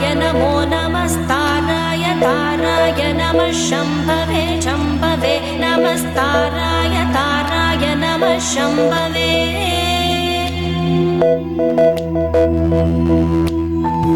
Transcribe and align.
शम्भवे 0.00 0.14
नमो 0.14 0.52
नमस्ताराय 0.64 2.04
ताराय 2.22 3.12
नमः 3.12 3.52
शम्भवे 3.52 4.60
शम्भवे। 4.62 5.34
नमस्ताराय 5.60 6.94
ताराय 7.14 7.94
नमः 7.94 8.38
शम्भवे। 8.38 9.30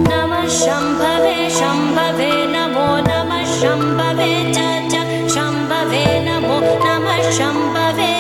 नमः 0.08 0.48
शम्भवे 0.48 1.50
शम्भवे। 1.50 2.32
नमो 2.56 2.88
नमः 3.10 3.44
शम्भवे। 3.60 4.32
च। 4.52 4.96
शम्भवे 5.34 6.04
नमो 6.28 6.60
नमः 6.84 7.30
शम्भवे। 7.30 8.13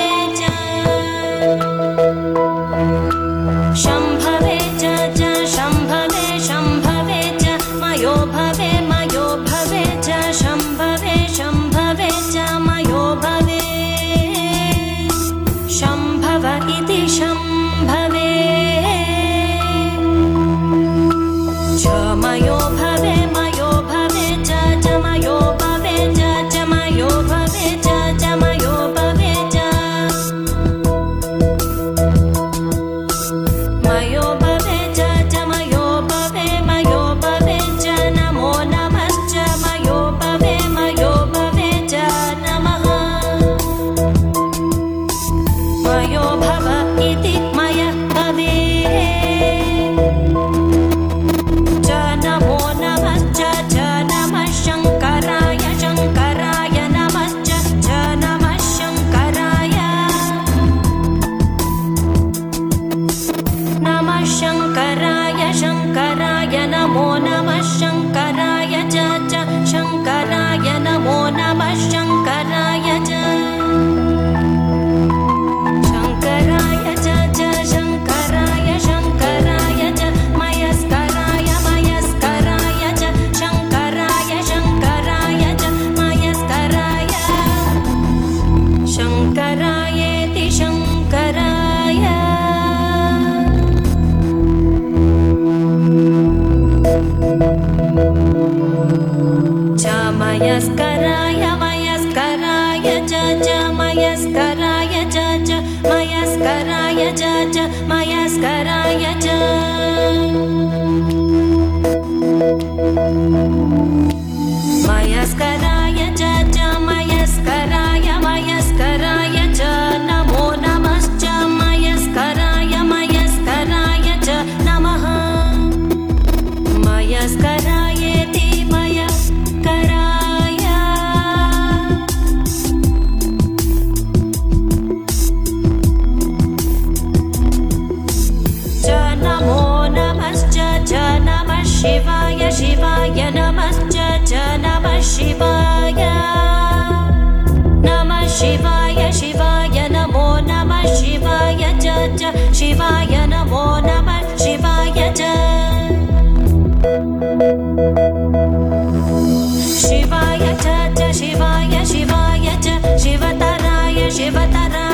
बता 164.30 164.66
रहा 164.74 164.93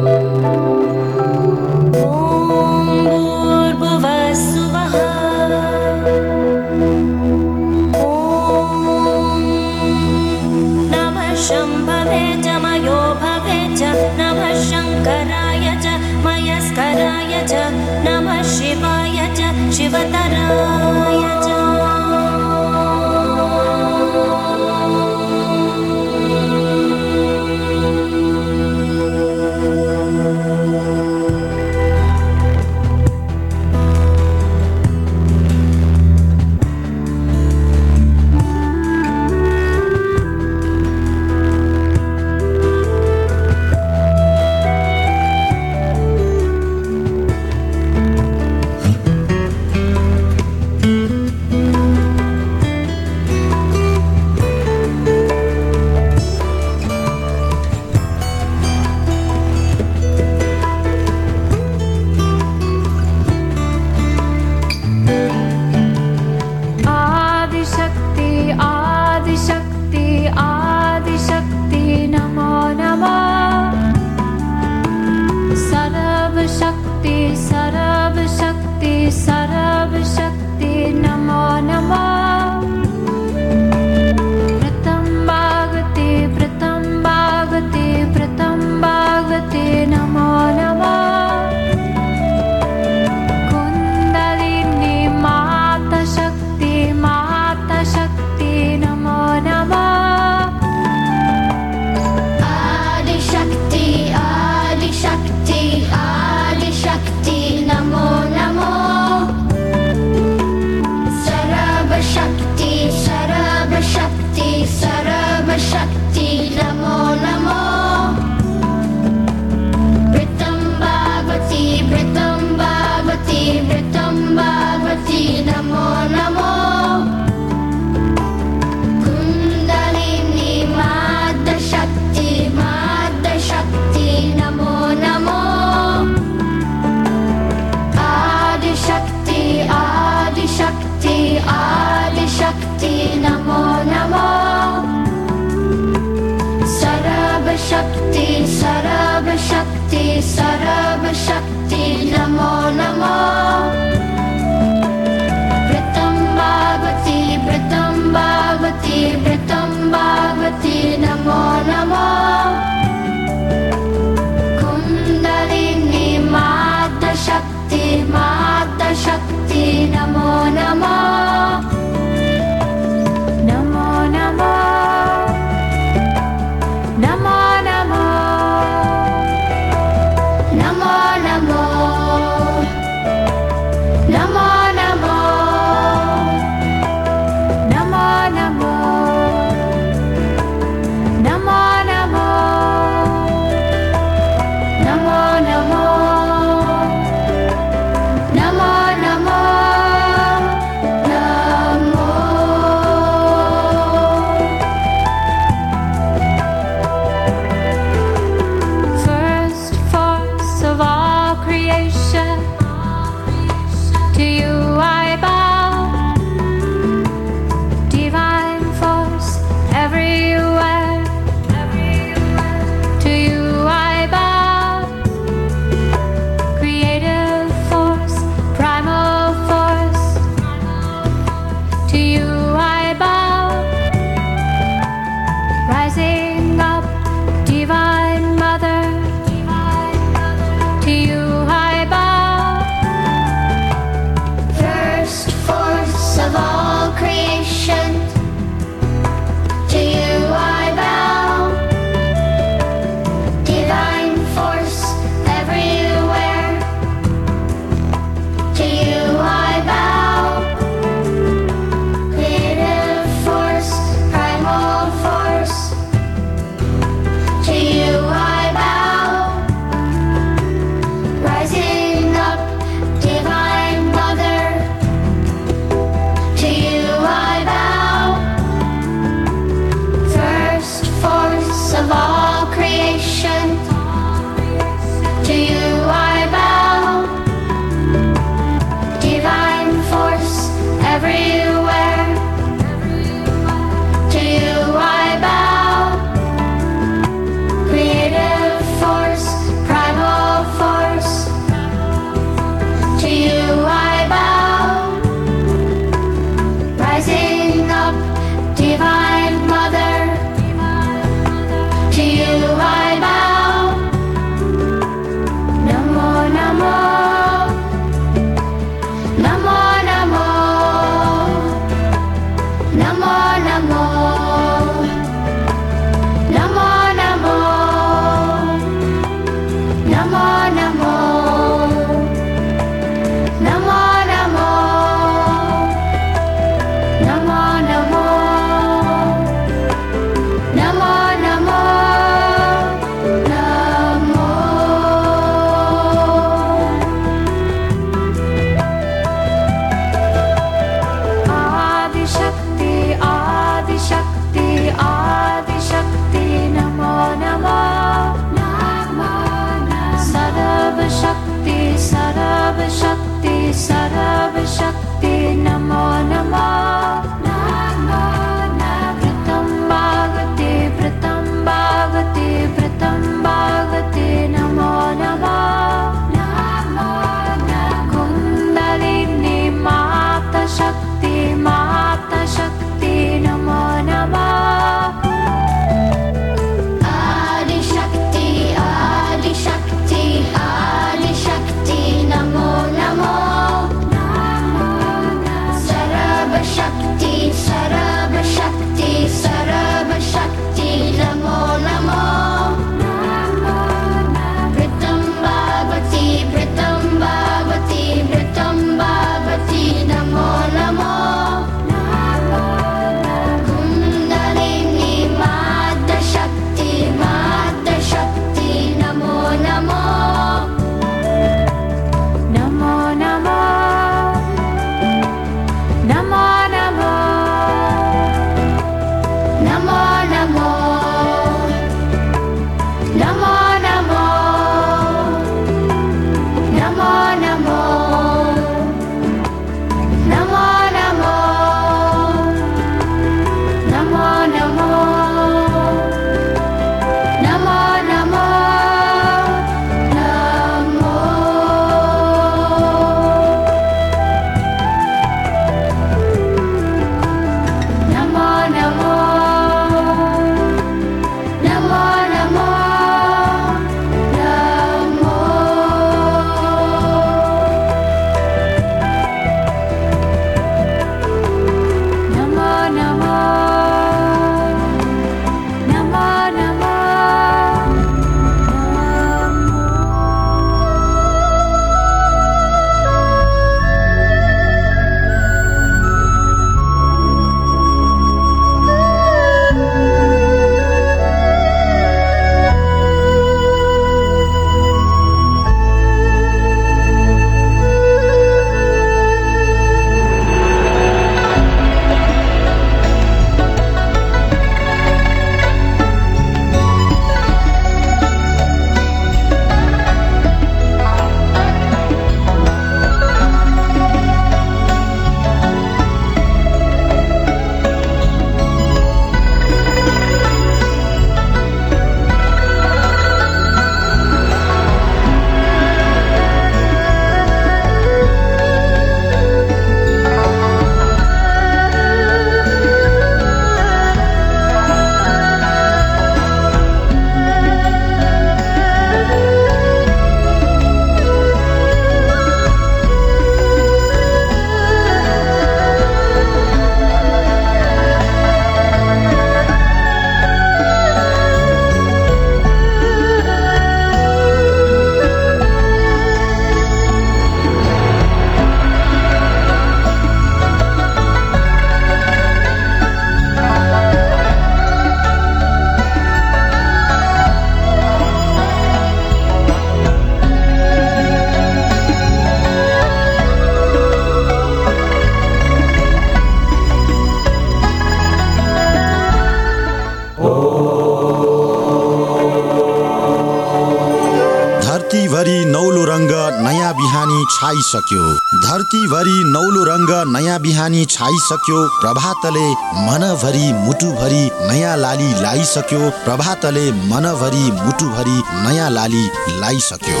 छाइसक्यो। 587.54 588.04
धरतीभरि 588.42 589.22
नौलो 589.24 589.62
रङ्ग 589.64 589.90
नयाँ 590.12 590.40
बिहानी 590.40 590.84
छाइसक्यो। 590.84 591.58
प्रभातले 591.80 592.46
मनभरि 592.86 593.52
मुटुभरि 593.52 594.30
नयाँ 594.50 594.76
लाली 594.76 595.10
लाइसक्यो। 595.22 595.90
प्रभातले 596.04 596.72
मनभरि 596.90 597.44
मुटुभरि 597.62 598.22
नयाँ 598.42 598.70
लाली 598.70 599.06
लाइसक्यो। 599.40 600.00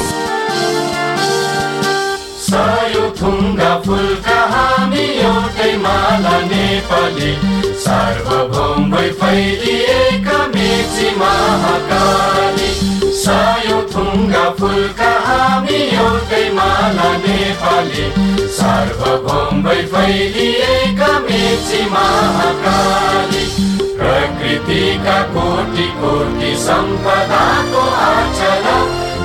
सार्वभौम 7.84 8.96
फैलिएका 8.96 10.46
मेची 10.46 11.16
महाकाली। 11.16 12.93
सायो 13.22 13.76
थुङ्गा 13.92 14.44
फुलका 14.58 15.10
हामी 15.26 15.78
एउटै 16.02 16.44
माला 16.56 17.10
नेपाली। 17.24 18.06
सार्वभौम 18.56 19.62
फैलिएका 19.92 21.12
मेची 21.26 21.80
महाकाली। 21.92 23.44
प्रकृतिका 23.98 25.18
कोटि 25.34 25.86
कोटि 26.00 26.52
सम्पदाको 26.64 27.82
आचला 28.06 28.76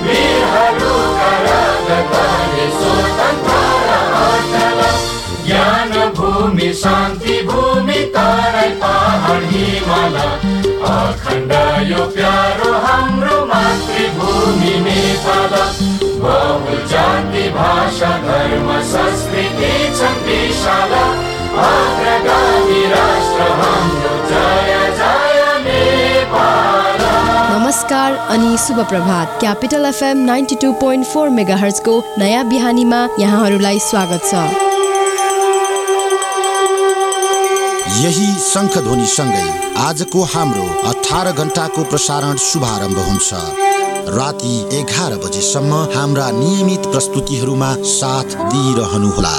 वीरहरूका 0.04 1.32
राजधानी 1.46 2.68
स्वतन्त्र 2.78 3.98
अचल 4.20 4.80
ज्ञान 5.48 5.92
भूमि 6.18 6.74
शान्ति 6.84 7.42
भूमि 7.50 8.00
तराई 8.16 8.70
पहाड 8.84 9.44
हिमाल 9.52 10.18
अखण्ड 10.90 11.52
यो 11.90 12.06
प्यारो 12.16 12.72
हाम्रो 12.86 13.38
भाषा 17.50 18.10
धर्म 18.24 18.68
संस्कृति 18.88 19.72
छन् 19.98 20.20
विशाल 20.26 20.92
अग्रगामी 21.60 22.82
राष्ट्र 22.92 23.48
हाम्रो 23.60 24.14
जय 24.30 24.74
जय 25.00 25.40
नेपाल 25.66 27.00
नमस्कार 27.52 28.16
अनि 28.36 28.58
शुभ 28.66 28.80
प्रभात 28.90 29.38
Capital 29.40 29.86
FM 29.86 30.18
ninety 30.26 30.56
two 30.62 30.72
point 30.82 31.06
four 31.06 31.30
mega 31.38 31.56
हर्चको 31.56 32.02
नयाँ 32.18 32.46
बिहानीमा 32.50 33.08
यहाँहरूलाई 33.20 33.80
स्वागत 33.80 34.22
छ। 34.26 34.34
यही 38.02 38.28
शङ्खध्वनि 38.42 39.08
सँगै 39.16 39.48
आजको 39.88 40.24
हाम्रो 40.36 40.68
अठार 40.90 41.32
घण्टाको 41.32 41.84
प्रसारण 41.84 42.36
शुभारम्भ 42.50 43.00
हुन्छ। 43.10 43.69
राति 44.08 44.80
एघार 44.80 45.16
बजेसम्म 45.16 45.74
हाम्रा 45.96 46.30
नियमित 46.32 46.92
प्रस्तुतिहरूमा 46.92 47.76
साथ 47.92 48.36
दिइरहनुहोला। 48.54 49.38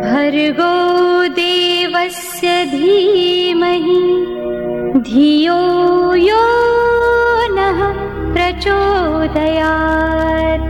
भर्गो 0.00 0.74
देवस्य 1.34 2.48
धीमहि 2.66 4.00
धियो 5.06 5.58
यो 6.14 6.42
नः 7.54 7.80
प्रचोदयात्। 8.34 10.69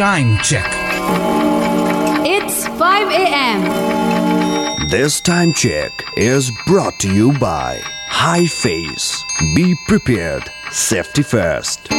Time 0.00 0.38
check. 0.38 0.66
It's 2.24 2.66
5 2.66 3.08
a.m. 3.12 4.88
This 4.88 5.20
time 5.20 5.52
check 5.52 5.92
is 6.16 6.50
brought 6.66 6.98
to 7.00 7.14
you 7.14 7.38
by 7.38 7.82
High 8.06 8.46
Face. 8.46 9.22
Be 9.54 9.74
prepared. 9.88 10.50
Safety 10.70 11.22
first. 11.22 11.92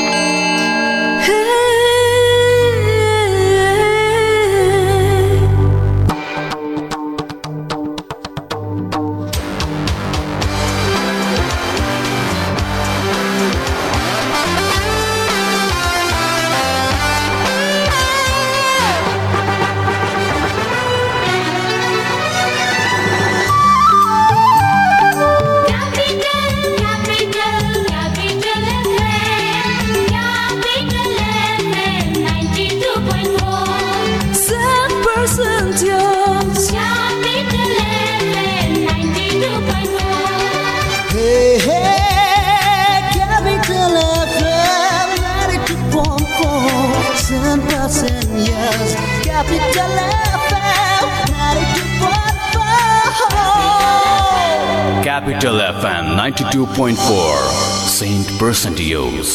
92.4 56.72 57.36
Saint 57.88 58.28
Percent 58.40 58.80
Use. 58.80 59.32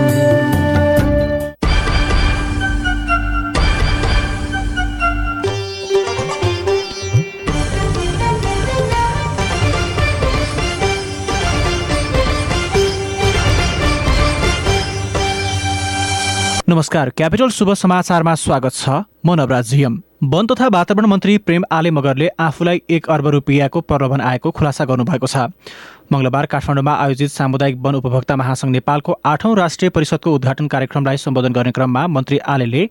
नमस्कार 16.69 17.11
क्यापिटल 17.11 17.49
शुभ 17.49 17.75
समाचारमा 17.75 18.35
स्वागत 18.35 18.73
छ। 18.73 18.89
म 19.27 19.35
नवराज 19.35 19.71
झियम। 19.71 20.03
वन 20.23 20.47
तथा 20.47 20.67
वातावरण 20.69 21.07
मन्त्री 21.07 21.37
प्रेम 21.39 21.65
आले 21.73 21.91
मगरले 21.91 22.29
आफूलाई 22.41 22.83
एक 22.91 23.07
अर्ब 23.11 23.27
रुपियाँको 23.27 23.81
प्रलोभन 23.81 24.21
आएको 24.21 24.51
खुलासा 24.51 24.85
गर्नुभएको 24.85 25.27
छ। 25.27 25.37
मङ्गलबार 26.13 26.47
काठमाडौँमा 26.47 26.95
आयोजित 27.03 27.31
सामुदायिक 27.31 27.77
वन 27.83 27.95
उपभोक्ता 27.95 28.37
महासङ्घ 28.37 28.71
नेपालको 28.73 29.13
आठौं 29.27 29.55
राष्ट्रिय 29.57 29.91
परिषदको 29.91 30.35
उद्घाटन 30.35 30.67
कार्यक्रमलाई 30.69 31.17
सम्बोधन 31.17 31.53
गर्ने 31.53 31.73
क्रममा 31.73 32.07
मन्त्री 32.07 32.39
आलेले 32.55 32.83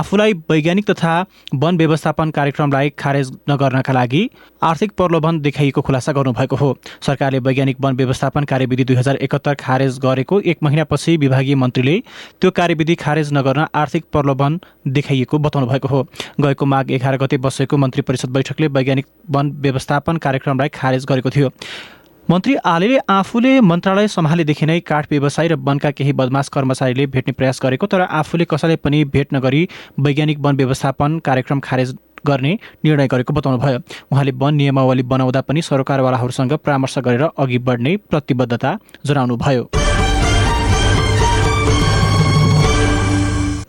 आफूलाई 0.00 0.32
वैज्ञानिक 0.50 0.90
तथा 0.90 1.14
वन 1.54 1.76
व्यवस्थापन 1.78 2.30
कार्यक्रमलाई 2.38 2.90
खारेज 2.98 3.32
नगर्नका 3.50 3.92
लागि 3.92 4.22
आर्थिक 4.62 4.92
प्रलोभन 4.96 5.40
देखाइएको 5.40 5.82
खुलासा 5.82 6.12
गर्नुभएको 6.12 6.56
हो। 6.56 6.70
सरकारले 7.06 7.38
वैज्ञानिक 7.48 7.80
वन 7.80 7.96
व्यवस्थापन 7.96 8.44
कार्यविधि 8.44 8.84
दुई 8.84 8.96
हजार 8.96 9.16
एकहत्तर 9.18 9.54
खारेज 9.64 9.98
गरेको 9.98 10.40
एक 10.52 10.58
महिनापछि 10.62 11.16
विभागीय 11.16 11.54
मन्त्रीले 11.54 11.98
त्यो 12.40 12.50
कार्यविधि 12.52 12.94
खारेज 13.04 13.32
नगर्न 13.32 13.66
आर्थिक 13.74 14.04
प्रलोभन 14.12 14.60
देखाइएको 14.88 15.38
बताउनु 15.38 15.66
भएको 15.68 15.88
हो। 15.88 16.06
गएको 16.40 16.66
माघ 16.66 16.90
एघार 16.90 17.16
गते 17.18 17.36
बसेको 17.44 17.76
मन्त्री 17.76 18.02
परिषद 18.02 18.30
बैठकले 18.30 18.66
वैज्ञानिक 18.78 19.06
वन 19.30 19.52
व्यवस्थापन 19.60 20.16
कार्यक्रमलाई 20.26 20.68
खारेज 20.74 21.06
गरेको 21.08 21.30
थियो। 21.30 21.50
मन्त्री 22.30 22.54
आलेले 22.66 22.96
आफूले 23.08 23.50
मन्त्रालय 23.60 24.08
सम्हालेदेखि 24.08 24.66
नै 24.66 24.78
काठ 24.80 25.06
व्यवसायी 25.10 25.48
र 25.48 25.54
वनका 25.66 25.90
केही 25.90 26.12
बदमास 26.12 26.48
कर्मचारीले 26.52 27.06
भेट्ने 27.08 27.32
प्रयास 27.32 27.60
गरेको 27.62 27.86
तर 27.86 28.00
आफूले 28.00 28.44
कसैलाई 28.44 28.76
पनि 28.78 28.98
भेट 29.14 29.32
नगरी 29.34 29.62
वैज्ञानिक 29.98 30.38
वन 30.38 30.56
व्यवस्थापन 30.56 31.18
कार्यक्रम 31.24 31.60
खारेज 31.60 31.94
गर्ने 32.26 32.52
निर्णय 32.84 33.06
गरेको 33.08 33.32
बताउनुभयो। 33.32 33.78
उहाँले 34.12 34.32
वन 34.36 34.54
नियमावली 34.54 35.02
बनाउँदा 35.08 35.40
पनि 35.40 35.62
सरकारवालाहरूसँग 35.62 36.52
परामर्श 36.60 36.98
गरेर 37.00 37.24
अघि 37.24 37.58
बढ्ने 37.64 37.96
प्रतिबद्धता 38.10 38.76
जनाउनुभयो। 39.06 39.64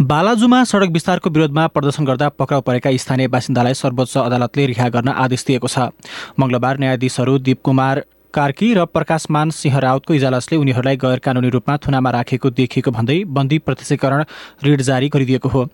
बालाजुमा 0.03 0.63
सडक 0.65 0.91
विस्तारको 0.91 1.29
विरोधमा 1.29 1.67
प्रदर्शन 1.71 2.05
गर्दा 2.05 2.29
पक्राउ 2.35 2.61
परेका 2.67 2.97
स्थानीय 2.99 3.27
बासिन्दालाई 3.31 3.73
सर्वोच्च 3.77 4.17
अदालतले 4.19 4.65
रिहा 4.67 4.89
गर्न 4.91 5.09
आदेश 5.17 5.45
दिएको 5.47 5.67
छ। 5.69 5.91
मङ्गलबार 6.39 6.79
न्यायाधीशहरू 6.79 7.37
दीप 7.39 7.61
कुमार 7.63 8.03
कार्की 8.33 8.73
र 8.73 8.83
प्रकाशमान 8.85 9.49
सिंह 9.49 9.77
राउतको 9.79 10.13
इजलासले 10.13 10.57
उनीहरूलाई 10.57 10.97
गैर 10.97 11.19
कानुनी 11.19 11.49
रूपमा 11.49 11.77
थुनामा 11.77 12.09
राखेको 12.11 12.49
देखिएको 12.51 12.91
भन्दै 12.91 13.23
बन्दी 13.27 13.57
प्रत्यक्षीकरण 13.59 14.23
ऋण 14.65 14.81
जारी 14.81 15.09
गरिदिएको 15.09 15.49
हो। 15.49 15.65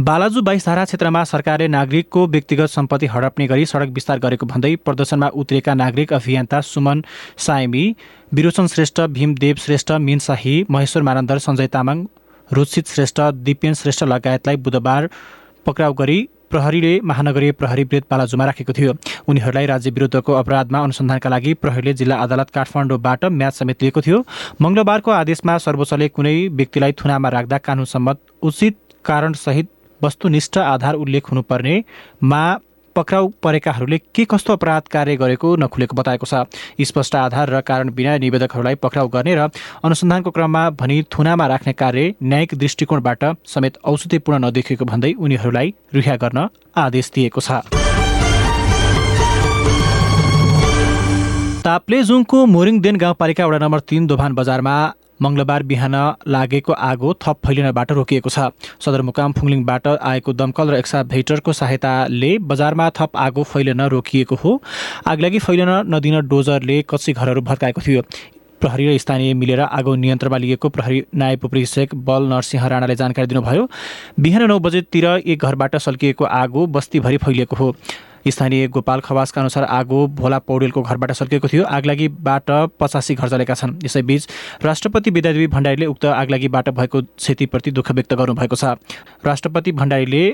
बालाजु 0.00 0.42
बाइस 0.42 0.66
धारा 0.66 0.84
क्षेत्रमा 0.84 1.24
सरकारले 1.24 1.68
नागरिकको 1.68 2.26
व्यक्तिगत 2.26 2.70
सम्पत्ति 2.70 3.06
हडप्ने 3.06 3.46
गरी 3.46 3.66
सडक 3.66 3.90
विस्तार 3.94 4.18
गरेको 4.18 4.46
भन्दै 4.46 4.74
प्रदर्शनमा 4.86 5.28
उत्रिएका 5.34 5.74
नागरिक 5.74 6.12
अभियन्ता 6.12 6.60
सुमन 6.62 7.02
सायमी 7.38 7.84
विरोचन 8.34 8.66
श्रेष्ठ 8.66 9.00
भीमदेव 9.16 9.56
श्रेष्ठ 9.64 9.92
मिन 10.00 10.18
शाही 10.20 10.54
महेश्वर 10.70 11.02
मानन्दर 11.02 11.38
सञ्जय 11.46 11.66
तामाङ 11.74 12.04
रुचित 12.50 12.88
श्रेष्ठ 12.88 13.20
दिपेन 13.42 13.74
श्रेष्ठ 13.74 14.04
लगायतलाई 14.04 14.56
बुधबार 14.62 15.08
पक्राउ 15.66 15.92
गरी 15.94 16.18
प्रहरीले 16.54 16.92
महानगरीय 17.02 17.52
प्रहरी 17.52 17.84
वृत्त 17.84 18.06
बालाजुमा 18.10 18.44
राखेको 18.46 18.72
थियो। 18.72 18.92
उनीहरूलाई 19.28 19.66
राज्य 19.66 19.90
विरुद्धको 19.90 20.32
अपराधमा 20.32 20.78
अनुसन्धानका 20.80 21.28
लागि 21.30 21.54
प्रहरीले 21.62 21.92
जिल्ला 21.98 22.16
अदालत 22.22 22.50
काठमाडौँबाट 22.54 23.24
म्याच 23.34 23.54
समेत 23.54 23.82
लिएको 23.82 24.00
थियो। 24.06 24.18
मङ्गलबारको 24.62 25.10
आदेशमा 25.10 25.58
सर्वोच्चले 25.66 26.08
कुनै 26.14 26.36
व्यक्तिलाई 26.54 26.92
थुनामा 26.94 27.28
राख्दा 27.36 27.58
कानुन 27.58 27.84
सम्मत 27.84 28.18
उचित 28.42 28.76
कारणसहित 29.04 29.68
वस्तुनिष्ठ 30.00 30.58
आधार 30.58 30.94
उल्लेख 30.94 31.24
हुनुपर्नेमा 31.30 32.42
पक्राउ 32.96 33.28
परेकाहरूले 33.42 33.98
के 34.14 34.24
कस्तो 34.24 34.52
अपराध 34.52 34.82
कार्य 34.90 35.16
गरेको 35.16 35.54
नखुलेको 35.56 35.96
बताएको 35.96 36.26
छ। 36.26 36.46
स्पष्ट 36.80 37.16
आधार 37.16 37.50
र 37.50 37.60
कारण 37.62 37.90
बिना 37.94 38.16
निवेदकहरूलाई 38.18 38.74
पक्राउ 38.78 39.08
गर्ने 39.08 39.34
र 39.34 39.48
अनुसन्धानको 39.84 40.30
क्रममा 40.30 40.62
भनी 40.72 41.02
थुनामा 41.10 41.46
राख्ने 41.46 41.72
कार्य 41.74 42.14
न्यायिक 42.22 42.54
दृष्टिकोणबाट 42.54 43.24
समेत 43.46 43.78
औषधिपूर्ण 43.84 44.44
नदेखिएको 44.44 44.84
भन्दै 44.84 45.12
उनीहरूलाई 45.14 45.74
रिहा 45.94 46.16
गर्न 46.16 46.48
आदेश 46.76 47.10
दिएको 47.14 47.40
छ। 47.40 47.62
ताप्लेजुङको 51.64 52.38
मोरिङदेन 52.46 52.96
गाउँपालिका 52.96 53.46
वडा 53.46 53.58
नम्बर 53.58 53.80
तिन 53.88 54.06
दोभान 54.06 54.34
बजारमा 54.34 54.74
मङ्गलबार 55.20 55.62
बिहान 55.62 55.94
लागेको 56.28 56.72
आगो 56.72 57.12
थप 57.22 57.36
फैलिनबाट 57.46 57.92
रोकिएको 57.92 58.30
छ। 58.30 58.50
सदरमुकाम 58.80 59.32
फुङलिङबाट 59.32 59.86
आएको 59.88 60.32
दमकल 60.34 60.70
र 60.70 60.74
एक्साभेटरको 60.76 61.52
सहायताले 61.54 62.30
बजारमा 62.44 62.90
थप 62.90 63.16
आगो 63.16 63.42
फैलिन 63.44 63.80
रोकिएको 63.90 64.34
हो। 64.34 64.60
आगलागी 65.06 65.38
फैलिन 65.40 65.70
नदिन 65.88 66.20
डोजरले 66.28 66.82
कच्ची 66.90 67.12
घरहरू 67.12 67.40
भत्काएको 67.42 67.80
थियो। 67.80 68.02
प्रहरी 68.62 68.86
र 68.86 68.98
स्थानीय 68.98 69.34
मिलेर 69.34 69.60
आगो 69.60 69.94
नियन्त्रणमा 69.94 70.36
लिएको 70.38 70.68
प्रहरी 70.70 71.02
नायब 71.14 71.44
उपरीक्षक 71.44 71.94
बल 71.94 72.22
नरसिंह 72.28 72.66
राणाले 72.66 72.94
जानकारी 72.96 73.26
दिनुभयो 73.28 73.68
बिहान 74.18 74.42
नौ 74.48 74.58
बजेतिर 74.58 75.06
एक 75.26 75.44
घरबाट 75.44 75.76
सल्किएको 75.76 76.24
आगो 76.24 76.66
बस्तीभरि 76.68 77.16
फैलिएको 77.20 77.56
हो। 77.56 77.68
स्थानीय 78.30 78.66
गोपाल 78.68 79.00
खवासका 79.00 79.40
अनुसार 79.40 79.64
आगो 79.64 80.06
भोला 80.16 80.38
पौडेलको 80.40 80.82
घरबाट 80.82 81.12
सल्किएको 81.12 81.48
थियो। 81.48 81.64
आगलागीबाट 81.66 82.50
पचासी 82.80 83.14
घर 83.14 83.28
जलेका 83.28 83.54
छन्। 83.54 83.78
यसैबीच 83.84 84.28
राष्ट्रपति 84.64 85.10
विद्यादेवी 85.10 85.46
भण्डारीले 85.46 85.86
उक्त 85.86 86.04
आगलागीबाट 86.06 86.68
भएको 86.70 87.02
क्षतिप्रति 87.02 87.70
दुःख 87.70 87.90
व्यक्त 87.92 88.14
गर्नुभएको 88.14 88.56
छ। 88.56 88.64
राष्ट्रपति 89.24 89.72
भण्डारीले 89.72 90.24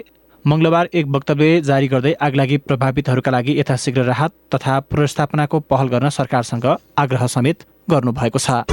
मङ्गलबार 0.45 0.89
एक 0.95 1.07
वक्तव्य 1.07 1.61
जारी 1.61 1.89
गर्दै 1.89 2.13
आगलागी 2.23 2.57
प्रभावितहरूका 2.65 3.31
लागि 3.31 3.59
यथाशीघ्र 3.59 4.03
राहत 4.05 4.33
तथा 4.55 4.79
पुनर्स्थापनाको 4.89 5.61
पहल 5.63 5.89
गर्न 5.89 6.09
सरकारसँग 6.11 6.67
आग्रह 6.99 7.27
समेत 7.29 7.65
गर्नुभएको 7.91 8.39
छ। 8.39 8.65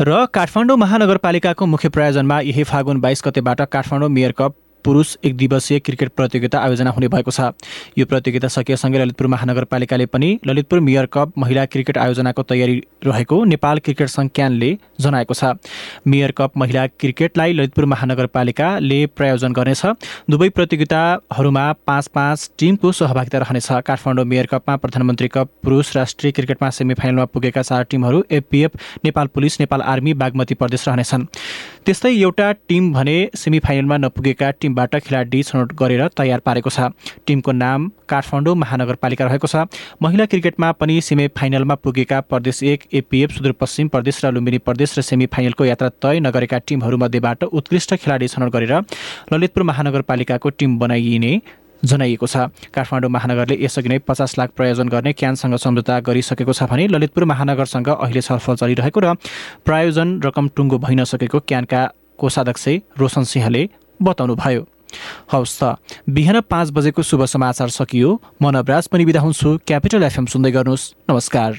र 0.00 0.24
काठमाडौँ 0.34 0.76
महानगरपालिकाको 0.76 1.66
मुख्य 1.66 1.88
प्रायोजनमा 1.88 2.40
यही 2.40 2.62
फागुन 2.64 3.00
बाइस 3.00 3.22
गतेबाट 3.24 3.60
काठमाडौँ 3.68 4.08
मेयर 4.08 4.32
कप 4.32 4.54
पुरुष 4.84 5.16
एक 5.24 5.36
दिवसीय 5.36 5.78
क्रिकेट 5.80 6.08
प्रतियोगिता 6.16 6.58
आयोजना 6.60 6.90
हुने 6.90 7.08
भएको 7.08 7.30
छ। 7.30 7.52
यो 7.98 8.06
प्रतियोगिता 8.06 8.48
सकिएसँगै 8.48 8.98
ललितपुर 8.98 9.26
महानगरपालिकाले 9.26 10.06
पनि 10.06 10.28
ललितपुर 10.46 10.80
मेयर 10.80 11.06
कप 11.12 11.38
महिला 11.38 11.64
क्रिकेट 11.66 11.98
आयोजनाको 11.98 12.42
तयारी 12.42 12.82
रहेको 13.06 13.42
नेपाल 13.44 13.78
क्रिकेट 13.78 14.08
सङ्घ 14.08 14.30
क्यानले 14.34 14.70
जनाएको 15.00 15.34
छ। 15.34 15.44
मेयर 16.06 16.30
कप 16.38 16.56
महिला 16.56 16.86
क्रिकेटलाई 16.86 17.52
ललितपुर 17.52 17.84
महानगरपालिकाले 17.92 19.00
प्रायोजन 19.16 19.52
गर्नेछ। 19.52 19.82
दुवै 20.30 20.48
प्रतियोगिताहरूमा 20.50 21.66
पाँच 21.86 22.06
पाँच 22.14 22.50
टिमको 22.58 22.92
सहभागिता 22.92 23.38
रहनेछ। 23.38 23.68
काठमाडौँ 23.86 24.24
मेयर 24.24 24.46
कपमा 24.46 24.76
प्रधानमन्त्री 24.76 25.28
कप 25.28 25.48
पुरुष 25.62 25.96
राष्ट्रिय 25.96 26.32
क्रिकेटमा 26.32 26.70
सेमी 26.70 26.94
फाइनलमा 26.94 27.24
पुगेका 27.24 27.62
चार 27.62 27.84
टिमहरू 27.90 28.22
APF 28.30 28.70
Nepal 29.04 29.26
police 29.34 29.60
Nepal 29.60 29.82
army 29.82 30.14
Bagmati 30.14 30.54
प्रदेश 30.54 30.88
रहनेछन्। 30.88 31.24
त्यस्तै 31.86 32.10
एउटा 32.12 32.50
टिम 32.68 32.92
भने 32.92 33.16
सेमी 33.34 33.58
फाइनलमा 33.58 33.96
नपुगेका 33.96 34.50
टिमबाट 34.70 34.96
खेलाडी 34.96 35.42
छनौट 35.42 35.72
गरेर 35.74 36.06
तयार 36.14 36.40
पारेको 36.46 36.70
छ। 36.70 36.94
टिमको 37.26 37.52
नाम 37.52 37.90
काठमाडौँ 38.06 38.54
महानगरपालिका 38.54 39.24
रहेको 39.26 39.46
छ। 39.46 39.66
महिला 39.98 40.24
क्रिकेटमा 40.30 40.70
पनि 40.78 41.00
सेमी 41.02 41.26
फाइनलमा 41.34 41.74
पुगेका 41.82 42.20
प्रदेश 42.30 42.62
एक 42.62 42.86
एपिएफ 42.94 43.30
सुदूरपश्चिम 43.34 43.88
प्रदेश 43.90 44.24
र 44.24 44.30
लुम्बिनी 44.30 44.58
प्रदेश 44.62 44.98
र 44.98 45.02
सेमी 45.02 45.26
फाइनलको 45.26 45.64
यात्रा 45.64 45.88
तय 45.98 46.20
नगरेका 46.22 46.58
टिमहरूमध्येबाट 46.62 47.44
उत्कृष्ट 47.50 47.94
खेलाडी 47.96 48.28
छनौट 48.30 48.50
गरेर 48.54 48.74
ललितपुर 49.32 49.62
महानगरपालिकाको 49.66 50.48
टिम 50.54 50.78
बनाइने 50.78 51.32
जनाइएको 51.82 52.26
छ। 52.26 52.36
काठमाडौँ 52.70 53.10
महानगरले 53.10 53.56
यसअघि 53.58 53.88
नै 53.88 53.98
पचास 54.06 54.38
लाख 54.38 54.50
प्रयोजन 54.54 54.88
गर्ने 54.94 55.12
क्यानसँग 55.18 55.56
सम्झौता 55.58 55.98
गरिसकेको 56.06 56.52
छ 56.54 56.70
भने 56.70 56.86
ललितपुर 56.94 57.24
महानगरसँग 57.26 57.88
अहिले 57.90 58.20
छलफल 58.22 58.54
चलिरहेको 58.62 59.00
र 59.00 59.14
प्रायोजन 59.66 60.20
रकम 60.22 60.48
टुङ्गो 60.54 60.78
भइ 60.78 60.94
नसकेको 60.94 61.40
क्यानका 61.48 61.80
कोषाध्यक्ष 62.20 62.68
रोशन 63.00 63.24
सिंहले 63.24 63.62
बताउनुभयो 64.02 64.62
हवस् 65.32 65.58
त 65.62 65.76
बिहान 66.08 66.40
पाँच 66.50 66.70
बजेको 66.70 67.02
शुभ 67.02 67.24
समाचार 67.24 67.68
सकियो। 67.70 68.20
म 68.42 68.50
नवराज 68.50 68.88
पनि 68.88 69.04
बिदा 69.04 69.20
हुन्छु। 69.20 69.58
क्यापिटल 69.66 70.02
एफएम 70.02 70.26
सुन्दै 70.26 70.50
गर्नुहोस्। 70.50 70.92
नमस्कार। 71.10 71.52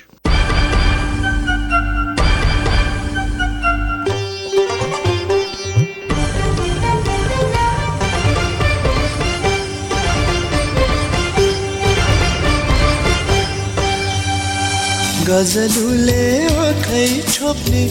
गजलुले 15.32 16.24
आँखै 16.60 17.08
छोप्ने 17.32 17.84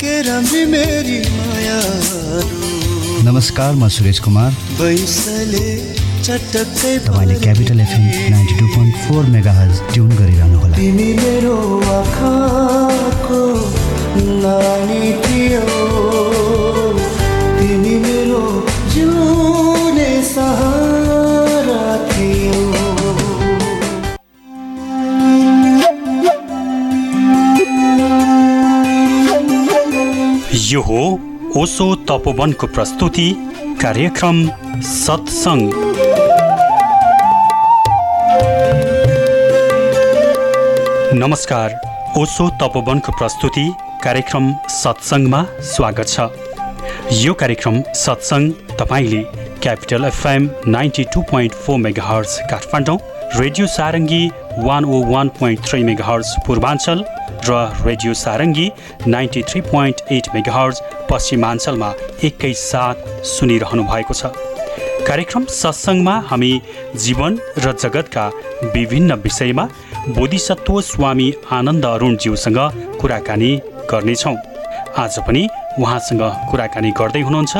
के 0.00 0.14
राम्री 0.22 0.64
मेरी 0.66 1.18
माया 1.38 1.80
नमस्कार 3.24 3.74
म 3.74 3.88
सुरेश 3.94 4.18
कुमार। 4.24 4.52
तपाईँले 7.06 7.34
Capital 7.40 7.80
FM 7.80 8.04
ninety 8.32 8.54
two 8.58 8.66
point 8.66 8.94
four 9.04 9.22
mega 9.34 9.52
हज 9.52 9.80
ट्युन 9.92 10.10
गरिरहनु 10.16 10.58
होला। 10.60 10.74
तिमी 10.76 11.08
मेरो 11.20 11.56
आँखाको 11.96 13.42
नानी 14.40 15.04
थियो 15.24 15.66
तिमी 17.60 17.94
मेरो 18.06 18.42
जिउने 18.94 20.10
सहारा 20.32 21.84
थियो। 22.12 22.60
यो 30.70 30.80
हो 30.88 31.02
ओसो 31.56 31.84
तपोवनको 32.08 32.66
प्रस्तुति 32.66 33.26
कार्यक्रम 33.82 34.36
सत्सङ्ग। 34.86 35.72
नमस्कार 41.14 41.74
ओसो 42.18 42.48
तपोवनको 42.60 43.12
प्रस्तुति 43.18 43.68
कार्यक्रम 44.04 44.52
सत्सङ्गमा 44.72 45.44
स्वागत 45.72 46.08
छ। 46.08 46.28
यो 47.14 47.34
कार्यक्रम 47.34 47.82
सत्सङ्ग 47.96 48.76
तपाईँले 48.80 49.22
Capital 49.62 50.04
FM 50.04 50.50
ninety 50.68 51.04
two 51.14 51.22
point 51.30 51.54
four 51.64 51.78
megahertz 52.04 52.38
Kathmandu 52.50 52.98
radio 53.40 53.66
Sarangi 53.68 54.26
one 54.58 54.84
O 54.84 55.02
one 55.10 55.28
point 55.40 55.66
three 55.66 55.82
megahertz 56.04 56.34
Purvanchal 56.46 57.04
र 57.48 57.58
radio 57.86 58.14
Sarangi 58.14 58.70
ninety 59.08 59.42
three 59.50 59.60
point 59.68 60.00
eight 60.12 60.28
megahertz 60.52 60.82
पश्चिमाञ्चलमा 61.10 61.90
एकैसाथ 62.24 62.96
सुनिरहनु 63.26 63.82
भएको 63.92 64.14
छ। 64.14 64.32
कार्यक्रम 65.08 65.44
सत्सङ्गमा 65.52 66.14
हामी 66.30 66.52
जीवन 67.04 67.38
र 67.64 67.72
जगतका 67.82 68.24
विभिन्न 68.74 69.14
विषयमा 69.24 69.64
बोधिसत्व 70.16 70.80
स्वामी 70.90 71.28
आनन्द 71.58 71.84
अरुणज्यूसँग 71.86 72.58
कुराकानी 73.00 73.52
गर्नेछौँ। 73.90 74.36
आज 74.98 75.18
पनि 75.26 75.42
उहाँसँग 75.80 76.22
कुराकानी 76.50 76.90
गर्दै 77.00 77.20
हुनुहुन्छ 77.20 77.54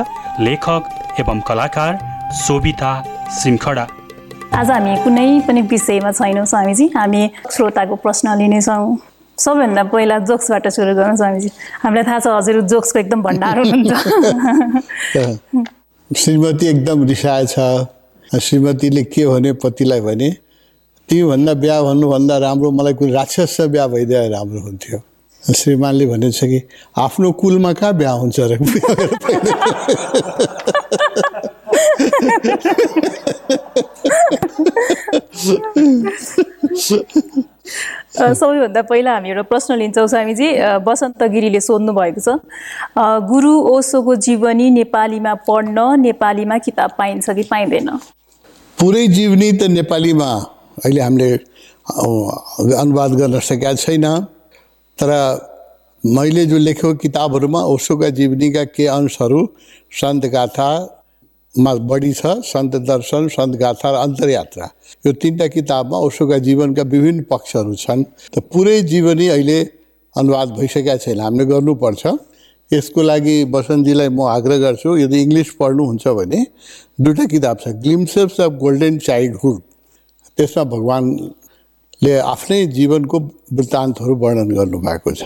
लेखक 0.46 0.82
एवं 1.20 1.40
कलाकार 1.48 1.92
शोभिता 2.42 2.92
श्रृङ्खडा 3.38 3.86
आज 4.58 4.70
हामी 4.70 4.96
कुनै 5.04 5.28
पनि 5.48 5.60
विषयमा 5.72 6.10
छैनौँ 6.12 6.46
स्वामीजी। 6.52 6.86
हामी 6.96 7.22
श्रोताको 7.54 7.96
प्रश्न 8.04 8.36
लिनेछौँ। 8.38 8.96
सबैभन्दा 9.40 9.82
पहिला 9.92 10.16
जोक्सबाट 10.28 10.64
सुरु 10.76 10.92
गरौँ 10.94 11.16
स्वामीजी। 11.16 11.50
हामीलाई 11.82 12.04
थाहा 12.04 12.18
छ 12.20 12.26
हजुर 12.28 12.56
जोक्सको 12.72 12.98
एकदम 12.98 13.20
भण्डार 13.24 13.56
हुनुहुन्छ। 13.58 13.92
श्रीमती 16.20 16.66
एकदम 16.66 16.98
रिसाएछ 17.08 17.54
श्रीमतीले 18.42 19.02
के 19.14 19.22
भने 19.26 19.50
पतिलाई 19.64 20.00
भने 20.00 20.30
तिमीभन्दा 21.08 21.52
बिहा 21.62 21.76
भन्नुभन्दा 21.82 22.34
राम्रो 22.46 22.68
मलाई 22.70 22.94
कुनै 23.00 23.12
राक्षससँग 23.12 23.70
बिहा 23.72 23.86
भइदिए 23.94 24.28
राम्रो 24.28 24.60
हुन्थ्यो। 24.60 24.98
श्रीमानले 25.42 26.04
भनेछ 26.06 26.40
कि 26.44 26.58
आफ्नो 26.98 27.28
कुलमा 27.40 27.72
कहाँ 27.72 27.94
बिहा 27.96 28.12
हुन्छ 28.12 28.36
र? 28.40 28.52
सबैभन्दा 38.10 38.82
पहिला 38.82 39.10
हामी 39.14 39.28
एउटा 39.28 39.42
प्रश्न 39.50 39.74
लिन्छौँ 39.78 40.06
स्वामीजी। 40.08 40.48
बसन्त 40.86 41.22
गिरीले 41.32 41.60
सोध्नु 41.60 41.92
भएको 41.92 42.20
छ। 42.20 42.28
गुरु 43.28 43.52
ओसोको 43.74 44.14
जीवनी 44.26 44.70
नेपालीमा 44.70 45.34
पढ्न 45.48 45.78
नेपालीमा 46.00 46.56
किताब 46.58 46.90
पाइन्छ 46.98 47.30
कि 47.30 47.42
पाइँदैन? 47.50 47.88
पुरै 48.78 49.06
जीवनी 49.08 49.52
त 49.52 49.62
नेपालीमा। 49.76 50.30
अहिले 50.84 51.00
हामीले 51.00 51.30
अनुवाद 52.74 53.10
गर्न 53.20 53.34
सकेका 53.40 53.74
छैन। 53.74 54.06
तर 54.98 55.10
मैले 56.04 56.44
जो 56.46 56.58
लेखेको 56.58 56.94
किताबहरूमा 56.96 57.60
ओसोका 57.76 58.08
जीवनीका 58.16 58.64
के 58.72 58.86
अंशहरू 58.88 59.40
सन्त 59.92 60.24
गाथामा 61.56 61.74
बढी 61.86 62.12
छ 62.12 62.26
सन्त 62.46 62.76
दर्शन 62.86 63.28
सन्त 63.28 63.56
गाथा 63.58 63.90
र 63.90 63.94
अन्तर्यात्रा। 64.06 64.66
यो 65.06 65.12
तिनवटा 65.12 65.46
किताबमा 65.50 65.98
ओसोका 65.98 66.38
जीवनका 66.46 66.82
विभिन्न 66.82 67.22
पक्षहरू 67.26 67.74
छन्। 67.74 68.04
त 68.30 68.38
पुरै 68.52 68.82
जीवनी 68.86 69.26
अहिले 69.28 69.58
अनुवाद 70.16 70.48
भइसकेका 70.58 70.96
छैन। 71.02 71.20
हामीले 71.20 71.44
गर्नुपर्छ। 71.50 72.02
यसको 72.70 73.02
लागि 73.02 73.36
बसन्तजीलाई 73.50 74.08
म 74.08 74.20
आग्रह 74.30 74.58
गर्छु 74.62 74.90
यदि 75.02 75.16
इङ्ग्लिस 75.26 75.50
पढ्नुहुन्छ 75.58 76.04
भने 76.06 76.40
दुईवटा 77.02 77.24
किताब 77.34 77.56
छ 77.58 77.66
ग्लिम्सेप्स 77.82 78.40
अफ 78.40 78.52
गोल्डन 78.62 78.98
चाइल्डहुड 79.02 79.60
त्यसमा 80.38 80.64
भगवान्ले 80.70 82.14
आफ्नै 82.34 82.60
जीवनको 82.78 83.16
वृत्तान्तहरू 83.58 84.14
वर्णन 84.22 84.48
गर्नुभएको 84.54 85.10
छ। 85.18 85.22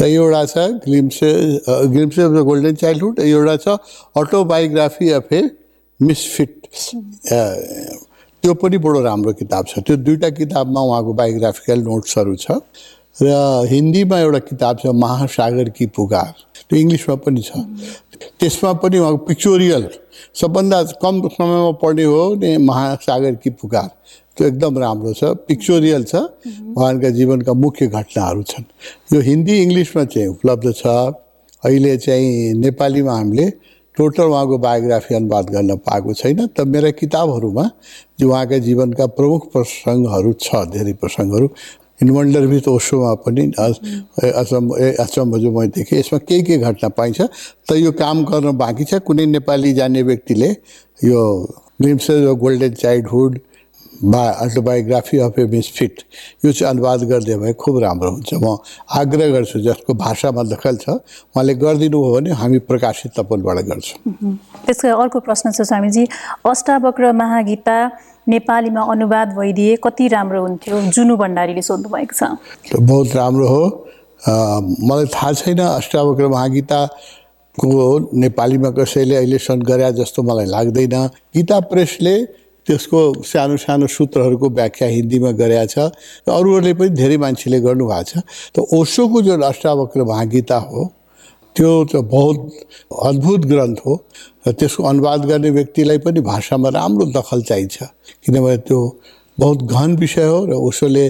एउटा 0.00 0.44
छ 0.44 0.56
glimpses 0.84 1.30
glimpses 1.92 2.22
of 2.22 2.30
the 2.30 2.42
golden 2.48 2.74
childhood 2.74 3.18
एउटा 3.20 3.56
छ 3.56 3.68
अटोबायोग्राफी 4.22 5.10
अफ 5.10 5.32
ए 5.32 5.42
मिसफिट 6.00 6.52
त्यो 8.42 8.54
पनि 8.60 8.78
बडो 8.78 9.00
राम्रो 9.00 9.32
किताब 9.32 9.66
छ। 9.66 9.78
त्यो 9.86 9.96
दुईवटा 9.96 10.28
किताबमा 10.30 10.80
उहाँको 10.80 11.12
बायोग्राफिकल 11.20 11.78
नोट्सहरू 11.82 12.34
छ। 12.36 12.46
र 13.22 13.30
हिन्दीमा 13.70 14.18
एउटा 14.20 14.38
किताब 14.50 14.78
छ 14.78 14.86
महासागर 14.86 15.68
कि 15.70 15.86
पुकार। 15.96 16.32
इङ्ग्लिसमा 16.76 17.14
पनि 17.24 17.42
छ। 17.42 17.50
त्यसमा 18.40 18.72
पनि 18.82 18.98
उहाँको 18.98 19.18
पिक्चोरियल 19.28 19.84
सबभन्दा 20.40 20.78
कम 21.02 21.14
समयमा 21.28 21.70
पढ्ने 21.82 22.04
हो 22.04 22.22
भने 22.34 22.50
महासागर 22.58 23.34
कि 23.42 23.50
पुकार। 23.50 23.88
त्यो 24.36 24.46
एकदम 24.46 24.78
राम्रो 24.78 25.12
छ 25.14 25.22
पिक्चोरियल 25.46 26.02
छ। 26.04 26.14
उहाँका 26.74 27.10
जीवनका 27.10 27.52
मुख्य 27.54 27.86
घटनाहरू 27.86 28.42
छन्। 28.42 28.64
यो 29.14 29.20
हिन्दी 29.20 29.54
इङ्ग्लिसमा 29.62 30.04
चाहिँ 30.04 30.28
उपलब्ध 30.28 30.72
छ। 30.72 30.86
अहिले 31.62 31.96
चाहिँ 31.96 32.54
नेपालीमा 32.60 33.12
हामीले 33.12 33.46
टोटल 33.96 34.26
उहाँको 34.26 34.58
बायोग्राफी 34.58 35.14
अनुवाद 35.14 35.46
गर्न 35.54 35.76
पाएको 35.86 36.14
छैन। 36.14 36.46
त 36.50 36.66
मेरा 36.66 36.90
किताबहरूमा 36.98 37.64
जो 38.18 38.28
उहाँका 38.28 38.58
जीवनका 38.58 39.06
प्रमुख 39.14 39.42
प्रसङ्गहरू 39.52 40.32
छ 40.34 40.66
धेरै 40.74 40.92
प्रसङ्गहरू। 40.98 41.46
इन्वन्डर 42.02 42.46
भी 42.46 42.58
ओसोमा 42.68 43.12
पनि 43.22 43.42
अचम्म 43.58 44.30
अचम्भ 44.42 44.72
अचम्म 45.00 45.38
जो 45.38 45.50
मैले 45.52 45.68
देखेँ। 45.76 45.98
यसमा 45.98 46.18
के 46.28 46.42
के 46.42 46.56
घटना 46.58 46.88
पाइन्छ 46.98 47.20
त 47.68 47.72
यो 47.78 47.92
काम 47.92 48.24
गर्न 48.24 48.56
बाँकी 48.56 48.84
छ? 48.84 48.94
कुनै 49.06 49.26
नेपाली 49.26 49.72
जाने 49.74 50.02
व्यक्तिले 50.02 50.50
यो 51.04 51.20
ग्लिम्सेस 51.80 52.26
अफ 52.28 52.36
गोल्डन 52.38 52.72
चाइल्डहुड 52.74 53.38
बा 54.02 54.22
अटोबायोग्राफी 54.44 55.18
अफ 55.18 55.38
ए 55.38 55.44
मिसफिट 55.54 55.94
यो 56.44 56.52
चाहिँ 56.52 56.70
अनुवाद 56.70 57.00
गरिदियो 57.10 57.38
भने 57.38 57.52
खुब 57.54 57.78
राम्रो 57.82 58.10
हुन्छ। 58.10 58.34
म 58.34 58.56
आग्रह 59.00 59.28
गर्छु 59.32 59.58
जसको 59.60 59.94
भाषामा 59.94 60.42
दखल 60.50 60.76
छ 60.82 60.88
उहाँले 60.88 61.54
गरिदिनु 61.54 61.98
हो 61.98 62.10
भने 62.14 62.30
हामी 62.40 62.58
प्रकाशित 62.66 63.12
तपलबाट 63.18 63.58
गर्छौँ। 63.70 63.98
त्यसको 64.66 64.96
अर्को 65.02 65.20
प्रश्न 65.20 65.52
छ 65.52 65.62
स्वामीजी 65.62 66.04
अष्टावक्र 66.46 67.12
महागीता 67.12 67.78
नेपालीमा 68.28 68.82
अनुवाद 68.92 69.28
भइदिए 69.36 69.76
कति 69.84 70.08
राम्रो 70.08 70.40
हुन्थ्यो? 70.42 70.80
जुनु 70.90 71.16
भण्डारीले 71.16 71.62
सोध्नु 71.62 71.88
भएको 71.88 72.14
छ। 72.16 72.22
बहुत 72.72 73.16
राम्रो 73.16 73.48
हो। 73.48 73.64
मलाई 74.24 75.06
थाहा 75.14 75.32
छैन 75.32 75.60
अष्टावक्र 75.60 76.28
महागीताको 76.28 77.68
नेपालीमा 78.16 78.70
कसैले 78.78 79.16
अहिलेसम्म 79.16 79.62
गरे 79.62 79.92
जस्तो 80.00 80.22
मलाई 80.24 80.46
लाग्दैन। 80.46 80.94
गीता 81.36 81.60
प्रेसले 81.68 82.16
त्यसको 82.66 83.00
सानो 83.22 83.56
सानो 83.56 83.86
सूत्रहरूको 83.96 84.48
व्याख्या 84.58 84.88
हिन्दीमा 84.88 85.30
गरेका 85.40 85.64
छ 85.72 85.76
र 86.26 86.28
अरूहरूले 86.32 86.72
पनि 86.74 86.90
धेरै 87.00 87.16
मान्छेले 87.24 87.58
गर्नुभएको 87.60 88.04
छ। 88.08 88.12
त 88.54 88.56
ओसोको 88.72 89.18
जुन 89.22 89.42
अष्टावक्र 89.44 90.00
महागीता 90.04 90.58
हो 90.68 90.80
त्यो 91.56 91.72
त 91.84 91.92
बहुत 92.10 92.38
अद्भुत 93.10 93.42
ग्रन्थ 93.46 93.78
हो 93.86 93.94
र 94.46 94.52
त्यसको 94.58 94.82
अनुवाद 94.82 95.20
गर्ने 95.30 95.50
व्यक्तिलाई 95.50 95.98
पनि 96.06 96.20
भाषामा 96.30 96.68
राम्रो 96.78 97.04
दखल 97.12 97.40
चाहिन्छ। 97.50 97.76
किनभने 98.24 98.56
त्यो 98.68 98.80
बहुत 99.38 99.58
गहन 99.72 99.96
विषय 99.96 100.26
हो 100.26 100.40
र 100.46 100.52
उसोले 100.70 101.06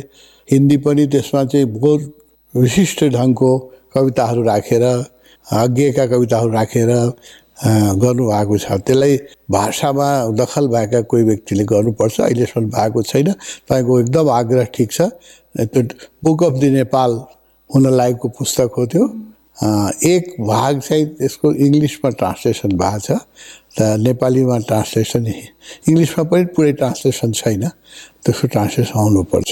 हिन्दी 0.48 0.76
पनि 0.84 1.06
त्यसमा 1.06 1.44
चाहिँ 1.44 1.66
बहुत 1.76 2.00
विशिष्ट 2.54 3.04
ढङ्गको 3.16 3.50
कविताहरू 3.94 4.42
राखेर 4.42 4.84
आज्ञका 5.46 6.04
कविताहरू 6.06 6.50
राखेर 6.52 6.90
गर्नुभएको 7.58 8.58
छ। 8.58 8.66
त्यसलाई 8.82 9.16
भाषामा 9.50 10.08
दखल 10.34 10.64
भएका 10.68 11.00
कोही 11.10 11.22
व्यक्तिले 11.24 11.64
गर्नुपर्छ। 11.64 12.20
अहिलेसम्म 12.20 12.66
भएको 12.70 13.02
छैन। 13.02 13.32
तपाईँको 13.68 14.00
एकदम 14.00 14.28
आग्रह 14.30 14.64
ठिक 14.74 14.90
छ। 14.92 15.00
त्यो 15.54 15.82
बुक 16.24 16.42
अफ 16.44 16.52
दि 16.60 16.70
नेपाल 16.70 17.10
हुन 17.70 17.84
लागेको 17.94 18.28
पुस्तक 18.28 18.70
हो 18.78 18.86
त्यो। 18.86 19.04
एक 20.02 20.34
भाग 20.42 20.80
चाहिँ 20.80 21.04
त्यसको 21.14 21.52
इङ्ग्लिसमा 21.54 22.10
ट्रान्सलेसन 22.18 22.70
भएको 22.74 22.98
छ। 23.06 23.22
त 23.78 24.02
नेपालीमा 24.02 24.58
ट्रान्सलेसन 24.66 25.26
इङ्ग्लिसमा 25.26 26.22
पनि 26.30 26.44
पुरै 26.54 26.72
ट्रान्सलेसन 26.74 27.32
छैन। 27.38 27.62
त्यसको 28.24 28.46
ट्रान्सलेसन 28.50 28.98
आउनुपर्छ। 28.98 29.50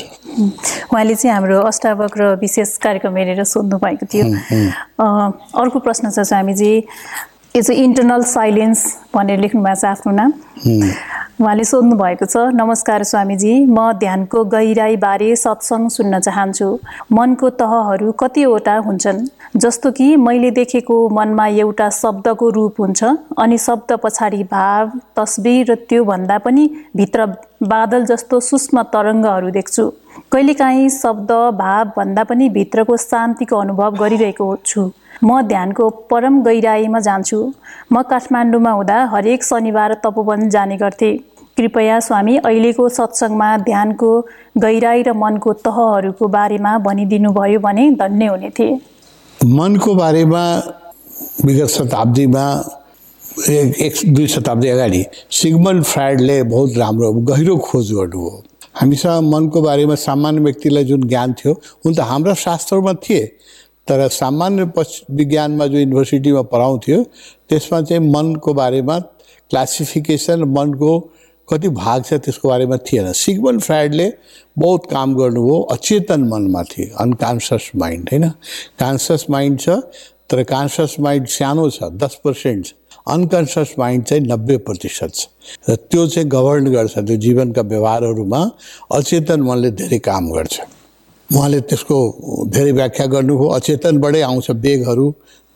उहाँले 0.91 1.15
चाहिँ 1.15 1.35
हाम्रो 1.35 1.61
अष्टावक्र 1.71 2.35
विशेष 2.43 2.77
कार्यक्रम 2.83 3.17
हेरेर 3.17 3.45
सोध्नु 3.47 3.79
भएको 3.79 4.07
थियो। 4.11 4.27
अर्को 4.99 5.79
प्रश्न 5.87 6.11
छ 6.11 6.27
स्वामीजी। 6.27 6.73
यो 7.57 7.61
चाहिँ 7.63 7.83
इन्टरनल 7.85 8.23
साइलेन्स 8.25 8.83
भनेर 9.15 9.41
लेख्नु 9.41 9.63
भएको 9.63 9.81
छ 9.81 9.85
आफ्नो 9.85 10.13
नाम। 10.13 10.31
उहाँले 11.41 11.65
सोध्नु 11.65 11.97
भएको 11.97 12.25
छ 12.25 12.37
नमस्कार 12.57 13.03
स्वामीजी 13.05 13.53
म 13.69 13.93
ध्यानको 14.01 14.45
गहिराईबारे 14.55 15.29
सत्सङ्ग 15.37 15.91
सुन्न 15.93 16.21
चाहन्छु। 16.21 16.69
मनको 17.13 17.51
तहहरू 17.61 18.13
कतिवटा 18.23 18.77
हुन्छन्? 18.89 19.21
जस्तो 19.57 19.91
कि 19.93 20.17
मैले 20.17 20.51
देखेको 20.51 20.97
मनमा 21.13 21.47
एउटा 21.61 21.89
शब्दको 21.93 22.49
रूप 22.57 22.81
हुन्छ 22.81 23.05
अनि 23.37 23.59
शब्द 23.59 23.93
पछाडि 24.05 24.43
भाव 24.49 24.97
तस्बिर 25.17 25.71
र 25.71 25.75
त्योभन्दा 25.89 26.39
पनि 26.49 26.65
भित्र 26.97 27.27
बादल 27.69 28.07
जस्तो 28.09 28.41
सूक्ष्म 28.49 28.83
तरङ्गहरू 28.97 29.51
देख्छु। 29.51 29.85
कहिलेकाहीँ 30.33 30.89
शब्द 30.89 31.31
भाव 31.61 31.93
भन्दा 31.97 32.25
पनि 32.25 32.49
भित्रको 32.49 32.97
शान्तिको 32.97 33.57
अनुभव 33.57 33.97
गरिरहेको 34.01 34.49
छु। 34.65 34.91
म 35.25 35.41
ध्यानको 35.49 35.89
परम 36.11 36.43
गहिराईमा 36.43 37.01
जान्छु। 37.01 37.39
म 37.93 38.03
काठमाडौँमा 38.11 38.71
हुँदा 38.71 38.99
हरेक 39.13 39.45
शनिबार 39.45 39.95
तपोवन 40.05 40.49
जाने 40.51 40.77
गर्थेँ। 40.77 41.17
कृपया 41.57 41.99
स्वामी 42.01 42.37
अहिलेको 42.39 42.89
सत्सङ्गमा 42.89 43.57
ध्यानको 43.69 44.11
गहिराई 44.59 45.03
र 45.03 45.13
मनको 45.15 45.53
तहहरूको 45.63 46.29
बारेमा 46.29 46.77
भनिदिनु 46.87 47.31
भयो 47.33 47.61
भने 47.61 47.91
धन्य 48.01 48.27
हुने 48.27 48.51
थिए 48.59 48.79
मनको 49.39 49.95
बारेमा 49.95 50.43
विगत 51.45 51.69
शताब्दीमा 51.71 52.45
एक 53.51 53.81
एक 53.81 53.95
दुई 54.15 54.27
शताब्दी 54.27 54.69
अगाडि 54.69 55.05
सिगमन्ड 55.31 55.85
फ्राइडले 55.85 56.43
बहुत 56.51 56.77
राम्रो 56.79 57.13
गहिरो 57.31 57.57
खोज 57.69 57.93
गर्नुभयो। 57.93 58.43
हामीसँग 58.81 59.31
मनको 59.33 59.63
बारेमा 59.63 59.95
सामान्य 60.01 60.41
व्यक्तिलाई 60.41 60.85
जुन 60.85 61.09
ज्ञान 61.09 61.33
थियो 61.39 61.53
हुन 61.53 61.95
त 61.95 62.01
हाम्रा 62.11 62.35
शास्त्रमा 62.43 62.93
थिए। 63.05 63.23
तर 63.89 64.09
सामान्य 64.09 64.65
पश 64.77 65.01
विज्ञानमा 65.11 65.67
जो 65.67 65.79
युनिभर्सिटीमा 65.79 66.43
पढाउँथ्यो 66.53 67.03
त्यसमा 67.49 67.81
चाहिँ 67.83 68.03
मनको 68.11 68.55
बारेमा 68.55 68.99
क्लासिफिकेसन 69.51 70.45
मनको 70.57 70.99
कति 71.49 71.69
भाग 71.69 72.05
छ 72.05 72.15
त्यसको 72.25 72.49
बारेमा 72.49 72.77
थिएन। 72.87 73.13
सिगमन 73.13 73.59
फ्राइडले 73.59 74.07
बहुत 74.59 74.87
काम 74.91 75.15
गर्नुभयो 75.15 75.61
अचेतन 75.73 76.21
मनमाथि 76.29 76.85
अनकन्सियस 77.01 77.71
माइन्ड 77.77 78.09
होइन? 78.13 78.29
कन्सियस 78.81 79.27
माइन्ड 79.31 79.61
छ 79.61 79.69
तर 80.31 80.43
कन्सियस 80.49 80.97
माइन्ड 81.01 81.27
सानो 81.29 81.69
छ 81.71 81.91
दस 82.03 82.19
पर्सेन्ट 82.25 82.67
छ। 82.67 82.73
अनकन्सियस 83.09 83.75
माइन्ड 83.79 84.05
चाहिँ 84.07 84.23
नब्बे 84.27 84.57
प्रतिशत 84.67 85.15
छ। 85.15 85.27
र 85.69 85.77
त्यो 85.91 86.07
चाहिँ 86.07 86.29
गभर्न 86.31 86.73
गर्छ 86.73 86.99
त्यो 86.99 87.17
जीवनका 87.17 87.63
व्यवहारहरूमा 87.63 88.41
अचेतन 88.93 89.41
मनले 89.43 89.71
धेरै 89.75 89.99
काम 89.99 90.31
गर्छ। 90.31 90.61
उहाँले 91.33 91.61
त्यसको 91.69 91.99
धेरै 92.53 92.73
व्याख्या 92.73 93.07
गर्नुभयो। 93.07 93.49
अचेतनबाटै 93.59 94.21
आउँछ 94.23 94.51
बेगहरू 94.65 95.07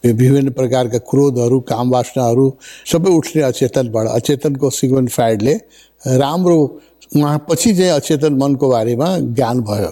विभिन्न 0.04 0.50
प्रकारका 0.58 0.98
क्रोधहरू 1.10 1.58
काम 1.68 1.86
वासनाहरू 1.92 2.46
सबै 2.92 3.10
उठ्ने 3.10 3.42
अचेतनबाट 3.42 4.06
अचेतनको 4.08 4.70
सिगमन 4.70 5.06
फ्राइडले 5.16 5.54
राम्रो 6.22 6.58
उहाँ 7.16 7.38
पछि 7.48 7.70
चाहिँ 7.76 7.92
अचेतन 7.92 8.32
मनको 8.42 8.66
बारेमा 8.70 9.08
ज्ञान 9.36 9.60
भयो 9.68 9.90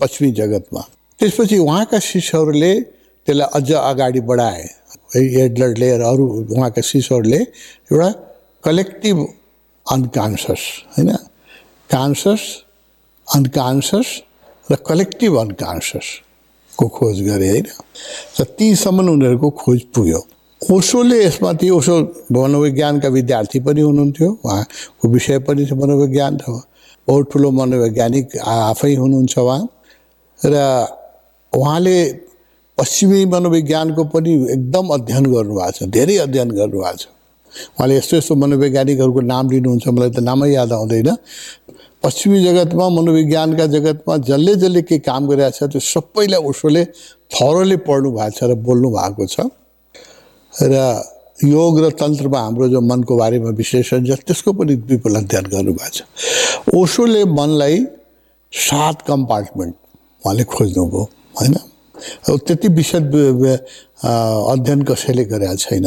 पश्चिमी 0.00 0.30
जगतमा। 0.38 0.82
त्यसपछि 1.20 1.56
उहाँका 1.58 1.98
शिष्यहरूले 2.02 2.72
त्यसलाई 3.26 3.48
अझ 3.54 3.70
अगाडि 3.72 4.20
बढाए। 4.20 4.64
एडलरले 5.16 5.88
र 5.98 6.02
अरू 6.02 6.24
उहाँका 6.54 6.82
शिष्यहरूले 6.82 7.40
एउटा 7.92 8.10
कलेक्टिभ 8.64 9.16
अनकन्सियस 9.86 10.62
होइन? 10.94 11.10
कन्सियस 11.90 12.42
अनकन्सियस 13.28 14.08
र 14.68 14.76
कलेक्टिभ 14.86 15.36
अनकन्सियसको 15.38 16.88
खोज 16.88 17.20
गरे 17.22 17.50
होइन 17.50 17.66
र 18.40 18.44
तीसम्म 18.58 19.08
उनीहरूको 19.08 19.50
खोज 19.56 19.80
पुग्यो 19.94 20.20
ओसोले 20.62 21.18
यसमाथि 21.24 21.68
ओसो 21.70 21.94
मनोविज्ञानका 22.32 23.08
विद्यार्थी 23.08 23.60
पनि 23.60 23.80
हुनुहुन्थ्यो 23.80 24.28
उहाँको 24.44 25.08
विषय 25.08 25.38
पनि 25.46 25.64
मनोविज्ञान 25.74 26.36
थियो 26.36 26.56
बहुत 27.08 27.32
ठुलो 27.32 27.50
मनोवैज्ञानिक 27.52 28.36
आफै 28.44 28.94
हुनुहुन्छ 28.94 29.38
उहाँ 29.38 29.62
र 30.40 30.54
उहाँले 31.52 31.96
पश्चिमी 32.78 33.24
मनोविज्ञानको 33.26 34.04
पनि 34.06 34.32
एकदम 34.52 34.88
अध्ययन 34.90 35.26
गर्नुभएको 35.26 35.70
छ 35.72 35.90
धेरै 35.90 36.16
अध्ययन 36.18 36.50
गर्नुभएको 36.50 36.96
छ 36.96 37.06
उहाँले 37.70 37.96
यस्तो 37.96 38.16
यस्तो 38.16 38.34
मनोवैज्ञानिकहरूको 38.36 39.20
नाम 39.24 39.50
लिनुहुन्छ 39.50 39.88
मलाई 39.88 40.10
त 40.10 40.18
नामै 40.20 40.48
याद 40.50 40.72
आउँदैन 40.72 41.10
पश्चिमी 42.02 42.38
जगतमा 42.44 42.88
मनोविज्ञानका 42.88 43.66
जगतमा 43.66 44.16
जसले 44.28 44.54
जसले 44.56 44.82
के 44.82 44.98
काम 45.02 45.26
गरिरहेको 45.26 45.56
छ 45.56 45.70
त्यो 45.72 45.80
सबैलाई 45.80 46.40
उसोले 46.50 46.84
थरोले 47.34 47.76
पढ्नु 47.88 48.10
भएको 48.16 48.30
छ 48.38 48.44
र 48.50 48.54
बोल्नु 48.66 48.88
भएको 48.96 49.26
छ। 49.26 49.36
र 50.54 50.74
योग 51.44 51.80
र 51.84 51.90
तन्त्रमा 52.00 52.40
हाम्रो 52.40 52.68
जो 52.68 52.80
मनको 52.80 53.16
बारेमा 53.16 53.50
विश्लेषण 53.60 54.06
छ 54.06 54.18
त्यसको 54.26 54.52
पनि 54.58 54.74
विपुल 54.88 55.14
अध्ययन 55.16 55.44
गर्नुभएको 55.52 55.90
छ। 55.92 55.98
ओसोले 56.74 57.24
मनलाई 57.38 57.76
सात 58.52 59.02
कम्पार्टमेन्ट 59.08 59.74
उहाँले 60.24 60.44
खोज्नुभयो 60.44 61.02
होइन? 61.38 61.54
त्यति 62.46 62.68
विशद 62.78 63.14
अध्ययन 64.04 64.82
कसैले 64.88 65.24
गरेका 65.24 65.54
छैन। 65.56 65.86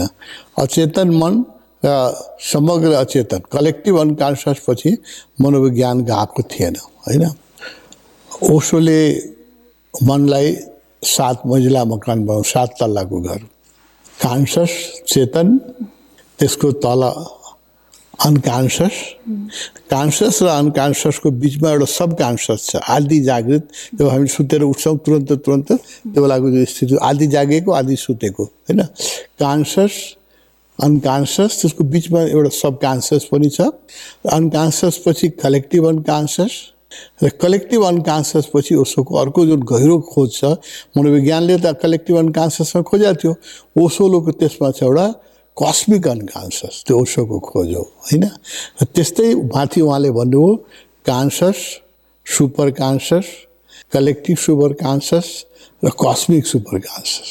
अचेतन 0.60 1.10
मन 1.22 1.34
र 1.84 1.88
समग्र 2.44 2.92
अचेतन 2.96 3.42
कलेक्टिभ 3.52 4.00
अनकन्सियस 4.00 4.58
पछि 4.68 4.92
मनोविज्ञान 5.42 6.04
गएको 6.04 6.42
थिएन 6.52 6.76
होइन? 7.06 7.24
ओसोले 8.52 9.02
मनलाई 9.94 10.56
सात 11.06 11.48
मजिला 11.48 11.84
मकान 11.86 12.26
बनाउ 12.26 12.44
सात 12.46 12.70
तल्लाको 12.80 13.22
घर। 13.22 13.40
कान्सस 14.22 14.72
चेतन 15.08 15.58
त्यसको 16.40 16.72
तल 16.84 17.02
अनकन्सियस 18.20 18.96
कन्सियस 19.92 20.42
र 20.44 20.48
अनकन्सियसको 20.52 21.32
बिचमा 21.32 21.70
एउटा 21.72 21.86
सब 21.88 22.14
कन्सियस 22.20 22.68
छ। 22.70 22.76
आदि 22.76 23.20
जागृत 23.24 23.68
जब 23.96 24.08
हामी 24.10 24.28
सुतेर 24.28 24.62
उठ्छौँ 24.64 24.98
तुरन्त 25.06 25.32
तुरन्त 25.40 25.72
त्यो 25.72 26.22
बेलाको 26.22 26.48
स्थिति 26.66 26.98
आदि 27.02 27.28
जागेको 27.28 27.72
आदि 27.72 27.96
सुतेको 27.96 28.44
होइन? 28.44 28.82
कन्सियस 29.40 29.94
अनकन्सियस 30.80 31.52
त्यसको 31.62 31.84
बिचमा 31.94 32.22
एउटा 32.34 32.50
सब 32.56 32.74
कन्सियस 32.80 33.24
पनि 33.32 33.50
छ। 33.50 33.62
अनकन्सियस 34.32 34.96
पछि 35.06 35.30
कलेक्टिभ 35.44 35.88
अनकन्सियस 35.88 36.54
र 37.24 37.30
कलेक्टिभ 37.42 37.82
अनकन्सियस 37.86 38.46
पछि 38.54 38.76
ओसोको 38.76 39.16
अर्को 39.16 39.46
जुन 39.46 39.62
गहिरो 39.72 39.98
खोज 40.12 40.30
छ 40.34 40.44
मनोविज्ञानले 40.98 41.58
त 41.58 41.76
कलेक्टिभ 41.84 42.16
अनकन्सियसमा 42.18 42.82
खोजेको 42.82 43.16
थियो। 43.22 43.34
ओसोलोको 43.84 44.32
त्यसमा 44.40 44.72
छ 44.72 44.84
एउटा 44.84 45.08
कस्मिक 45.58 46.08
अनकन्सियस 46.08 46.84
त्यो 46.88 46.96
ओसोको 46.98 47.40
खोज 47.40 47.74
हो 47.76 47.84
होइन? 47.84 48.24
र 48.80 48.86
त्यस्तै 48.96 49.28
माथि 49.54 49.82
उहाँले 49.82 50.12
भन्नुभयो 50.12 50.56
conscious 51.06 51.58
super 52.26 52.72
conscious 52.80 53.26
collective 53.94 54.38
super 54.38 54.74
conscious 54.80 55.28
र 55.84 55.90
कस्मिक 56.00 56.46
सुपर 56.48 56.80
कान्सस 56.80 57.30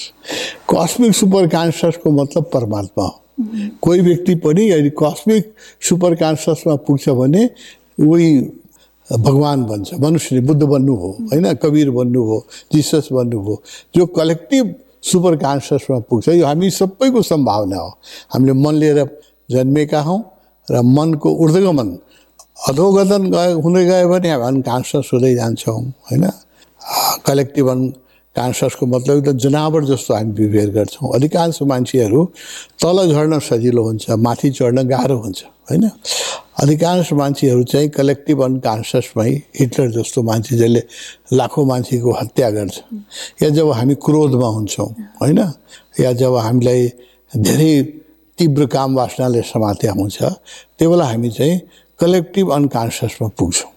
कस्मिक 0.70 1.12
सुपर 1.14 1.46
कान्ससको 1.48 2.10
मतलब 2.10 2.50
परमात्मा 2.52 3.04
हो। 3.04 3.16
कोही 3.82 4.00
व्यक्ति 4.00 4.34
पनि 4.44 4.70
यदि 4.70 4.90
कस्मिक 4.98 5.52
सुपर 5.80 6.14
कान्ससमा 6.14 6.74
पुग्छ 6.86 7.08
भने 7.08 7.42
उही 8.00 8.28
भगवान् 9.08 9.64
भन्छ 9.64 9.94
मनुष्यले 10.00 10.40
बुद्ध 10.46 10.62
बन्नुभयो 10.62 11.10
होइन 11.30 11.54
कवीर 11.62 11.90
बन्नुभयो 11.90 12.38
जिसस 12.72 13.08
बन्नुभयो 13.12 13.62
जो 13.96 14.06
कलेक्टिभ 14.18 14.74
सुपर 15.02 15.36
कन्सियसमा 15.36 15.98
पुग्छ 16.10 16.28
यो 16.28 16.46
हामी 16.46 16.70
सबैको 16.70 17.22
सम्भावना 17.22 17.76
हो। 17.76 17.88
हामीले 18.34 18.52
मन 18.52 18.74
लिएर 18.74 18.98
जन्मेका 19.48 20.00
हौँ 20.02 20.20
र 20.68 20.82
मनको 20.82 21.28
ऊर्ध्वगमन 21.42 21.88
अधोगतन 22.68 23.30
गयो 23.30 23.60
हुँदै 23.60 23.84
गयो 23.86 24.08
भने 24.08 24.28
हामी 24.30 24.44
अनकन्सियस 24.46 25.10
हुँदै 25.12 25.34
जान्छौँ 25.34 25.80
होइन। 26.10 26.24
कलेक्टिभ 27.26 27.68
अन 27.70 27.80
कन्सियसको 28.36 28.86
मतलब 28.86 29.16
एकदम 29.16 29.36
जनावर 29.38 29.84
जस्तो 29.84 30.14
हामी 30.14 30.32
बिहेभियर 30.32 30.70
गर्छौँ। 30.70 31.12
अधिकांश 31.14 31.58
मान्छेहरू 31.62 32.24
तल 32.82 32.96
झर्न 33.12 33.38
सजिलो 33.38 33.82
हुन्छ 33.82 34.10
माथि 34.10 34.50
चढ्न 34.50 34.86
गाह्रो 34.88 35.16
हुन्छ 35.18 35.40
होइन? 35.70 35.84
अधिकांश 36.62 37.12
मान्छेहरू 37.12 37.62
चाहिँ 37.64 37.88
कलेक्टिभ 37.88 38.42
अनकन्सियसमै 38.42 39.30
हिटलर 39.58 39.90
जस्तो 39.90 40.22
मान्छे 40.22 40.56
जसले 40.56 40.82
लाखौँ 41.32 41.66
मान्छेको 41.66 42.10
हत्या 42.12 42.50
गर्छ। 42.50 42.76
या 43.42 43.48
जब 43.48 43.70
हामी 43.72 43.94
क्रोधमा 43.94 44.48
हुन्छौँ 44.48 44.88
होइन? 45.20 45.40
या 46.00 46.12
जब 46.12 46.36
हामीलाई 46.36 46.88
धेरै 47.32 47.82
तीव्र 48.38 48.66
काम 48.66 48.96
वासनाले 48.96 49.42
समात्या 49.42 49.92
हुन्छ 49.92 50.22
त्यो 50.78 50.90
बेला 50.90 51.04
हामी 51.04 51.30
चाहिँ 51.30 51.60
कलेक्टिभ 52.00 52.50
अनकन्सियसमा 52.52 53.28
पुग्छौँ 53.38 53.70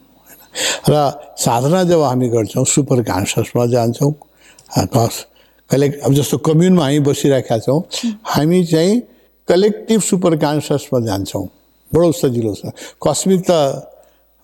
र 0.89 0.93
साधना 1.37 1.83
जब 1.83 2.01
हामी 2.01 2.27
गर्छौँ 2.29 2.65
सुपर 2.65 3.01
कन्सियसमा 3.03 3.65
जान्छौँ 3.65 4.13
कस 4.71 5.25
कलेक्ट 5.69 5.99
अब 6.03 6.13
जस्तो 6.13 6.37
कम्युनमा 6.47 6.83
हामी 6.83 6.99
बसिरहेका 7.07 7.57
छौँ 7.59 7.79
हामी 8.33 8.63
चाहिँ 8.65 8.99
कलेक्टिभ 9.47 10.01
सुपर 10.01 10.35
कन्सियसमा 10.37 10.99
जान्छौँ। 11.05 11.45
बडो 11.91 12.11
सजिलो 12.11 12.53
छ 12.55 12.71
कस्मिक 13.03 13.41
त 13.49 13.51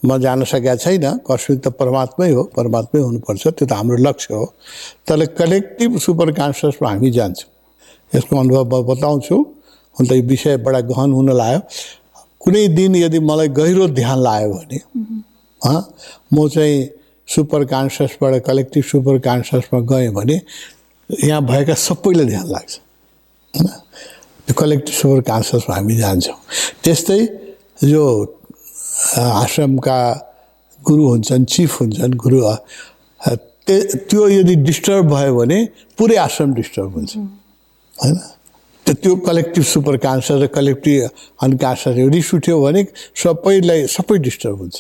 म 0.03 0.17
जान 0.21 0.43
सकेका 0.43 0.75
छैन 0.83 1.05
कस्मिक 1.27 1.59
त 1.63 1.67
परमात्मै 1.79 2.29
हो 2.31 2.43
परमात्मै 2.55 3.01
हुनुपर्छ 3.01 3.43
त्यो 3.47 3.65
त 3.65 3.71
हाम्रो 3.71 3.97
लक्ष्य 3.97 4.33
हो। 4.33 4.45
तर 5.07 5.25
कलेक्टिभ 5.39 5.97
सुपर 5.97 6.31
कन्सियसमा 6.39 6.89
हामी 6.89 7.11
जान्छौँ। 7.11 7.49
यसको 8.11 8.33
अनुभव 8.39 8.63
म 8.67 8.83
बताउँछु। 8.87 9.35
हुन 9.95 10.05
त 10.07 10.11
यो 10.11 10.23
विषय 10.27 10.57
बडा 10.65 10.79
गहन 10.91 11.11
हुन 11.11 11.29
लाग्यो। 11.33 11.59
कुनै 12.41 12.67
दिन 12.77 12.95
यदि 12.95 13.19
मलाई 13.19 13.47
गहिरो 13.59 13.87
ध्यान 13.97 14.19
लाग्यो 14.27 14.49
भने 14.53 14.79
म 16.33 16.47
चाहिँ 16.47 16.77
सुपर 17.27 17.63
कन्सियसबाट 17.65 18.33
कलेक्टिभ 18.45 18.83
सुपर 18.83 19.17
कन्सियसमा 19.27 19.79
गएँ 19.91 20.09
भने 20.17 20.37
यहाँ 21.09 21.41
भएका 21.45 21.73
सबैलाई 21.73 22.25
ध्यान 22.25 22.47
लाग्छ 22.51 22.73
होइन? 23.53 23.67
त्यो 24.47 24.53
कलेक्टिभ 24.53 24.95
सुपर 24.95 25.21
कन्सियसमा 25.27 25.75
हामी 25.75 25.95
जान्छौँ। 25.97 26.39
त्यस्तै 26.83 27.19
जो 27.83 28.03
आश्रमका 29.17 29.99
गुरु 30.81 31.03
हुन्छन् 31.09 31.45
चिफ 31.45 31.71
हुन्छन् 31.81 32.13
गुरु 32.23 32.39
त्यो 33.67 34.27
यदि 34.29 34.55
डिस्टर्ब 34.63 35.05
भयो 35.11 35.35
भने 35.37 35.57
पुरै 35.99 36.15
आश्रम 36.17 36.53
डिस्टर्ब 36.53 36.91
हुन्छ 36.95 37.13
होइन? 37.93 38.17
त 38.85 38.89
त्यो 39.03 39.15
कलेक्टिभ 39.27 39.63
सुपर 39.63 39.97
कान्सर 39.99 40.35
र 40.39 40.47
कलेक्टिभ 40.47 41.09
अनकान्सर 41.43 41.91
रिस 42.07 42.33
उठ्यो 42.35 42.55
भने 42.63 42.81
सबैलाई 43.23 43.79
सबै 43.91 44.17
डिस्टर्ब 44.23 44.57
हुन्छ। 44.59 44.75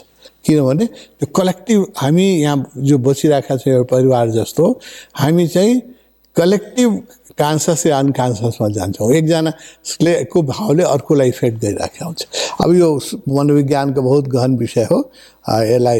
किनभने 0.47 0.85
त्यो 1.19 1.27
कलेक्टिभ 1.35 1.79
हामी 1.97 2.27
यहाँ 2.41 2.57
जो 2.87 2.97
बसिरहेका 3.03 3.57
छौँ 3.57 3.73
एउटा 3.73 3.95
परिवार 3.95 4.25
जस्तो 4.31 4.63
हामी 5.19 5.47
चाहिँ 5.47 5.75
कलेक्टिभ 6.35 6.91
कान्सस 7.37 7.85
या 7.85 7.97
अनकान्ससमा 7.99 8.67
जान्छौँ। 8.73 9.11
एकजनाले 9.13 10.13
को 10.25 10.41
भावले 10.41 10.83
अर्कोलाई 10.85 11.29
इफेक्ट 11.29 11.57
गरिराखेको 11.61 12.05
हुन्छ। 12.05 12.21
अब 12.61 12.69
यो 12.73 12.89
मनोविज्ञानको 13.29 14.01
बहुत 14.01 14.25
गहन 14.27 14.55
विषय 14.57 14.85
हो। 14.91 14.97
यसलाई 15.49 15.99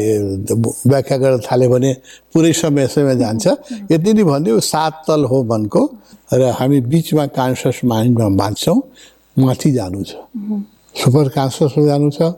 व्याख्या 0.86 1.16
गर्न 1.18 1.38
थाल्यो 1.46 1.68
भने 1.70 1.92
पुरै 2.34 2.52
समय 2.52 2.86
समय 2.86 3.16
जान्छ। 3.18 3.46
यति 3.92 4.12
नै 4.14 4.24
भन्यो 4.24 4.54
यो 4.54 4.60
सात 4.62 5.02
तल 5.06 5.24
हो 5.30 5.42
मनको 5.44 5.82
र 6.34 6.50
हामी 6.58 6.80
बिचमा 6.86 7.26
कान्सस 7.38 7.80
माइन्डमा 7.84 8.28
बाँच्छौँ 8.38 8.78
माथि 9.36 9.70
जानु 9.72 10.02
छ। 10.04 10.10
सुपर 10.94 11.28
कान्ससमा 11.34 11.86
जानु 11.86 12.10
छ। 12.10 12.34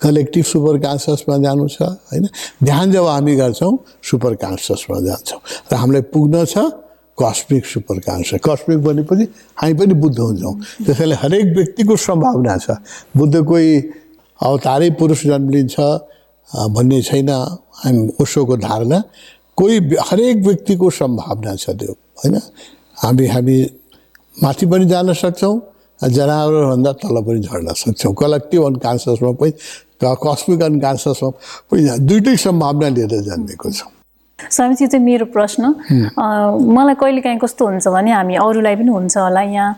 कलेक्टिभ 0.00 0.44
सुपर 0.44 0.78
कान्ससमा 0.78 1.36
जानु 1.38 1.68
छ 1.68 1.82
होइन? 1.82 2.28
ध्यान 2.62 2.92
जब 2.92 3.04
हामी 3.06 3.34
गर्छौँ 3.36 3.72
सुपर 4.02 4.34
कान्ससमा 4.36 4.98
जान्छौँ। 5.00 5.40
र 5.70 5.74
हामीलाई 5.74 6.02
पुग्न 6.12 6.44
छ 6.44 6.56
कस्मिक 7.14 7.64
सुपर 7.64 7.98
कान्सस 8.02 8.42
कस्मिक 8.42 8.78
भनेपछि 8.82 9.24
हामी 9.56 9.74
पनि 9.78 9.94
बुद्ध 9.94 10.18
हुन्छौँ। 10.18 10.54
त्यसैले 10.84 11.14
हरेक 11.14 11.46
व्यक्तिको 11.56 11.94
सम्भावना 11.96 12.56
छ। 12.58 12.70
बुद्ध 13.16 13.34
कोही 13.46 13.70
अवतारै 14.40 14.90
पुरुष 14.98 15.20
जन्म 15.30 15.48
लिन्छ 15.50 15.76
भन्ने 16.74 17.00
छैन। 17.02 17.30
हामी 17.30 18.02
ओसोको 18.20 18.56
धारणा। 18.66 18.98
कोही 19.56 19.76
हरेक 20.10 20.36
व्यक्तिको 20.46 20.90
सम्भावना 20.90 21.54
छ 21.54 21.70
त्यो 21.78 21.92
होइन? 21.92 22.34
हामी 22.98 23.26
हामी 23.26 23.56
माथि 24.42 24.66
पनि 24.66 24.84
जान 24.90 25.12
सक्छौँ। 25.14 25.54
जनावरभन्दा 26.08 26.92
तल 27.00 27.16
पनि 27.26 27.40
झर्न 27.40 27.72
सक्छौँ 27.72 28.14
कलेक्टिभ 28.14 28.62
अनकान्ससमा 28.64 29.32
पनि 29.40 29.52
कस्मिक 30.04 30.62
अनकान्ससमा 30.62 31.30
पनि 31.70 31.82
दुइटै 32.08 32.36
सम्भावना 32.36 32.88
लिएर 32.96 33.14
जन्मेको 33.28 33.70
छौँ। 33.70 33.90
स्वामीजी 34.38 34.86
चाहिँ 34.86 35.04
मेरो 35.04 35.26
प्रश्न। 35.32 35.64
मलाई 36.76 36.94
कहिलेकाहीँ 37.00 37.38
कस्तो 37.38 37.64
हुन्छ 37.66 37.88
भने 37.88 38.12
हामी 38.12 38.34
अरूलाई 38.36 38.76
पनि 38.76 38.90
हुन्छ 38.90 39.16
होला 39.16 39.42
यहाँ 39.42 39.72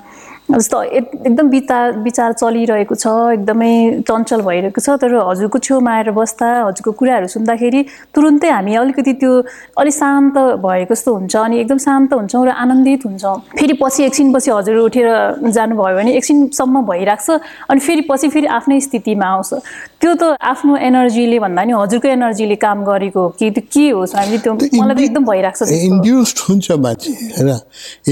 जस्तो 0.50 0.82
एक- 0.82 1.26
एकदम 1.26 1.48
विचार 1.50 1.98
विचार 2.02 2.32
चलिरहेको 2.32 2.94
छ 2.94 3.06
एकदमै 3.34 3.70
चञ्चल 4.08 4.40
भइरहेको 4.46 4.80
छ 4.80 4.94
तर 5.02 5.14
हजुरको 5.18 5.58
छेउमा 5.58 5.90
आएर 5.90 6.10
बस्दा 6.14 6.46
हजुरको 6.70 6.92
कुराहरू 7.00 7.26
सुन्दाखेरि 7.26 7.80
तुरुन्तै 8.14 8.50
हामी 8.50 8.74
अलिकति 8.78 9.12
त्यो 9.22 9.32
अलिक 9.74 9.94
शान्त 9.94 10.38
भएको 10.62 10.94
जस्तो 10.94 11.14
हुन्छ 11.14 11.36
अनि 11.36 11.58
एकदम 11.60 11.78
शान्त 11.86 12.14
हुन्छौँ 12.14 12.44
र 12.46 12.50
आनन्दित 12.62 13.06
हुन्छौँ। 13.06 13.36
फेरि 13.58 13.74
पछि 13.82 14.04
एकछिनपछि 14.06 14.50
हजुर 14.50 14.76
उठेर 14.86 15.08
जानुभयो 15.50 15.96
भने 15.98 16.12
एकछिनसम्म 16.14 16.82
भइरहेको 16.94 17.26
छ 17.26 17.42
अनि 17.66 17.80
फेरि 17.82 18.02
पछि 18.06 18.28
फेरि 18.30 18.46
आफ्नै 18.46 18.80
स्थितिमा 18.86 19.26
आउँछ। 19.26 19.50
त्यो 19.98 20.14
त 20.14 20.22
आफ्नो 20.38 20.76
एनर्जीले 20.78 21.38
भन्दा 21.42 21.62
नि 21.66 21.72
हजुरको 21.74 22.08
एनर्जीले 22.08 22.56
काम 22.62 22.86
गरेको 22.86 23.18
हो 23.18 23.28
कि 23.34 23.50
त्यो 23.50 23.66
के 23.66 23.90
हो 23.90 24.06
स्वामी 24.14 24.38
त्यो 24.46 24.52
मलाई 24.54 24.94
त 24.94 25.00
एकदम 25.10 25.24
भइरहेको 25.26 25.58
छ 25.58 25.68
त्यस्तो। 25.68 25.86
इन्ड्युस्ड 25.90 26.38
हुन्छ 26.48 26.66
मान्छे 26.86 27.12
होइन? 27.34 27.50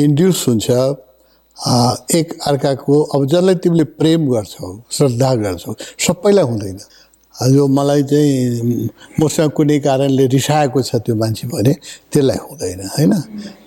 इन्ड्युस 0.03 0.45
हुन्छ। 0.49 0.71
एक 1.57 2.27
अर्काको 2.47 2.95
अब 3.15 3.27
जसलाई 3.27 3.55
तिमीले 3.63 3.85
प्रेम 3.99 4.27
गर्छौ 4.29 4.69
श्रद्धा 4.91 5.35
गर्छौ 5.35 5.73
सबैलाई 6.07 6.45
हुँदैन। 6.45 6.79
जो 7.35 7.67
मलाई 7.67 8.03
चाहिँ 8.11 8.89
मसँग 9.21 9.51
कुनै 9.57 9.79
कारणले 9.87 10.27
रिसाएको 10.35 10.83
छ 10.83 10.97
त्यो 11.07 11.15
मान्छे 11.15 11.47
भने 11.49 11.73
त्यसलाई 12.11 12.39
हुँदैन 12.47 12.81
होइन? 12.95 13.13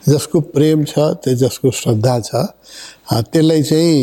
जसको 0.08 0.40
प्रेम 0.56 0.84
छ 0.84 1.00
त्यो 1.24 1.34
जसको 1.44 1.72
श्रद्धा 1.72 2.20
छ 2.28 2.32
त्यसलाई 3.32 3.64
चाहिँ 3.64 3.98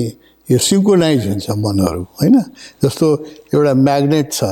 यो 0.49 0.59
सिङ्क्रोनाइज 0.59 1.27
हुन्छ 1.29 1.51
मनहरू 1.65 2.03
होइन? 2.21 2.37
जस्तो 2.83 3.07
एउटा 3.55 3.75
म्याग्नेट 3.75 4.33
छ 4.33 4.45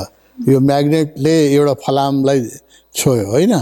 यो 0.49 0.59
म्याग्नेटले 0.59 1.35
एउटा 1.53 1.73
फलामलाई 1.85 2.39
छोयो 2.95 3.25
होइन? 3.33 3.53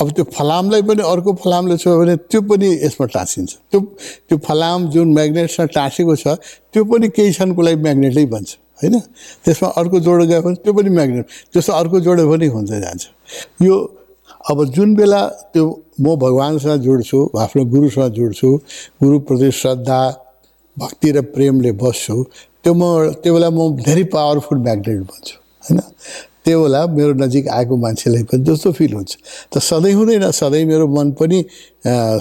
अब 0.00 0.10
त्यो 0.16 0.24
फलामलाई 0.36 0.82
पनि 0.88 1.02
अर्को 1.12 1.32
फलामले 1.44 1.76
छोयो 1.82 1.96
भने 2.00 2.14
त्यो 2.30 2.40
पनि 2.48 2.68
यसमा 2.84 3.06
टाँसिन्छ। 3.16 3.52
त्यो 3.70 3.80
त्यो 4.28 4.36
फलाम 4.46 4.88
जुन 4.92 5.08
म्याग्नेटसँग 5.16 5.68
टाँसेको 5.72 6.14
छ 6.22 6.26
त्यो 6.72 6.84
पनि 6.84 7.08
केही 7.16 7.30
क्षणको 7.32 7.62
लागि 7.62 7.78
म्याग्नेटै 7.86 8.24
बन्छ 8.34 8.50
होइन? 8.80 8.94
त्यसमा 9.44 9.68
अर्को 9.80 9.96
जोड 10.06 10.20
गयो 10.30 10.42
भने 10.44 10.56
त्यो 10.64 10.72
पनि 10.76 10.90
म्याग्नेट 10.98 11.24
त्यस्तो 11.52 11.72
अर्को 11.80 11.96
जोड्यो 12.06 12.26
भने 12.28 12.46
हुँदै 12.56 12.80
जान्छ। 12.80 13.04
यो 13.64 13.74
अब 14.50 14.58
जुन 14.76 14.94
बेला 14.94 15.20
त्यो 15.52 15.64
म 16.00 16.14
भगवान्सँग 16.20 16.82
जोड्छु 16.86 17.18
आफ्नो 17.40 17.64
गुरुसँग 17.72 18.12
जोड्छु 18.18 18.48
गुरुप्रति 19.02 19.50
श्रद्धा 19.60 20.00
भक्ति 20.76 21.10
र 21.16 21.20
प्रेमले 21.34 21.72
बस्छु 21.80 22.16
त्यो 22.62 22.72
म 22.74 22.82
त्यो 23.22 23.32
बेला 23.34 23.48
म 23.50 23.74
धेरै 23.80 24.04
पावरफुल 24.12 24.58
म्याग्नेट 24.58 25.00
बन्छु 25.08 25.34
होइन? 25.64 25.80
त्यो 26.46 26.62
बेला 26.62 26.80
मेरो 26.94 27.12
नजिक 27.18 27.48
आएको 27.50 27.74
मान्छेलाई 27.74 28.22
पनि 28.30 28.42
जस्तो 28.46 28.70
फिल 28.78 28.92
हुन्छ। 28.94 29.12
त 29.50 29.58
सधैँ 29.58 29.94
हुँदैन 29.98 30.30
सधैँ 30.30 30.64
मेरो 30.70 30.86
मन 30.86 31.18
पनि 31.18 31.38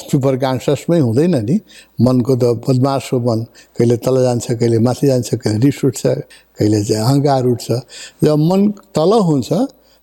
सुपर 0.10 0.34
कान्सियसमै 0.42 1.00
हुँदैन 1.00 1.36
नि। 1.46 1.56
मनको 2.02 2.34
त 2.42 2.44
बदमास 2.66 3.10
हो 3.14 3.18
मन। 3.22 3.40
कहिले 3.78 3.98
तल 4.02 4.16
जान्छ 4.26 4.46
कहिले 4.58 4.78
माथि 4.82 5.06
जान्छ 5.08 5.30
कहिले 5.38 5.62
रिस 5.62 5.80
उठ्छ 5.86 6.04
कहिले 6.58 6.80
चाहिँ 6.90 7.06
अहङ्कार 7.06 7.46
उठ्छ। 7.54 7.68
जब 8.26 8.38
मन 8.50 8.62
तल 8.98 9.12
हुन्छ 9.30 9.50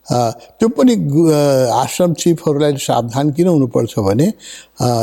त्यो 0.06 0.68
पनि 0.70 0.94
आश्रम 1.82 2.14
चिफहरूलाई 2.14 2.78
सावधान 2.78 3.26
किन 3.34 3.48
हुनुपर्छ 3.58 3.98
भने 4.06 4.26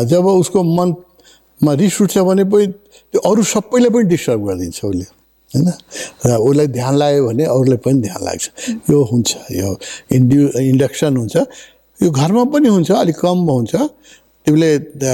जब 0.07 0.25
उसको 0.31 0.59
मनमा 0.63 1.71
रिस 1.75 1.95
उठ्छ 2.07 2.17
भने 2.23 2.43
पनि 2.47 2.65
त्यो 3.11 3.19
अरू 3.27 3.43
सबैलाई 3.43 3.89
पनि 3.91 4.03
डिस्टर्ब 4.15 4.41
गरिदिन्छ 4.47 4.79
उसले। 4.85 5.18
होइन? 5.55 5.69
र 6.25 6.29
उसलाई 6.37 6.67
ध्यान 6.67 6.93
लाग्यो 6.95 7.27
भने 7.27 7.43
अरूलाई 7.43 7.77
पनि 7.77 8.01
ध्यान 8.01 8.21
लाग्छ। 8.25 8.45
यो 8.89 8.97
हुन्छ 9.11 9.29
यो 9.51 9.69
इन्ड्यु 10.11 10.41
इन्डक्सन 10.71 11.17
हुन्छ। 11.17 11.35
यो 12.03 12.09
घरमा 12.11 12.43
पनि 12.53 12.67
हुन्छ 12.69 12.91
अलिक 12.91 13.17
कम 13.19 13.37
हुन्छ। 13.49 13.75
तिमीले 14.45 14.69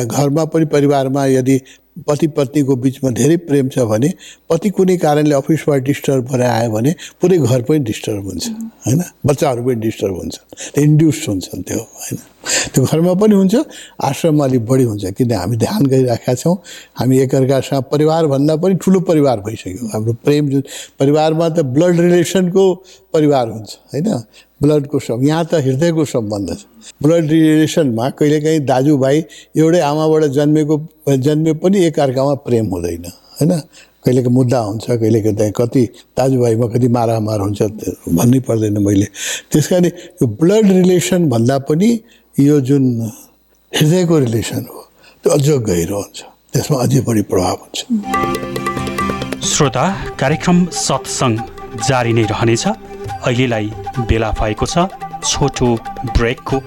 घरमा 0.05 0.43
पनि 0.45 0.65
परिवारमा 0.65 1.25
यदि 1.25 1.55
पति 1.95 2.27
पत्नीको 2.27 2.75
बिचमा 2.75 3.09
धेरै 3.15 3.37
प्रेम 3.47 3.69
छ 3.71 3.79
भने 3.87 4.09
पति 4.49 4.69
कुनै 4.75 4.97
कारणले 4.97 5.35
अफिसबाट 5.35 5.81
डिस्टर्ब 5.83 6.23
भएर 6.27 6.41
आयो 6.41 6.69
भने 6.71 6.91
पुरै 7.21 7.37
घर 7.37 7.61
पनि 7.63 7.79
डिस्टर्ब 7.87 8.23
हुन्छ 8.25 8.45
होइन? 8.85 9.01
बच्चाहरू 9.25 9.63
पनि 9.63 9.79
डिस्टर्ब 9.79 10.15
हुन्छ 10.15 10.35
इन्ड्युस 10.77 11.25
हुन्छन् 11.29 11.63
त्यो 11.63 11.79
होइन? 11.79 12.19
त्यो 12.73 12.83
घरमा 12.83 13.13
पनि 13.15 13.35
हुन्छ 13.35 13.55
आश्रममा 14.03 14.43
अलिक 14.45 14.65
बढी 14.65 14.83
हुन्छ 14.83 15.05
किन 15.17 15.31
हामी 15.31 15.57
ध्यान 15.57 15.85
गरिराखेका 15.87 16.33
छौँ। 16.35 16.55
हामी 16.99 17.15
एकअर्कासँग 17.19 17.83
परिवारभन्दा 17.91 18.55
पनि 18.59 18.75
ठुलो 18.83 18.99
परिवार 18.99 19.39
भइसक्यो। 19.47 19.87
हाम्रो 19.93 20.13
प्रेम 20.25 20.43
परिवारमा 20.99 21.49
त 21.49 21.59
ब्लड 21.75 21.99
रिलेसनको 21.99 22.63
परिवार 23.13 23.47
हुन्छ 23.49 23.69
होइन? 23.93 24.07
ब्लडको 24.66 24.97
सम् 24.99 25.26
यहाँ 25.30 25.45
त 25.45 25.61
हृदयको 25.61 26.03
सम्बन्ध 26.09 26.49
छ। 26.57 26.66
ब्लड 27.03 27.26
रिलेसनमा 27.30 28.09
कहिलेकाहीँ 28.18 28.59
दाजुभाइ 28.66 29.18
एउटै 29.61 29.82
आमाबाट 29.93 30.24
जन्मेको 30.38 30.76
जन्मे 31.26 31.53
पनि 31.61 31.78
एकअर्कामा 31.86 32.34
प्रेम 32.41 32.66
हुँदैन 32.74 33.05
होइन? 33.38 33.51
कहिलेको 34.05 34.30
मुद्दा 34.30 34.59
हुन्छ 34.59 34.86
कहिलेको 35.01 35.32
त्यहाँ 35.38 35.53
कति 35.57 35.84
दाजुभाइमा 36.18 36.68
कति 36.74 36.88
मारामार 36.97 37.39
हुन्छ 37.41 37.61
भन्नै 38.09 38.39
पर्दैन 38.47 38.78
मैले। 38.86 39.07
त्यस 39.51 39.68
कारण 39.68 39.86
यो 39.86 40.26
ब्लड 40.41 40.66
रिलेसन 40.72 41.22
भन्दा 41.30 41.57
पनि 41.70 41.89
यो 42.39 42.59
जुन 42.70 42.84
हृदयको 43.72 44.16
रिलेसन 44.20 44.61
हो 44.74 44.82
त्यो 45.24 45.30
अझ 45.34 45.47
गहिरो 45.70 45.97
हुन्छ। 45.97 46.18
त्यसमा 46.53 46.78
अझै 46.84 47.01
बढी 47.07 47.22
प्रभाव 47.32 47.57
हुन्छ। 47.63 47.78
श्रोता 49.45 49.86
कार्यक्रम 50.20 50.57
सत्सङ्ग 50.86 51.36
जारी 51.88 52.13
नै 52.13 52.24
रहनेछ। 52.32 52.66
अहिलेलाई 53.06 53.72
बेला 54.10 54.32
भएको 54.39 54.66
छ 54.66 54.88
छोटो 55.26 55.68
ब्रेकको। 56.18 56.58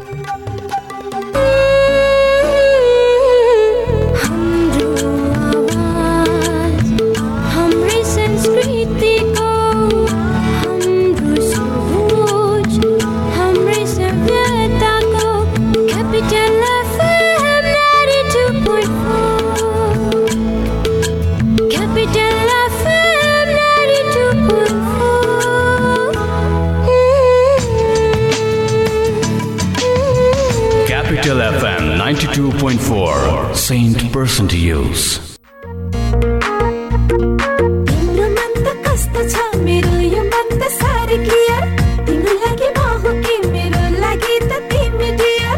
लागि 44.01 44.37
त 44.41 44.53
तिमी 44.71 45.11
डियर 45.19 45.57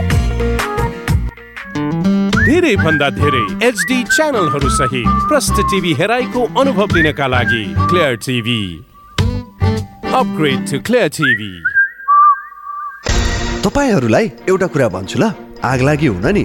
धेरै 2.47 2.75
भन्दा 2.77 3.09
धेरै 3.19 3.45
एचडी 3.69 3.99
च्यानलहरू 4.17 4.69
सहित 4.79 5.29
प्रष्ट 5.29 5.61
टिभी 5.71 5.93
हेराइको 6.01 6.43
अनुभव 6.61 6.97
लिनका 6.97 7.27
लागि 7.27 7.65
clear 7.89 8.17
TV 8.27 8.61
upgrade 10.15 10.59
to 10.71 10.81
clear 10.89 11.09
TV 11.19 11.53
तपाईँहरूलाई 13.63 14.27
एउटा 14.49 14.67
कुरा 14.75 14.89
भन्छु 14.97 15.19
ल 15.19 15.31
आग 15.65 15.81
लागि 15.83 16.07
हुन 16.09 16.27
नि 16.35 16.45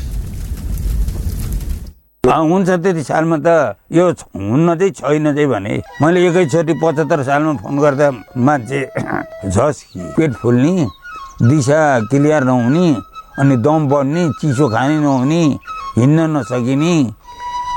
हुन्छ 2.25 2.69
त्यति 2.69 3.03
सालमा 3.03 3.37
त 3.41 3.81
यो 3.97 4.05
हुन्न 4.37 4.77
चाहिँ 4.77 4.91
छैन 4.93 5.25
चाहिँ 5.33 5.47
भने। 5.49 5.73
मैले 6.01 6.19
एकैचोटि 6.29 6.73
पचहत्तर 6.77 7.23
सालमा 7.25 7.53
फोन 7.57 7.79
गर्दा 7.81 8.07
मान्छे 8.37 8.81
झस् 9.49 9.81
पेट 10.13 10.31
फुल्ने 10.37 10.85
दिशा 11.49 11.81
क्लियर 12.13 12.43
नहुने 12.45 12.85
अनि 13.41 13.55
दम 13.65 13.87
बढ्ने 13.89 14.29
चिसो 14.37 14.69
खाने 14.69 14.99
नहुने 15.01 15.41
हिँड्न 15.97 16.19
नसकिने 16.37 16.93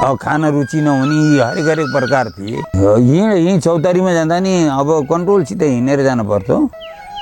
अब 0.04 0.16
खान 0.20 0.44
रुचि 0.52 0.80
नहुने 0.80 1.16
यी 1.24 1.40
हरेक 1.40 1.68
हरेक 1.68 1.88
प्रकार 1.96 2.30
थिए। 2.36 2.56
यहीँ 2.76 3.48
यहीँ 3.48 3.58
चौतारीमा 3.64 4.12
जाँदा 4.12 4.38
नि 4.44 4.54
अब 4.68 4.88
कन्ट्रोलसित 5.08 5.62
हिँडेर 5.62 6.02
जानु 6.04 6.24
पर्थ्यो 6.28 6.58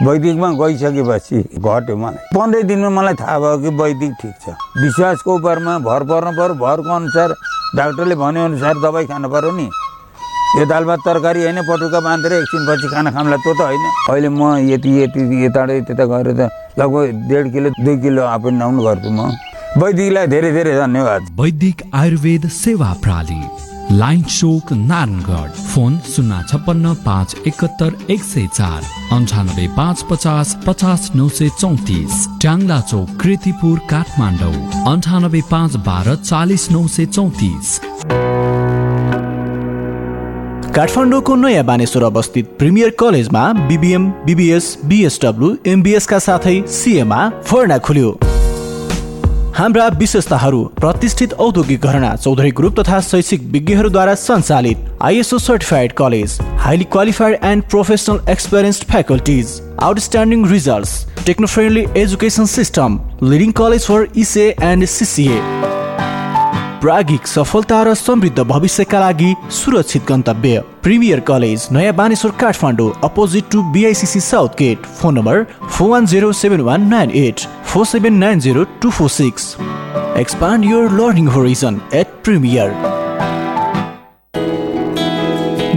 वैदिकमा 0.00 0.48
गइसकेपछि 0.58 1.38
घट्यो 1.60 1.96
मलाई। 1.96 2.24
पन्ध्र 2.34 2.62
दिनमा 2.62 2.90
मलाई 2.90 3.14
थाहा 3.14 3.38
भयो 3.38 3.58
कि 3.58 3.70
वैदिक 3.78 4.12
ठिक 4.20 4.34
छ। 4.42 4.54
विश्वासको 4.82 5.30
उपरमा 5.38 5.78
भर 5.78 6.02
पर्नु 6.10 6.32
पऱ्यो 6.38 6.54
भरको 6.58 6.90
अनुसार 6.90 7.34
डाक्टरले 7.76 8.14
भनेअनुसार 8.14 8.74
दबाई 8.82 9.06
खानु 9.06 9.28
पऱ्यो 9.28 9.50
नि। 9.52 9.68
यो 10.58 10.64
दाल 10.66 10.84
भात 10.84 11.00
तरकारी 11.04 11.42
होइन 11.42 11.60
पटुका 11.64 12.00
बाँधेर 12.00 12.32
एकछिनपछि 12.32 12.88
खाना 12.94 13.10
खामला 13.10 13.36
त्यो 13.36 13.54
त 13.54 13.60
होइन। 13.60 13.84
अहिले 14.10 14.28
म 14.28 14.40
यति 14.68 14.90
यति 15.02 15.20
यताबाट 15.44 15.86
त्यता 15.86 16.04
गएर 16.04 16.28
त 16.34 16.50
लगभग 16.78 17.28
डेढ 17.28 17.52
किलो 17.52 17.68
दुई 17.78 17.96
किलो 18.02 18.22
अप 18.26 18.46
एन्ड 18.46 18.60
डाउन 18.60 18.78
गर्छु 18.84 19.10
म। 19.10 19.30
वैदिकलाई 19.80 20.26
धेरै 20.26 20.50
धेरै 20.52 20.72
धन्यवाद। 20.76 21.20
वैदिक 21.40 21.76
आयुर्वेद 21.94 22.48
सेवा 22.52 22.92
प्रणाली 23.02 23.40
लाइन 23.92 24.22
चोक 24.22 24.72
नारायणगढ। 24.72 25.50
फोन 25.70 25.98
शून्य 26.08 26.40
छप्पन्न 26.48 26.92
पाँच 27.04 27.34
एकहत्तर 27.46 27.96
एक 28.10 28.22
सय 28.22 28.46
चार। 28.54 28.82
अन्ठानब्बे 29.12 29.66
पाँच 29.76 30.04
पचास 30.10 30.56
पचास 30.66 31.10
नौ 31.14 31.28
सय 31.28 31.48
चौतिस। 31.60 32.26
ट्याङ्ला 32.40 32.80
चौक 32.80 33.10
कृतिपुर 33.20 33.78
काठमाडौँ। 33.90 34.54
अन्ठानब्बे 34.92 35.42
पाँच 35.50 35.76
बाह्र 35.86 36.14
चालिस 36.14 36.70
नौ 36.70 36.86
सय 36.88 37.06
चौतिस। 37.06 37.78
काठमाडौँको 40.74 41.36
नयाँ 41.36 41.64
बानेश्वर 41.64 42.02
अवस्थित 42.02 42.56
प्रिमियर 42.58 42.96
कलेजमा 42.98 43.52
बिबिएम 43.68 44.10
बिबिएस 44.26 44.76
बिएसडब्लु 44.84 45.56
एमबिएसका 45.66 46.18
साथै 46.18 46.62
सिएमा 46.80 47.28
फर्ना 47.44 47.78
खुल्यो। 47.78 48.18
हाम्रा 49.56 49.86
विशेषताहरू 49.98 50.62
प्रतिष्ठित 50.80 51.32
औद्योगिक 51.46 51.80
घरना 51.86 52.14
चौधरी 52.16 52.50
ग्रुप 52.58 52.78
तथा 52.78 53.00
शैक्षिक 53.00 53.42
विज्ञहरूद्वारा 53.52 54.14
सञ्चालित 54.14 54.76
ISO 55.04 55.38
certified 55.38 55.92
college 55.98 56.38
highly 56.60 56.84
qualified 56.92 57.36
and 57.44 57.64
professional 57.70 58.30
experienced 58.32 58.84
faculties 58.92 59.60
outstanding 59.82 60.46
results 60.50 60.94
techno 61.26 61.46
friendly 61.46 61.84
education 62.02 62.46
system 62.54 62.98
leading 63.24 63.52
college 63.60 63.86
for 63.86 64.06
इसे 64.24 64.48
एन्ड 64.62 64.84
सिसिए 64.94 65.40
प्रागिक 66.82 67.26
सफलता 67.26 67.82
र 67.82 67.92
समृद्ध 67.94 68.42
भविष्यका 68.42 69.00
लागि 69.00 69.34
सुरक्षित 69.50 70.02
गन्तव्य। 70.08 70.62
प्रिमियर 70.82 71.20
कलेज 71.20 71.66
नयाँ 71.72 71.94
Baneshwor 71.94 72.30
Kathmandu 72.40 72.90
opposite 73.04 73.44
to 73.52 73.62
BICC 73.72 74.20
south 74.20 74.56
gate. 74.58 74.86
Phone 75.00 75.18
number 75.18 75.44
four 75.70 75.90
one 76.62 76.88
nine 76.88 77.10
eight 77.16 77.40
four 77.64 77.86
seven 77.86 78.22
expand 80.18 80.64
your 80.64 80.90
learning 80.92 81.26
horizon 81.26 81.80
at 81.94 82.06
premier 82.24 82.74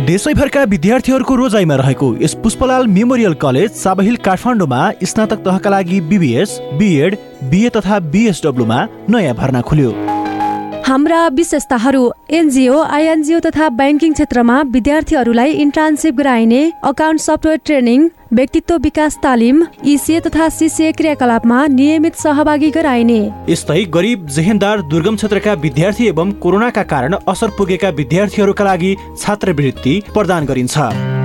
देशैभरका 0.05 0.63
विद्यार्थीहरूको 0.63 1.35
रोजाइमा 1.35 1.75
रहेको 1.75 2.13
यस 2.15 2.33
पुष्पलाल 2.43 2.87
मेमोरियल 2.87 3.33
कलेज 3.41 3.71
साबहिल 3.75 4.15
काठमाडौँमा 4.25 4.91
स्नातक 5.03 5.45
तहका 5.45 5.69
लागि 5.69 6.01
बिबिएस 6.09 6.59
बिएड 6.73 7.17
बिए 7.49 7.69
तथा 7.69 7.99
बिएसडब्लुमा 8.11 8.85
नयाँ 9.09 9.35
भर्ना 9.35 9.61
खुल्यो। 9.61 10.14
हाम्रा 10.85 11.19
विशेषताहरू 11.27 12.01
एनजिओ 12.29 12.81
आइएनजिओ 12.95 13.39
तथा 13.39 13.69
ब्याङ्किङ 13.77 14.11
क्षेत्रमा 14.13 14.57
विद्यार्थीहरूलाई 14.73 15.51
इन्टर्नसिप 15.63 16.15
गराइने 16.15 16.59
अकाउन्ट 16.83 17.21
सफ्टवेयर 17.21 17.61
ट्रेनिङ 17.65 18.03
व्यक्तित्व 18.33 18.77
विकास 18.83 19.17
तालिम 19.23 19.63
इसिए 19.93 20.19
तथा 20.27 20.49
सिसिए 20.51 20.91
क्रियाकलापमा 20.91 21.65
नियमित 21.71 22.15
सहभागी 22.17 22.69
गराइने। 22.77 23.19
यस्तै 23.49 23.83
गरिब 23.97 24.27
जेहेन्दार 24.37 24.81
दुर्गम 24.93 25.15
क्षेत्रका 25.15 25.53
विद्यार्थी 25.65 26.07
एवं 26.07 26.31
कोरोनाका 26.45 26.83
कारण 26.93 27.15
असर 27.27 27.57
पुगेका 27.57 27.89
विद्यार्थीहरूका 28.01 28.63
लागि 28.63 28.95
छात्रवृत्ति 29.17 30.01
प्रदान 30.13 30.45
गरिन्छ। 30.45 31.24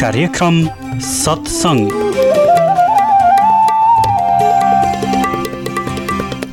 कार्यक्रम 0.00 0.54
सत्सङ्ग। 1.00 1.92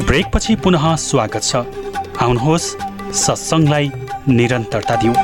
ब्रेकपछि 0.06 0.56
पुनः 0.56 0.86
स्वागत 0.96 1.44
छ। 1.44 1.56
आउनुहोस् 2.22 2.68
सत्सङ्गलाई 3.16 3.92
निरन्तरता 4.30 4.96
दिउँ। 4.96 5.16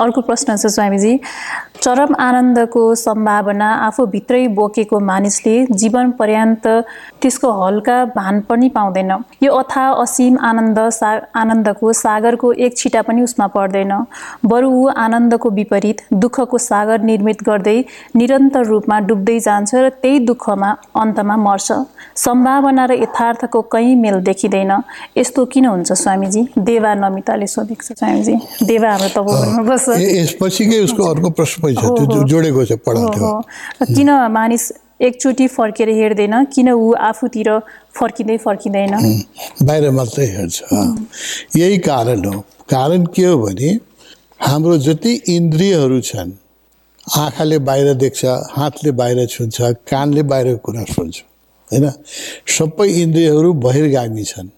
अर्को 0.00 0.20
प्रश्न 0.20 0.56
छ 0.56 0.66
स्वामीजी। 0.66 1.12
चरम 1.82 2.14
आनन्दको 2.20 2.82
सम्भावना 2.94 3.68
आफूभित्रै 3.86 4.46
बोकेको 4.48 5.00
मानिसले 5.00 5.54
जीवन 5.72 6.10
पर्यान्त 6.10 6.66
त्यसको 7.26 7.50
हल्का 7.50 8.04
भान 8.04 8.40
पनि 8.40 8.68
पाउँदैन। 8.68 9.10
यो 9.42 9.52
अथा 9.52 9.90
असीम 9.90 10.38
आनन्द 10.38 10.78
सा 10.78 11.26
आनन्दको 11.34 11.92
सागरको 11.92 12.52
एक 12.52 12.78
छिटा 12.78 13.02
पनि 13.02 13.22
उसमा 13.22 13.46
पर्दैन। 13.46 14.06
बरु 14.46 14.70
ऊ 14.70 14.86
आनन्दको 14.86 15.50
विपरीत 15.50 16.06
दुःखको 16.12 16.58
सागर 16.58 17.02
निर्मित 17.02 17.42
गर्दै 17.42 17.84
निरन्तर 18.16 18.62
रूपमा 18.64 19.00
डुब्दै 19.00 19.38
जान्छ 19.40 19.74
र 19.74 19.88
त्यही 19.88 20.18
दुःखमा 20.18 20.70
अन्तमा 20.96 21.36
मर्छ। 21.36 21.72
सम्भावना 22.16 22.84
र 22.84 22.92
यथार्थको 22.92 23.62
कहीँ 23.62 23.96
मेल 23.96 24.20
देखिँदैन। 24.22 24.72
यस्तो 25.16 25.44
किन 25.44 25.66
हुन्छ 25.66 25.92
स्वामीजी? 25.92 26.42
देवा 26.58 26.94
नमिताले 26.94 27.46
सोधेको 27.46 27.82
छ 27.82 27.98
स्वामीजी। 27.98 28.34
देवा 28.62 28.92
हाम्रो 28.94 29.92
ए- 29.92 30.22
यसपछिकै 30.22 30.78
उसको 30.84 31.02
अर्को 31.02 31.30
प्रश्न 31.30 31.74
छ। 31.74 31.82
जोडेको 32.30 32.64
छ 32.64 32.72
किन 33.90 34.10
मानिस 34.10 34.85
एकचोटि 35.00 35.46
फर्केर 35.48 35.88
हेर्दैन 35.88 36.44
किन 36.54 36.70
ऊ 36.70 36.92
आफूतिर 37.08 37.48
फर्किँदै 37.98 38.36
फर्किँदैन? 38.38 38.94
बाहिर 39.62 39.90
मात्रै 39.90 40.26
हेर्छ 40.26 40.62
यही 41.56 41.78
कारण 41.84 42.24
हो। 42.24 42.40
कारण 42.70 43.04
के 43.14 43.24
हो 43.24 43.36
भने 43.38 43.70
हाम्रो 44.40 44.76
जति 44.78 45.12
इन्द्रियहरू 45.28 46.00
छन् 46.00 46.32
आँखाले 47.18 47.58
बाहिर 47.68 47.92
देख्छ 47.94 48.24
हातले 48.56 48.90
बाहिर 48.92 49.26
छुन्छ 49.26 49.56
कानले 49.90 50.22
बाहिरको 50.22 50.58
कुरा 50.64 50.84
सुन्छ 50.84 51.16
होइन? 51.70 51.90
सबै 52.48 52.88
इन्द्रियहरू 53.02 53.52
बहिर्गामी 53.62 54.24
छन्। 54.24 54.48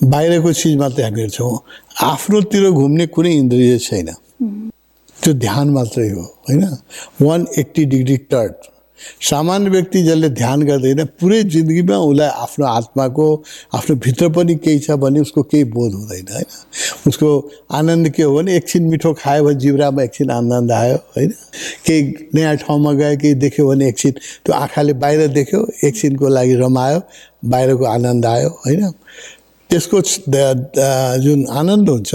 बाहिरको 0.00 0.52
चिज 0.52 0.76
मात्रै 0.76 1.04
हामी 1.04 1.20
हेर्छौँ। 1.20 1.58
आफ्नोतिर 2.02 2.70
घुम्ने 2.70 3.06
कुनै 3.06 3.32
इन्द्रिय 3.32 3.78
छैन। 3.78 4.08
त्यो 5.22 5.32
ध्यान 5.34 5.68
मात्रै 5.70 6.08
हो 6.10 6.22
होइन? 6.48 6.64
वान 7.22 7.46
एट्टी 7.58 7.84
डिग्री 7.84 8.16
टर्न 8.30 8.52
सामान्य 9.30 9.70
व्यक्ति 9.70 10.02
जसले 10.02 10.28
ध्यान 10.30 10.62
गर्दैन 10.62 11.04
पुरै 11.20 11.42
जिन्दगीमा 11.54 11.96
उसलाई 11.96 12.28
आफ्नो 12.44 12.66
आत्माको 12.66 13.26
आफ्नो 13.74 13.96
भित्र 14.04 14.28
पनि 14.36 14.54
केही 14.64 14.78
छ 14.78 14.90
भने 15.02 15.20
उसको 15.20 15.42
केही 15.42 15.64
बोध 15.74 15.92
हुँदैन 15.94 16.26
होइन? 16.32 16.48
उसको 17.08 17.28
आनन्द 17.72 18.08
के 18.16 18.22
हो 18.22 18.34
भने 18.36 18.56
एकछिन 18.56 18.82
मिठो 18.90 19.12
खायो 19.20 19.44
भने 19.44 19.54
जिब्रामा 19.60 20.02
एकछिन 20.02 20.30
आनन्द 20.30 20.72
आयो 20.72 20.96
होइन? 21.16 21.30
केही 21.86 22.02
नयाँ 22.34 22.56
ठाउँमा 22.64 22.92
गयो 22.92 23.16
केही 23.22 23.34
देख्यो 23.44 23.68
भने 23.68 23.88
एकछिन 23.88 24.12
त्यो 24.44 24.54
आँखाले 24.54 24.92
बाहिर 25.02 25.26
देख्यो 25.38 25.60
एकछिनको 25.84 26.28
लागि 26.28 26.54
रमायो 26.62 27.00
बाहिरको 27.44 27.84
आनन्द 27.84 28.26
आयो 28.26 28.48
होइन? 28.64 28.90
त्यसको 29.70 30.00
जुन 31.24 31.46
आनन्द 31.50 31.88
हुन्छ 31.88 32.14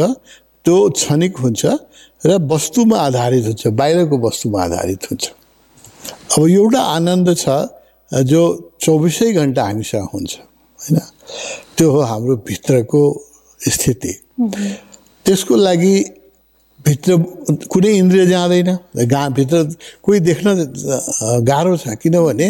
त्यो 0.66 0.78
क्षणिक 0.90 1.38
हुन्छ 1.38 1.66
र 2.26 2.38
वस्तुमा 2.52 2.98
आधारित 3.00 3.46
हुन्छ 3.46 3.68
बाहिरको 3.80 4.18
वस्तुमा 4.28 4.64
आधारित 4.64 5.04
हुन्छ। 5.12 5.26
अब 6.10 6.48
एउटा 6.50 6.82
आनन्द 6.96 7.28
छ 7.38 7.50
जो 8.12 8.42
चौबिसै 8.82 9.32
घन्टा 9.34 9.64
हामीसँग 9.64 10.08
हुन्छ 10.14 10.32
होइन? 10.36 11.00
त्यो 11.78 11.92
हो 11.92 12.00
हाम्रो 12.12 12.36
भित्रको 12.48 13.02
स्थिति। 13.60 14.14
त्यसको 15.26 15.56
लागि 15.56 15.96
भित्र 16.80 17.16
कुनै 17.70 17.92
इन्द्रिय 17.98 18.26
जाँदैन 18.26 18.70
गा 19.12 19.22
भित्र 19.30 19.64
कोही 20.04 20.20
देख्न 20.20 20.48
गाह्रो 21.44 21.76
छ 21.78 21.96
किनभने 22.02 22.48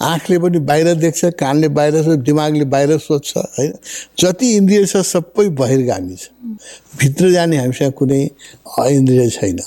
आँखले 0.00 0.38
पनि 0.38 0.58
बाहिर 0.70 0.94
देख्छ 1.02 1.24
कानले 1.34 1.68
बाहिर 1.68 2.14
दिमागले 2.22 2.64
बाहिर 2.64 2.96
सोध्छ 2.98 3.36
होइन? 3.36 3.72
जति 4.18 4.46
इन्द्रिय 4.56 4.86
छ 4.86 4.96
सबै 5.02 5.48
बहिर्गामी 5.60 6.16
छ। 6.16 6.30
भित्र 6.98 7.30
जाने 7.32 7.56
हामीसँग 7.58 7.92
कुनै 7.92 8.22
इन्द्रिय 8.78 9.28
छैन। 9.30 9.58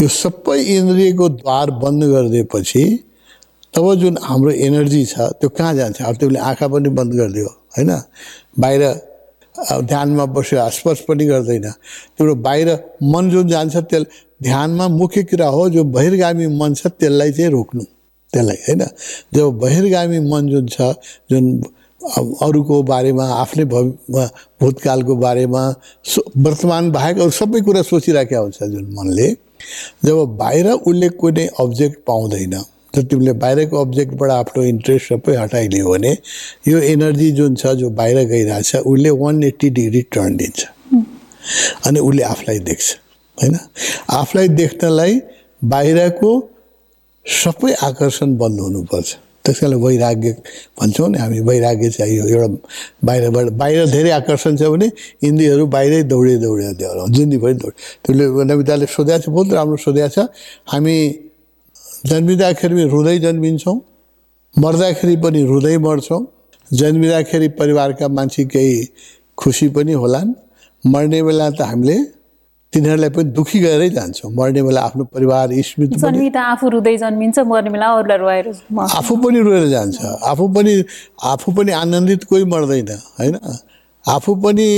यो 0.00 0.08
सबै 0.10 0.58
इन्द्रियको 0.74 1.28
द्वार 1.40 1.70
बन्द 1.82 2.04
गरिदिएपछि 2.04 2.84
तब 3.74 3.86
जुन 4.00 4.16
हाम्रो 4.22 4.50
एनर्जी 4.66 5.04
छ 5.06 5.14
त्यो 5.38 5.48
कहाँ 5.54 5.74
जान्छ? 5.74 6.02
अब 6.02 6.14
त्यसले 6.18 6.38
आँखा 6.38 6.66
पनि 6.68 6.88
बन्द 6.98 7.12
गरिदियो 7.14 7.50
होइन? 7.76 7.90
बाहिर 8.58 8.82
ध्यानमा 9.86 10.24
बस्यो 10.34 10.58
स्पर्श 10.70 11.00
पनि 11.08 11.24
गर्दैन। 11.26 11.66
तिम्रो 12.18 12.34
बाहिर 12.46 12.68
मन 13.02 13.30
जुन 13.30 13.46
जान्छ 13.48 13.76
त्यस 13.90 14.04
ध्यानमा 14.42 14.88
मुख्य 14.98 15.22
कुरा 15.30 15.46
हो 15.46 15.68
जो 15.70 15.84
बहिर्गामी 15.94 16.46
मन 16.58 16.74
छ 16.74 16.86
त्यसलाई 16.90 17.32
चाहिँ 17.32 17.50
रोक्नु। 17.50 17.84
त्यसलाई 18.32 18.58
होइन? 18.66 18.82
जब 19.34 19.46
बहिर्गामी 19.62 20.18
मन 20.30 20.42
जुन 20.50 20.66
छ 20.74 20.94
जुन 21.30 21.44
अरूको 22.42 22.82
बारेमा 22.82 23.24
आफ्नै 23.42 23.64
भवि 23.64 23.90
भूतकालको 24.60 25.14
बारेमा 25.16 25.62
वर्तमान 26.46 26.90
बाहेक 26.92 27.18
अरू 27.18 27.30
सबै 27.30 27.60
कुरा 27.62 27.82
सोचिराखेका 27.82 28.40
हुन्छ 28.40 28.62
जुन 28.74 28.86
मनले। 28.98 29.28
जब 30.04 30.36
बाहिर 30.38 30.70
उसले 30.70 31.08
कुनै 31.20 31.46
अब्जेक्ट 31.60 31.98
पाउँदैन 32.06 32.54
जब 32.94 33.08
तिमीले 33.08 33.32
बाहिरको 33.42 33.80
अब्जेक्टबाट 33.80 34.30
आफ्नो 34.30 34.62
इन्ट्रेस्ट 34.64 35.12
सबै 35.12 35.36
हटाइलियो 35.36 35.90
भने 35.90 36.12
यो 36.68 36.78
एनर्जी 36.92 37.30
जुन 37.32 37.54
छ 37.54 37.74
जो 37.80 37.90
बाहिर 37.90 38.24
गइरहेछ 38.28 38.74
उसले 38.76 39.10
वान 39.10 39.42
एट्टी 39.42 39.70
डिग्री 39.70 40.02
टर्न 40.12 40.36
दिन्छ। 40.36 40.64
अनि 41.86 42.00
उसले 42.00 42.22
आफूलाई 42.22 42.58
देख्छ 42.58 42.96
होइन? 43.38 43.58
आफूलाई 44.10 44.48
देख्नलाई 44.48 45.20
बाहिरको 45.64 46.30
सबै 47.26 47.72
आकर्षण 47.82 48.36
बन्द 48.36 48.60
हुनुपर्छ। 48.60 49.16
त्यस 49.44 49.58
कारणले 49.60 49.76
वैराग्य 49.84 50.30
भन्छौँ 50.80 51.08
नि 51.12 51.18
हामी 51.18 51.38
वैराग्य 51.48 51.88
चाहियो। 51.96 52.24
एउटा 52.32 52.48
बाहिरबाट 53.04 53.46
बाहिर 53.60 53.80
धेरै 53.92 54.10
आकर्षण 54.20 54.56
छ 54.56 54.62
भने 54.72 54.88
इन्द्रियहरू 55.28 55.64
बाहिरै 55.74 56.02
दौडे 56.12 56.34
दौडे 56.44 56.72
दौड 56.80 56.98
जिन्दगीभरि 57.16 57.54
दौड 57.60 57.72
त्यसले 58.04 58.24
नमिताले 58.48 58.86
सोधेको 58.88 59.20
छ 59.20 59.28
बहुत 59.36 59.48
राम्रो 59.52 59.76
सोधेको 59.84 60.08
छ। 60.14 60.18
हामी 60.72 60.96
जन्मिँदाखेरि 62.08 62.84
रुँदै 62.94 63.18
जन्मिन्छौँ 63.26 63.76
मर्दाखेरि 64.54 65.16
पनि 65.24 65.40
रुँदै 65.50 65.76
मर्छौँ। 65.86 66.22
जन्मिँदाखेरि 66.70 67.48
परिवारका 67.60 68.06
मान्छे 68.08 68.44
केही 68.52 68.74
खुसी 69.38 69.68
पनि 69.76 69.92
होलान्। 69.92 70.28
मर्ने 70.84 71.20
बेला 71.22 71.46
त 71.50 71.60
हामीले 71.68 71.96
तिनीहरूलाई 72.74 73.10
पनि 73.10 73.24
दुखी 73.24 73.60
गरेरै 73.60 73.90
जान्छौँ। 73.90 74.32
मर्ने 74.32 74.62
बेला 74.62 74.80
आफ्नो 74.80 75.04
परिवार 75.04 75.48
स्मृति 75.52 76.38
आफू 76.38 76.68
रुँदै 76.68 76.96
जन्मिन्छ 76.96 77.38
मर्ने 77.38 77.70
बेला 77.70 77.86
अरूलाई 77.86 78.18
रुवाएर 78.18 78.46
म- 78.72 78.80
आफू 78.80 79.16
पनि 79.16 79.40
रोएर 79.40 79.66
जान्छ। 79.68 80.04
आफू 80.04 80.48
पनि 80.48 80.84
आफू 81.24 81.52
पनि 81.52 81.72
आनन्दित 81.72 82.24
कोही 82.24 82.44
मर्दैन 82.44 82.88
होइन? 83.20 83.38
आफू 84.08 84.34
पनि 84.34 84.68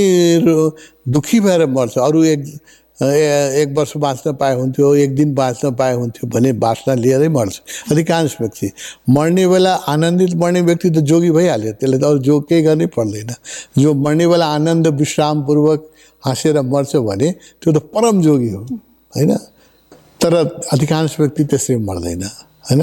दुखी 1.07 1.39
भएर 1.39 1.65
मर्छ। 1.65 1.97
अरू 1.97 2.23
एक 2.23 2.41
ए- 3.03 3.61
एक 3.61 3.77
वर्ष 3.77 3.93
बाँच्न 3.97 4.33
पाए 4.33 4.55
हुन्थ्यो 4.55 4.95
एक 4.95 5.15
दिन 5.15 5.33
बाँच्न 5.33 5.75
पाए 5.75 5.93
हुन्थ्यो 5.93 6.29
भने 6.29 6.53
बाँच्न 6.53 6.99
लिएरै 6.99 7.27
मर्छ। 7.27 7.61
अधिकांश 7.91 8.37
व्यक्ति। 8.41 8.71
मर्ने 9.09 9.47
बेला 9.47 9.75
आनन्दित 9.75 10.35
मर्ने 10.35 10.61
व्यक्ति 10.61 10.89
त 10.89 10.93
जोगी 10.93 11.31
भइहाल्यो। 11.31 11.73
त्यसले 11.73 11.97
त 11.97 12.03
अरू 12.03 12.19
जोग 12.19 12.49
केही 12.49 12.61
गर्नै 12.61 12.85
पर्दैन। 12.85 13.33
जो 13.81 13.93
मर्ने 13.93 14.27
बेला 14.27 14.45
आनन्द 14.45 14.87
विश्रामपूर्वक 14.87 15.91
हाँसेर 16.21 16.61
मर्छ 16.61 16.95
भने 16.95 17.31
त्यो 17.31 17.73
त 17.73 17.77
परम 17.77 18.21
जोगी 18.21 18.49
हो। 18.49 18.63
होइन? 19.15 19.37
तर 20.21 20.61
अधिकांश 20.73 21.19
व्यक्ति 21.19 21.43
त्यसरी 21.43 21.75
मर्दैन। 21.75 22.29
होइन? 22.67 22.81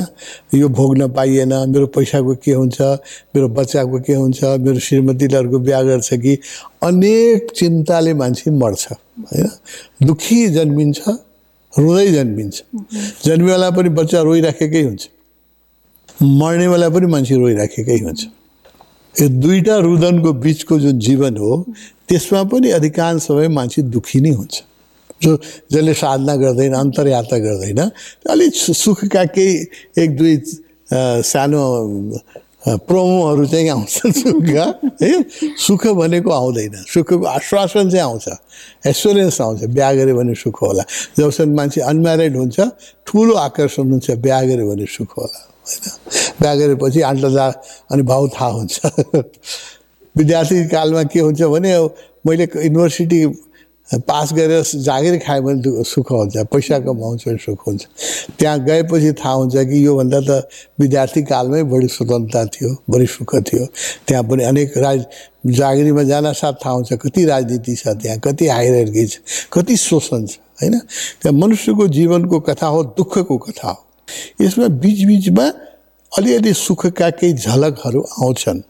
यो 0.54 0.68
भोग्न 0.68 1.08
पाइएन 1.12 1.52
मेरो 1.68 1.86
पैसाको 1.92 2.34
के 2.44 2.52
हुन्छ 2.52 2.80
मेरो 3.34 3.48
बच्चाको 3.48 3.98
के 4.00 4.14
हुन्छ 4.14 4.44
मेरो 4.44 4.78
श्रीमतीले 4.78 5.36
अर्को 5.36 5.58
बिहा 5.58 5.82
गर्छ 5.82 6.14
कि? 6.14 6.38
अनेक 6.82 7.50
चिन्ताले 7.56 8.14
मान्छे 8.14 8.50
मर्छ 8.50 8.86
होइन? 8.92 9.48
दुखी 10.02 10.46
जन्मिन्छ 10.48 11.00
रुँदै 11.78 12.06
जन्मिन्छ। 12.12 12.62
जन्मेवाला 13.26 13.70
पनि 13.70 13.88
बच्चा 13.88 14.20
रोइराखेकै 14.22 14.82
हुन्छ। 14.82 15.08
मर्ने 16.22 16.68
बेला 16.68 16.88
पनि 16.88 17.06
मान्छे 17.06 17.34
रोइराखेकै 17.34 17.98
हुन्छ। 17.98 18.20
यो 19.14 19.28
दुईवटा 19.28 19.76
रुदनको 19.78 20.32
बिचको 20.32 20.78
जुन 20.80 20.98
जीवन 20.98 21.36
हो 21.36 21.50
त्यसमा 22.08 22.42
पनि 22.50 22.70
अधिकांश 22.70 23.22
समय 23.22 23.48
मान्छे 23.48 23.82
दुखी 23.82 24.20
नै 24.20 24.30
हुन्छ। 24.30 24.54
जो 25.22 25.36
जसले 25.72 25.94
साधना 25.94 26.34
गर्दैन 26.36 26.74
अन्तर्यात्रा 26.74 27.38
गर्दैन 27.38 27.80
अलिक 28.30 28.54
सुखका 28.54 29.24
केही 29.24 29.54
एक 30.02 30.16
दुई 30.16 30.34
सानो 31.24 31.62
प्रोमोहरू 32.64 33.46
चाहिँ 33.46 33.68
आउँछ 33.68 33.90
सुखका 34.24 34.64
है? 35.02 35.12
सुख 35.58 35.86
भनेको 35.86 36.30
आउँदैन। 36.30 36.84
सुखको 36.88 37.24
आश्वासन 37.24 37.90
चाहिँ 37.90 38.04
आउँछ। 38.04 38.28
एस्योरेन्स 38.86 39.40
आउँछ। 39.40 39.64
बिहा 39.68 39.92
गऱ्यो 39.92 40.16
भने 40.16 40.34
सुख 40.34 40.62
होला। 40.62 40.82
जबसम्म 41.18 41.56
मान्छे 41.56 41.80
अनम्यारिड 41.80 42.36
हुन्छ 42.36 42.60
ठुलो 43.06 43.34
आकर्षण 43.34 43.90
हुन्छ 43.90 44.10
बिहा 44.16 44.40
गऱ्यो 44.42 44.70
भने 44.70 44.86
सुख 44.86 45.12
होला 45.12 45.40
होइन? 45.44 45.84
बिहा 46.40 46.54
गरेपछि 46.54 47.00
आन्टदा 47.00 47.46
अनि 47.92 48.02
भाउ 48.02 48.28
थाहा 48.28 48.48
हुन्छ। 48.48 48.80
विद्यार्थी 50.16 50.64
कालमा 50.68 51.02
के 51.12 51.20
हुन्छ 51.20 51.42
भने 51.42 51.72
मैले 52.26 52.44
युनिभर्सिटी 52.44 53.20
पास 53.88 54.32
गरेर 54.32 54.62
जागिर 54.62 55.16
खाएँ 55.20 55.40
भने 55.40 55.84
सुख 55.84 56.10
हुन्छ 56.10 56.36
पैसा 56.48 56.78
कमाउँछ 56.78 57.28
भने 57.28 57.38
सुख 57.38 57.66
हुन्छ। 57.66 57.86
त्यहाँ 58.38 58.58
गएपछि 58.64 59.12
थाहा 59.12 59.32
हुन्छ 59.32 59.54
कि 59.54 59.84
योभन्दा 59.86 60.20
त 60.20 60.48
विद्यार्थी 60.80 61.22
कालमै 61.22 61.62
बढी 61.68 61.88
स्वतन्त्रता 61.88 62.44
थियो 62.46 62.70
बढी 62.90 63.06
सुख 63.06 63.34
थियो। 63.44 63.66
त्यहाँ 64.08 64.24
पनि 64.24 64.44
अनेक 64.44 64.78
राज 64.78 65.04
जागिरीमा 65.46 66.02
जान 66.02 66.32
साथ 66.32 66.52
थाहा 66.64 66.74
हुन्छ 66.74 66.92
कति 66.96 67.24
राजनीति 67.24 67.74
छ 67.76 67.88
त्यहाँ 68.02 68.18
कति 68.24 68.48
हाइरार्की 68.48 69.06
छ 69.06 69.20
कति 69.52 69.76
शोषण 69.76 70.26
छ 70.26 70.38
होइन? 70.62 70.78
त्यहाँ 71.22 71.38
मनुष्यको 71.38 71.88
जीवनको 71.88 72.40
कथा 72.40 72.66
हो 72.66 72.82
दुःखको 72.96 73.36
कथा 73.38 73.68
हो। 73.68 73.84
यसमा 74.40 74.66
बिचबिचमा 74.80 75.46
अलिअलि 76.12 76.52
सुखका 76.54 77.10
केही 77.10 77.32
झलकहरू 77.34 78.00
आउँछन्। 78.00 78.62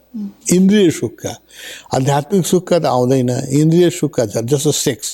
इन्द्रिय 0.53 0.91
सुखका 0.91 1.33
आध्यात्मिक 1.95 2.47
सुखका 2.47 2.79
त 2.79 2.87
आउँदैन 2.87 3.31
इन्द्रिय 3.61 3.91
सुखका 3.91 4.25
झन् 4.25 4.47
जस्तो 4.47 4.73
सेक्स 4.73 5.09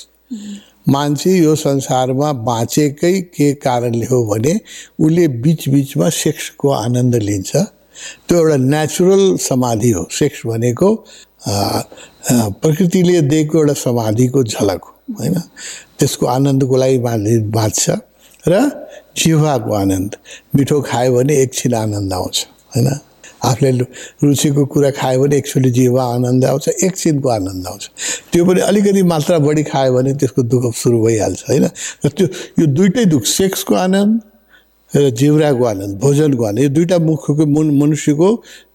मान्छे 0.88 1.30
यो 1.38 1.54
संसारमा 1.54 2.32
बाँचेकै 2.44 3.12
के 3.34 3.52
कारणले 3.64 4.06
हो 4.06 4.24
भने 4.26 4.54
उसले 5.00 5.26
बिचबिचमा 5.40 6.08
सेक्सको 6.10 6.68
आनन्द 6.68 7.14
लिन्छ। 7.16 7.56
त्यो 8.28 8.38
एउटा 8.38 8.56
नेचुरल 8.56 9.36
समाधि 9.40 9.90
हो 9.90 10.06
सेक्स 10.10 10.46
भनेको 10.46 10.88
प्रकृतिले 12.60 13.20
दिएको 13.22 13.58
एउटा 13.58 13.74
समाधिको 13.80 14.42
झलक 14.44 14.80
हो 14.84 15.14
होइन? 15.18 15.36
त्यसको 15.98 16.26
आनन्दको 16.26 16.76
लागि 16.76 16.98
बाँधि 16.98 17.38
बाँच्छ 17.56 17.90
र 18.48 18.52
जिह्वाको 19.16 19.72
आनन्द। 19.74 20.16
मिठो 20.56 20.80
खायो 20.80 21.14
भने 21.16 21.34
एकछिन 21.42 21.74
आनन्द 21.74 22.12
आउँछ 22.12 22.46
होइन? 22.76 22.88
आफूले 23.42 23.70
रुचिको 24.22 24.64
कुरा 24.72 24.90
खायो 25.00 25.20
भने 25.20 25.36
एकचोटि 25.36 25.70
जिह्वा 25.70 26.04
आनन्द 26.14 26.44
आउँछ 26.44 26.68
एकछिनको 26.84 27.28
आनन्द 27.28 27.66
आउँछ। 27.66 27.84
त्यो 28.32 28.44
पनि 28.44 28.60
अलिकति 28.60 29.02
मात्रा 29.02 29.38
बढी 29.40 29.62
खायो 29.72 29.92
भने 29.96 30.12
त्यसको 30.20 30.42
दुःख 30.44 30.64
सुरु 30.76 30.98
भइहाल्छ 31.04 31.40
होइन? 31.48 31.64
र 32.04 32.08
त्यो 32.08 32.26
यो 32.60 32.66
दुइटै 32.76 33.04
दुःख 33.12 33.24
सेक्सको 33.24 33.74
आनन्द 33.74 34.20
र 34.90 35.10
जिउराको 35.14 35.64
आनन्द 35.64 35.94
भोजनको 36.02 36.44
आनन्द 36.44 36.62
यो 36.62 36.68
दुइटा 36.74 36.98
मुखको 36.98 37.46
मुन 37.46 37.66
मनुष्यको 37.78 38.28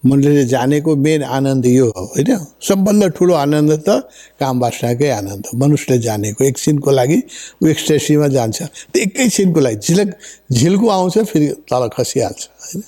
मनले 0.08 0.44
जानेको 0.48 0.96
मेन 0.96 1.22
आनन्द 1.22 1.66
यो 1.66 1.86
हो 1.92 2.04
होइन? 2.16 2.30
सबभन्दा 2.64 3.06
ठुलो 3.12 3.34
आनन्द 3.36 3.72
त 3.84 4.08
काम 4.40 4.60
बासनाकै 4.60 5.10
आनन्द 5.12 5.44
मनुष्यले 5.60 5.98
जानेको 6.00 6.44
एकछिनको 6.44 6.90
लागि 6.90 7.18
ऊ 7.62 7.66
एक्सटेसीमा 7.68 8.28
जान्छ। 8.32 8.58
त्यो 8.62 9.02
एकैछिनको 9.02 9.60
लागि 9.60 9.76
झिलक 9.76 10.08
झिल्को 10.52 10.86
आउँछ 10.88 11.18
फेरि 11.30 11.46
तल 11.68 11.88
खसिहाल्छ 11.92 12.42
होइन? 12.48 12.82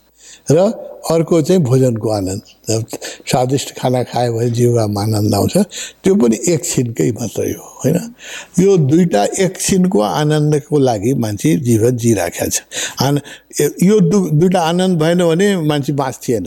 र 0.51 0.59
अर्को 1.09 1.41
चाहिँ 1.43 1.63
भोजनको 1.63 2.09
आनन्द। 2.11 2.43
स्वादिष्ट 3.29 3.69
खाना 3.79 4.03
खायो 4.03 4.33
भने 4.33 4.51
जिउमा 4.51 5.03
आनन्द 5.03 5.35
आउँछ। 5.35 5.57
त्यो 6.05 6.15
पनि 6.15 6.37
एकछिनकै 6.53 7.11
मात्रै 7.17 7.53
हो 7.53 7.65
होइन? 7.81 7.97
यो 8.61 8.77
दुईवटा 8.77 9.23
एकछिनको 9.45 9.99
आनन्दको 10.01 10.79
लागि 10.79 11.15
मान्छे 11.15 11.55
जीवन 11.65 11.97
जिराखेको 11.97 12.51
छ। 12.51 12.59
आन 13.01 13.21
यो 13.83 14.01
दु 14.11 14.19
दुइटा 14.37 14.61
आनन्द 14.61 14.99
भएन 14.99 15.21
भने 15.25 15.49
मान्छे 15.65 15.93
बाँच्थेन। 15.93 16.47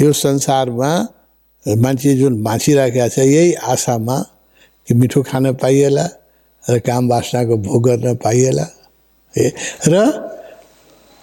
यो 0.00 0.12
संसारमा 0.12 0.90
मान्छे 1.66 2.14
जुन 2.16 2.42
बाँचिराखेको 2.42 3.08
छ 3.08 3.18
यही 3.18 3.52
आशामा 3.72 4.16
कि 4.88 4.94
मिठो 4.94 5.22
खान 5.22 5.52
पाइएला 5.60 6.06
र 6.64 6.78
काम 6.80 7.08
वासनाको 7.08 7.56
भोग 7.56 7.82
गर्न 7.84 8.14
पाइएला 8.24 8.66
ए 9.34 9.52
र 9.88 9.94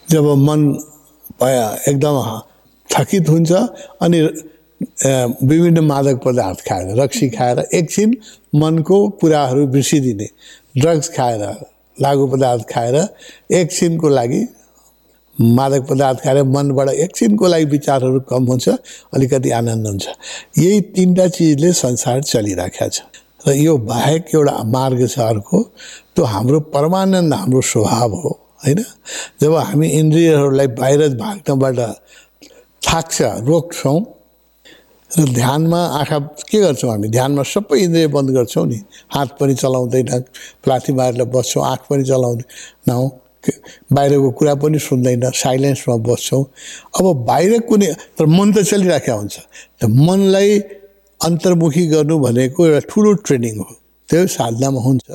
जब 0.08 0.26
मन 0.48 0.62
एकदम 1.44 2.18
थकित 2.90 3.30
हुन्छ 3.30 3.52
अनि 4.02 4.22
विभिन्न 5.44 5.80
मादक 5.86 6.22
पदार्थ 6.26 6.60
खाएर 6.68 6.96
रक्सी 7.00 7.30
खाएर 7.30 7.60
एकछिन 7.74 8.16
मनको 8.56 8.98
कुराहरू 9.22 9.68
बिर्सिदिने 9.68 10.28
ड्रग्स 10.78 11.10
खाएर 11.18 11.44
लागु 11.98 12.28
पदार्थ 12.28 12.64
खाएर 12.70 12.96
एकछिनको 13.52 14.10
लागि 14.10 14.42
मादक 15.36 15.86
पदार्थ 15.90 16.24
खाएर 16.24 16.44
मनबाट 16.44 16.90
एकछिनको 16.90 17.48
लागि 17.48 17.66
विचारहरू 17.66 18.20
कम 18.30 18.46
हुन्छ 18.46 18.70
अलिकति 19.14 19.50
आनन्द 19.52 19.88
हुन्छ। 19.88 20.08
यही 20.58 20.82
तिनवटा 20.96 21.28
चिजले 21.28 21.72
संसार 21.74 22.22
चलिराखेको 22.24 22.90
छ। 22.90 23.02
र 23.48 23.54
यो 23.56 23.78
बाहेक 23.78 24.26
एउटा 24.36 24.64
मार्ग 24.70 25.08
छ 25.08 25.20
अर्को 25.20 25.62
त्यो 26.16 26.26
हाम्रो 26.26 26.60
परमानन्द 26.76 27.34
हाम्रो 27.34 27.62
स्वभाव 27.62 28.12
हो। 28.14 28.38
होइन? 28.64 28.80
जब 29.42 29.54
हामी 29.56 29.88
इन्द्रियहरूलाई 29.90 30.68
बाहिर 30.80 31.02
भाग्नबाट 31.16 31.80
थाक्छ 32.82 33.22
रोक्छौँ 33.50 34.00
र 35.12 35.24
ध्यानमा 35.34 35.82
आँखा 36.00 36.18
के 36.50 36.60
गर्छौँ 36.62 36.90
हामी? 36.92 37.08
ध्यानमा 37.08 37.44
सबै 37.44 37.78
इन्द्रिय 37.84 38.08
बन्द 38.16 38.30
गर्छौँ 38.32 38.66
नि। 38.68 38.80
हात 39.12 39.30
पनि 39.40 39.54
चलाउँदैन 39.56 40.08
प्लाथी 40.64 40.94
मारेर 40.94 41.24
बस्छौँ 41.36 41.64
आँख 41.66 41.82
पनि 41.90 42.04
चलाउँदैनौँ 42.04 43.10
बाहिरको 43.92 44.30
कुरा 44.38 44.54
पनि 44.56 44.80
सुन्दैन 44.80 45.30
साइलेन्समा 45.36 45.96
बस्छौँ। 46.08 46.44
अब 46.96 47.06
बाहिर 47.28 47.60
कुनै 47.68 47.88
तर 48.18 48.26
मन 48.26 48.54
त 48.54 48.64
चलिराखेको 48.64 49.18
हुन्छ। 49.18 49.38
त 49.82 49.90
मनलाई 49.90 50.60
अन्तर्मुखी 51.22 51.86
गर्नु 51.88 52.16
भनेको 52.20 52.60
एउटा 52.68 52.82
ठुलो 52.88 53.12
ट्रेनिङ 53.26 53.56
हो। 53.60 53.74
त्यो 54.10 54.28
साधनामा 54.38 54.80
हुन्छ। 54.80 55.06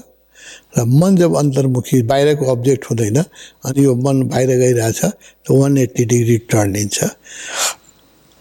र 0.77 0.85
मन 0.85 1.16
जब 1.16 1.37
अन्तर्मुखी 1.37 2.03
बाहिरको 2.03 2.45
अब्जेक्ट 2.53 2.85
हुँदैन। 2.91 3.18
अनि 3.66 3.85
यो 3.85 3.95
मन 3.97 4.22
बाहिर 4.29 4.51
गइरहेछ 4.59 5.01
त 5.05 5.51
वान 5.51 5.79
एट्टी 5.79 6.05
डिग्री 6.05 6.37
टर्न 6.51 6.72
लिन्छ। 6.72 6.99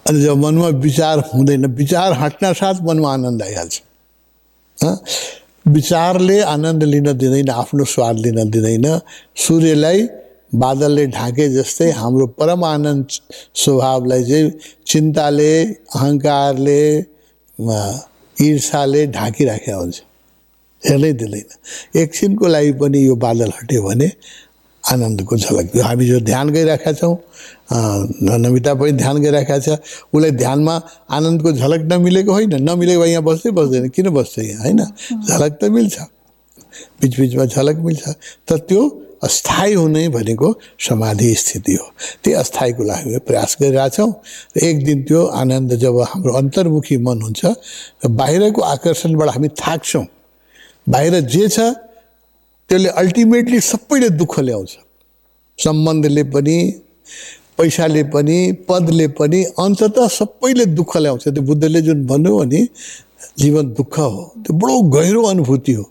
अनि 0.05 0.21
जब 0.21 0.35
मनमा 0.37 0.67
विचार 0.83 1.19
हुँदैन 1.33 1.65
विचार 1.75 2.13
हट्न 2.13 2.53
साथ 2.53 2.75
मनमा 2.83 3.13
आनन्द 3.13 3.41
आइहाल्छ? 3.43 3.75
विचारले 5.65 6.39
आनन्द 6.45 6.83
लिन 6.83 7.07
दिँदैन 7.17 7.49
आफ्नो 7.49 7.83
स्वाद 7.85 8.15
लिन 8.19 8.49
दिँदैन। 8.49 8.85
सूर्यलाई 9.35 9.99
बादलले 10.55 11.05
ढाके 11.07 11.47
जस्तै 11.53 11.89
हाम्रो 11.91 12.25
परम 12.39 12.63
आनन्द 12.63 13.05
स्वभावलाई 13.55 14.23
चाहिँ 14.23 14.51
चिन्ताले 14.87 15.53
अहङ्कारले 15.95 16.81
ईर्षाले 18.37 19.01
ढाकिराखेको 19.07 19.79
हुन्छ। 19.79 19.95
हेर्नै 20.83 21.11
दिँदैन। 21.13 21.49
एकछिनको 22.01 22.45
लागि 22.47 22.71
पनि 22.81 22.99
यो 23.05 23.15
बादल 23.15 23.49
हट्यो 23.57 23.81
भने 23.83 24.09
आनन्दको 24.83 25.37
झलक 25.37 25.75
यो 25.75 25.81
हामी 25.83 26.05
जो 26.05 26.19
ध्यान 26.21 26.49
गइरहेका 26.53 26.91
छौँ 26.93 27.15
नमिता 28.43 28.73
पनि 28.77 28.91
ध्यान 29.01 29.15
गइरहेका 29.21 29.57
छ 29.59 29.69
उसलाई 30.13 30.31
ध्यानमा 30.37 30.75
आनन्दको 31.09 31.51
झलक 31.51 31.81
नमिलेको 31.91 32.31
होइन। 32.31 32.53
नमिलेको 32.69 33.01
भए 33.01 33.09
यहाँ 33.09 33.23
बस्दै 33.23 33.51
बस्दैन। 33.51 33.89
किन 33.89 34.09
बस्छ 34.13 34.39
यहाँ? 34.39 34.61
होइन? 34.61 34.81
झलक 35.25 35.57
त 35.61 35.63
मिल्छ। 35.73 35.95
बिचबिचमा 37.01 37.45
झलक 37.45 37.77
मिल्छ। 37.81 38.03
तर 38.45 38.57
त्यो 38.69 38.81
अस्थायी 39.23 39.73
हुने 39.73 40.07
भनेको 40.13 40.47
समाधि 40.77 41.33
स्थिति 41.33 41.73
हो। 41.73 41.85
त्यही 42.23 42.35
अस्थायीको 42.37 42.83
लागि 42.83 43.09
हामी 43.09 43.19
प्रयास 43.25 43.57
गरिरहेछौँ 43.61 44.11
र 44.53 44.59
एक 44.69 44.83
दिन 44.85 45.03
त्यो 45.03 45.21
आनन्द 45.41 45.73
जब 45.81 45.97
हाम्रो 46.13 46.33
अन्तर्मुखी 46.37 46.97
मन 47.01 47.21
हुन्छ 47.21 47.45
र 47.45 48.07
बाहिरको 48.21 48.61
आकर्षणबाट 48.61 49.29
हामी 49.29 49.49
थाक्छौँ। 49.57 50.05
बाहिर 50.87 51.19
जे 51.25 51.47
छ 51.49 51.59
त्यसले 52.69 52.89
अल्टिमेटली 53.01 53.59
सबैले 53.61 54.09
दुःख 54.09 54.39
ल्याउँछ। 54.39 54.71
सम्बन्धले 55.59 56.23
पनि 56.33 56.57
पैसाले 57.57 58.03
पनि 58.13 58.37
पदले 58.69 59.07
पनि 59.17 59.43
अन्तत 59.59 59.99
सबैले 60.11 60.65
दुःख 60.77 60.97
ल्याउँछ। 60.97 61.23
त्यो 61.29 61.41
बुद्धले 61.41 61.81
जुन 61.81 62.05
भन्नुभयो 62.05 62.43
नि 62.43 62.67
जीवन 63.39 63.65
दुःख 63.73 63.99
हो। 63.99 64.23
त्यो 64.43 64.53
बडो 64.57 64.81
गहिरो 64.89 65.23
अनुभूति 65.23 65.73
हो। 65.73 65.83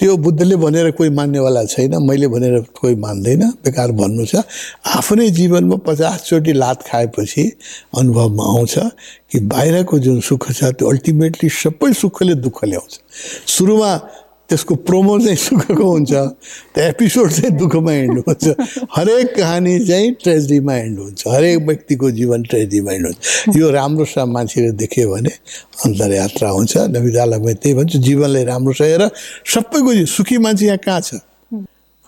त्यो 0.00 0.16
बुद्धले 0.16 0.56
भनेर 0.56 0.90
कोही 0.90 1.10
मान्नेवाला 1.10 1.64
छैन 1.64 1.94
मैले 2.02 2.28
भनेर 2.28 2.60
कोही 2.74 2.94
मान्दैन। 2.98 3.42
बेकार 3.62 3.92
भन्नु 3.92 4.24
छ। 4.26 4.42
आफ्नै 4.82 5.28
जीवनमा 5.30 5.76
पचासचोटि 5.86 6.52
लात 6.52 6.82
खाएपछि 6.82 7.44
अनुभवमा 7.98 8.44
आउँछ 8.44 8.74
कि 9.30 9.40
बाहिरको 9.52 9.98
जुन 9.98 10.20
सुख 10.20 10.50
छ 10.52 10.74
त्यो 10.74 10.88
अल्टिमेटली 10.90 11.48
सबै 11.48 11.92
सुखले 11.92 12.34
दुःख 12.42 12.64
ल्याउँछ। 12.64 12.92
सुरुमा 13.46 13.90
त्यसको 14.48 14.74
प्रोमो 14.74 15.18
चाहिँ 15.18 15.36
सुखको 15.36 15.84
हुन्छ। 15.84 16.12
त्यो 16.12 16.84
एपिसोड 16.84 17.32
चाहिँ 17.32 17.50
दुःखमा 17.50 17.92
एन्ड 17.92 18.18
हुन्छ। 18.18 18.48
हरेक 18.96 19.36
कहानी 19.36 19.86
चाहिँ 19.86 20.12
ट्रेजेडीमा 20.12 20.74
एन्ड 20.74 20.98
हुन्छ। 20.98 21.24
हरेक 21.28 21.58
व्यक्तिको 21.58 22.10
जीवन 22.10 22.42
ट्रेजेडीमा 22.42 22.92
एन्ड 22.92 23.06
हुन्छ। 23.06 23.56
यो 23.56 23.70
राम्रोसँग 23.70 24.32
मान्छेले 24.32 24.70
देख्यो 24.70 25.10
भने 25.10 25.30
अन्तर्यात्रा 25.84 26.50
हुन्छ। 26.50 26.76
नविदालाई 26.76 27.38
मैले 27.38 27.54
त्यही 27.54 27.74
भन्छु 27.74 27.98
जीवनलाई 27.98 28.44
राम्रोसँग 28.44 28.86
हेर 28.86 29.10
सबैको 29.46 29.94
जी- 29.94 30.08
सुखी 30.08 30.38
मान्छे 30.38 30.66
यहाँ 30.66 30.78
कहाँ 30.78 31.00
छ? 31.00 31.14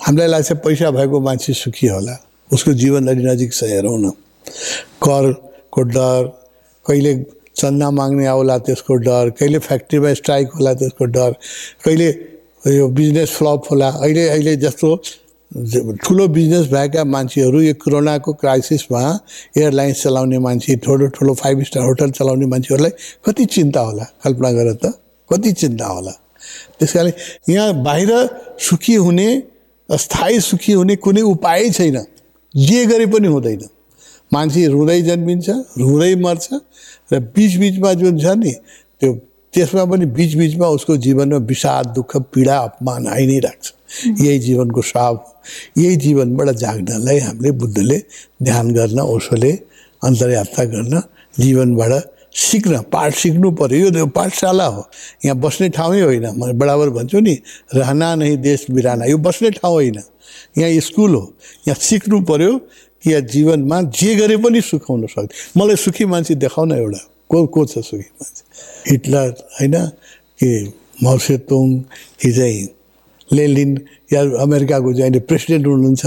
हामीलाई 0.00 0.28
लाग्छ 0.28 0.52
पैसा 0.52 0.90
भएको 0.90 1.20
मान्छे 1.20 1.52
सुखी 1.52 1.86
होला। 1.86 2.24
उसको 2.52 2.72
जीवन 2.72 3.08
अलि 3.08 3.24
नजिक 3.24 3.54
छ 3.54 3.64
हेरौँ 3.64 3.98
न। 3.98 4.10
करको 5.02 5.82
डर 5.82 6.42
कहिले 6.86 7.35
चन्दा 7.56 7.90
माग्ने 7.90 8.26
आउला 8.26 8.56
त्यसको 8.66 8.94
डर 9.04 9.30
कहिले 9.38 9.58
फ्याक्ट्रीमा 9.58 10.12
स्ट्राइक 10.14 10.48
होला 10.54 10.72
त्यसको 10.80 11.04
डर 11.16 11.30
कहिले 11.84 12.08
यो 12.76 12.88
बिजनेस 12.88 13.30
फ्लप 13.30 13.62
होला। 13.70 13.88
अहिले 13.88 14.28
अहिले 14.28 14.56
जस्तो 14.56 14.96
ठुलो 16.04 16.26
बिजनेस 16.28 16.66
भएका 16.70 17.04
मान्छेहरू 17.04 17.60
यो 17.60 17.74
कोरोनाको 17.78 18.32
क्राइसिसमा 18.42 19.02
एयरलाइन्स 19.56 20.02
चलाउने 20.02 20.38
मान्छे 20.38 20.76
ठुलो 20.84 21.06
ठुलो 21.16 21.34
फाइभ 21.34 21.62
स्टार 21.62 21.84
होटल 21.84 22.10
चलाउने 22.10 22.46
मान्छेहरूलाई 22.46 22.92
कति 23.26 23.44
चिन्ता 23.54 23.80
होला? 23.80 24.04
कल्पना 24.24 24.50
गर 24.52 24.72
त 24.74 24.92
कति 25.30 25.52
चिन्ता 25.52 25.86
होला? 25.86 26.12
त्यस 26.78 26.92
कारण 26.92 27.12
यहाँ 27.48 27.82
बाहिर 27.82 28.10
सुखी 28.60 28.94
हुने 28.94 29.28
अस्थायी 29.88 30.40
सुखी 30.40 30.72
हुने 30.72 30.96
कुनै 30.96 31.22
उपाय 31.22 31.70
छैन। 31.70 32.04
जे 32.54 32.84
गरे 32.86 33.06
पनि 33.06 33.28
हुँदैन। 33.28 33.62
मान्छे 34.32 34.66
रुँदै 34.66 35.00
जन्मिन्छ 35.02 35.48
रुँदै 35.78 36.14
मर्छ 36.14 36.46
र 37.12 37.18
बिचबिचमा 37.34 37.92
जुन 37.94 38.18
छ 38.18 38.26
नि 38.36 38.52
त्यो 39.00 39.12
त्यसमा 39.54 39.84
पनि 39.84 40.06
बिचबिचमा 40.06 40.66
उसको 40.68 40.96
जीवनमा 40.96 41.38
विषाद 41.46 41.86
दुःख 41.96 42.16
पीडा 42.32 42.56
अपमान 42.58 43.06
आइ 43.06 43.26
नै 43.26 43.38
राख्छ। 43.38 43.66
यही 44.20 44.38
जीवनको 44.38 44.82
स्वभाव 44.82 45.14
हो। 45.14 45.82
यही 45.82 45.96
जीवनबाट 45.96 46.48
जाग्नलाई 46.56 47.18
हामीले 47.18 47.50
बुद्धले 47.50 47.98
ध्यान 48.42 48.66
गर्न 48.72 49.00
ओसोले 49.00 49.52
अन्तर्यात्रा 50.04 50.64
गर्न 50.64 51.00
जीवनबाट 51.40 51.92
सिक्न 52.36 52.80
पाठ 52.92 53.14
सिक्नु 53.14 53.50
पर्यो। 53.50 53.88
यो 53.96 54.06
पाठशाला 54.06 54.66
हो। 54.66 54.82
यहाँ 55.24 55.36
बस्ने 55.40 55.68
ठाउँै 55.68 56.00
होइन। 56.00 56.26
म 56.36 56.52
बराबर 56.52 56.90
भन्छु 56.90 57.20
नि 57.20 57.34
रहना 57.74 58.14
नै 58.14 58.36
देश 58.36 58.66
बिराना। 58.70 59.04
यो 59.06 59.16
बस्ने 59.16 59.50
ठाउँ 59.56 59.72
होइन। 59.72 59.98
यहाँ 60.58 60.80
स्कुल 60.80 61.14
हो। 61.14 61.24
यहाँ 61.68 61.80
सिक्नु 61.80 62.20
पर्यो। 62.28 62.52
यहाँ 63.06 63.20
जीवनमा 63.20 63.82
जे 63.82 64.14
गरे 64.14 64.36
पनि 64.36 64.60
सुखाउन 64.60 65.06
सक्छ। 65.06 65.56
मलाई 65.56 65.76
सुखी 65.76 66.04
मान्छे 66.04 66.34
देखाउन 66.34 66.72
एउटा 66.72 67.00
को 67.30 67.46
को 67.46 67.64
छ 67.66 67.78
सुखी 67.78 68.08
मान्छे? 68.16 68.42
हिटलर 68.90 69.28
होइन? 69.28 69.74
कि 70.40 70.72
माउसेतुङ 71.02 71.78
कि 72.20 72.32
चाहिँ 72.32 72.68
लेलिन 73.32 73.70
या 74.12 74.20
अमेरिकाको 74.42 74.92
चाहिँ 74.92 75.02
अहिले 75.02 75.20
प्रेसिडेन्ट 75.20 75.66
हुनुहुन्छ? 75.66 76.06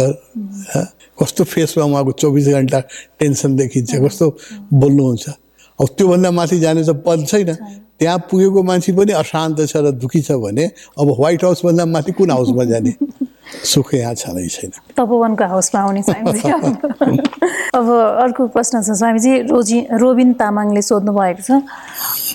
कस्तो 1.19 1.43
फेसमा 1.43 1.83
उहाँको 1.85 2.11
चौबिस 2.11 2.47
घन्टा 2.47 2.79
टेन्सन 3.19 3.55
देखिन्छ 3.55 3.95
कस्तो 3.95 4.27
बोल्नुहुन्छ। 4.73 5.29
अब 5.79 5.87
त्योभन्दा 5.97 6.31
माथि 6.31 6.59
जाने 6.59 6.83
त 6.83 6.89
पद 7.05 7.25
छैन। 7.27 7.55
त्यहाँ 7.99 8.17
पुगेको 8.31 8.63
मान्छे 8.63 8.91
पनि 8.93 9.11
अशान्त 9.11 9.67
छ 9.67 9.77
र 9.77 9.91
दुःखी 9.91 10.21
छ 10.21 10.31
भने 10.31 10.65
अब 10.99 11.07
व्हाइट 11.19 11.43
हाउसभन्दा 11.43 11.85
माथि 11.85 12.11
कुन 12.11 12.31
हाउसमा 12.31 12.63
जाने? 12.63 12.93
सुख 13.49 13.93
यहाँ 13.93 14.13
छँदै 14.15 14.47
छैन। 14.47 14.71
तपोवनको 14.97 15.45
हाउसमा 15.45 15.79
आउने 15.81 16.01
स्वामीजी। 16.03 16.49
अब 17.77 17.85
अर्को 18.23 18.47
प्रश्न 18.55 18.81
छ 18.83 18.97
स्वामीजी 18.99 19.31
रोजी 19.51 19.79
रोबिन 20.01 20.33
तामाङले 20.41 20.81
सोध्नु 20.81 21.11
भएको 21.13 21.41
छ 21.43 21.51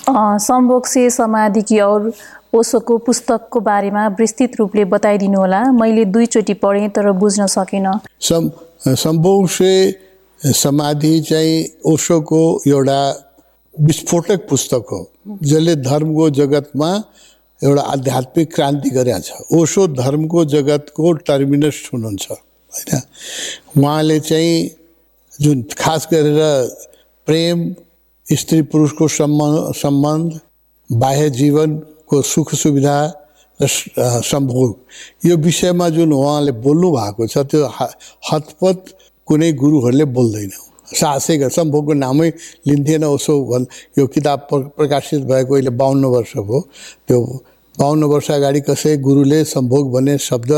अ, 0.07 0.37
सम्भोग 0.37 0.85
से 0.85 1.09
समाधि 1.09 1.61
की 1.61 1.79
और 1.79 2.11
ओसोको 2.55 2.97
पुस्तकको 3.07 3.59
बारेमा 3.59 4.07
विस्तृत 4.19 4.51
रूपले 4.59 4.85
बताइदिनु 4.85 5.39
होला। 5.39 5.61
मैले 5.71 6.05
दुईचोटि 6.05 6.53
पढेँ 6.63 6.89
तर 6.95 7.11
बुझ्न 7.11 7.45
सकिनँ। 7.51 7.99
सम 8.21 8.49
सम्भोग 8.85 9.47
से 9.49 9.71
समाधि 10.39 11.19
चाहिँ 11.29 11.55
ओशोको 11.91 12.41
एउटा 12.67 12.99
विस्फोटक 13.75 14.47
पुस्तक 14.49 14.85
हो 14.91 14.99
जसले 15.43 15.75
धर्मको 15.83 16.29
जगतमा 16.29 16.91
एउटा 17.61 17.81
आध्यात्मिक 17.81 18.53
क्रान्ति 18.55 18.89
गरेका 18.89 19.19
छ 19.19 19.31
ओशो 19.53 19.87
धर्मको 19.87 20.45
जगतको 20.45 21.11
टर्मिनस 21.27 21.89
हुनुहुन्छ 21.93 22.25
होइन? 22.31 23.01
उहाँले 23.77 24.19
चाहिँ 24.19 24.69
जुन 25.41 25.61
खास 25.77 26.07
गरेर 26.11 26.39
प्रेम 27.27 27.57
स्त्री 28.27 28.61
पुरुषको 28.61 29.07
सम्बन्ध 29.07 29.73
सम्बन्ध 29.75 30.39
बाह्य 30.89 31.29
जीवनको 31.29 32.21
सुख 32.21 32.53
सुविधा 32.55 32.97
र 33.59 33.67
सम्भोग 33.67 35.27
यो 35.27 35.37
विषयमा 35.37 35.89
जुन 35.89 36.13
उहाँले 36.13 36.51
बोल्नु 36.59 36.91
भएको 36.91 37.27
छ 37.27 37.37
त्यो 37.51 37.65
हतपत 38.31 38.79
कुनै 39.27 39.51
गुरुहरूले 39.53 40.05
बोल्दैन। 40.05 40.51
साहसै 40.93 41.37
गर 41.37 41.49
सम्भोगको 41.49 41.93
नामै 41.93 42.29
लिन्थेन 42.67 43.03
उसो 43.03 43.45
भन् 43.45 43.65
यो 43.99 44.07
किताब 44.07 44.39
प्र- 44.39 44.69
प्रकाशित 44.77 45.21
भएको 45.21 45.53
अहिले 45.53 45.69
बाहन्न 45.69 46.05
वर्ष 46.05 46.37
भयो। 46.37 46.67
त्यो 47.07 47.21
बाहन्न 47.79 48.03
वर्ष 48.03 48.31
अगाडि 48.31 48.61
कसै 48.61 48.97
गुरुले 48.97 49.43
सम्भोग 49.43 49.93
भन्ने 49.93 50.17
शब्द 50.17 50.51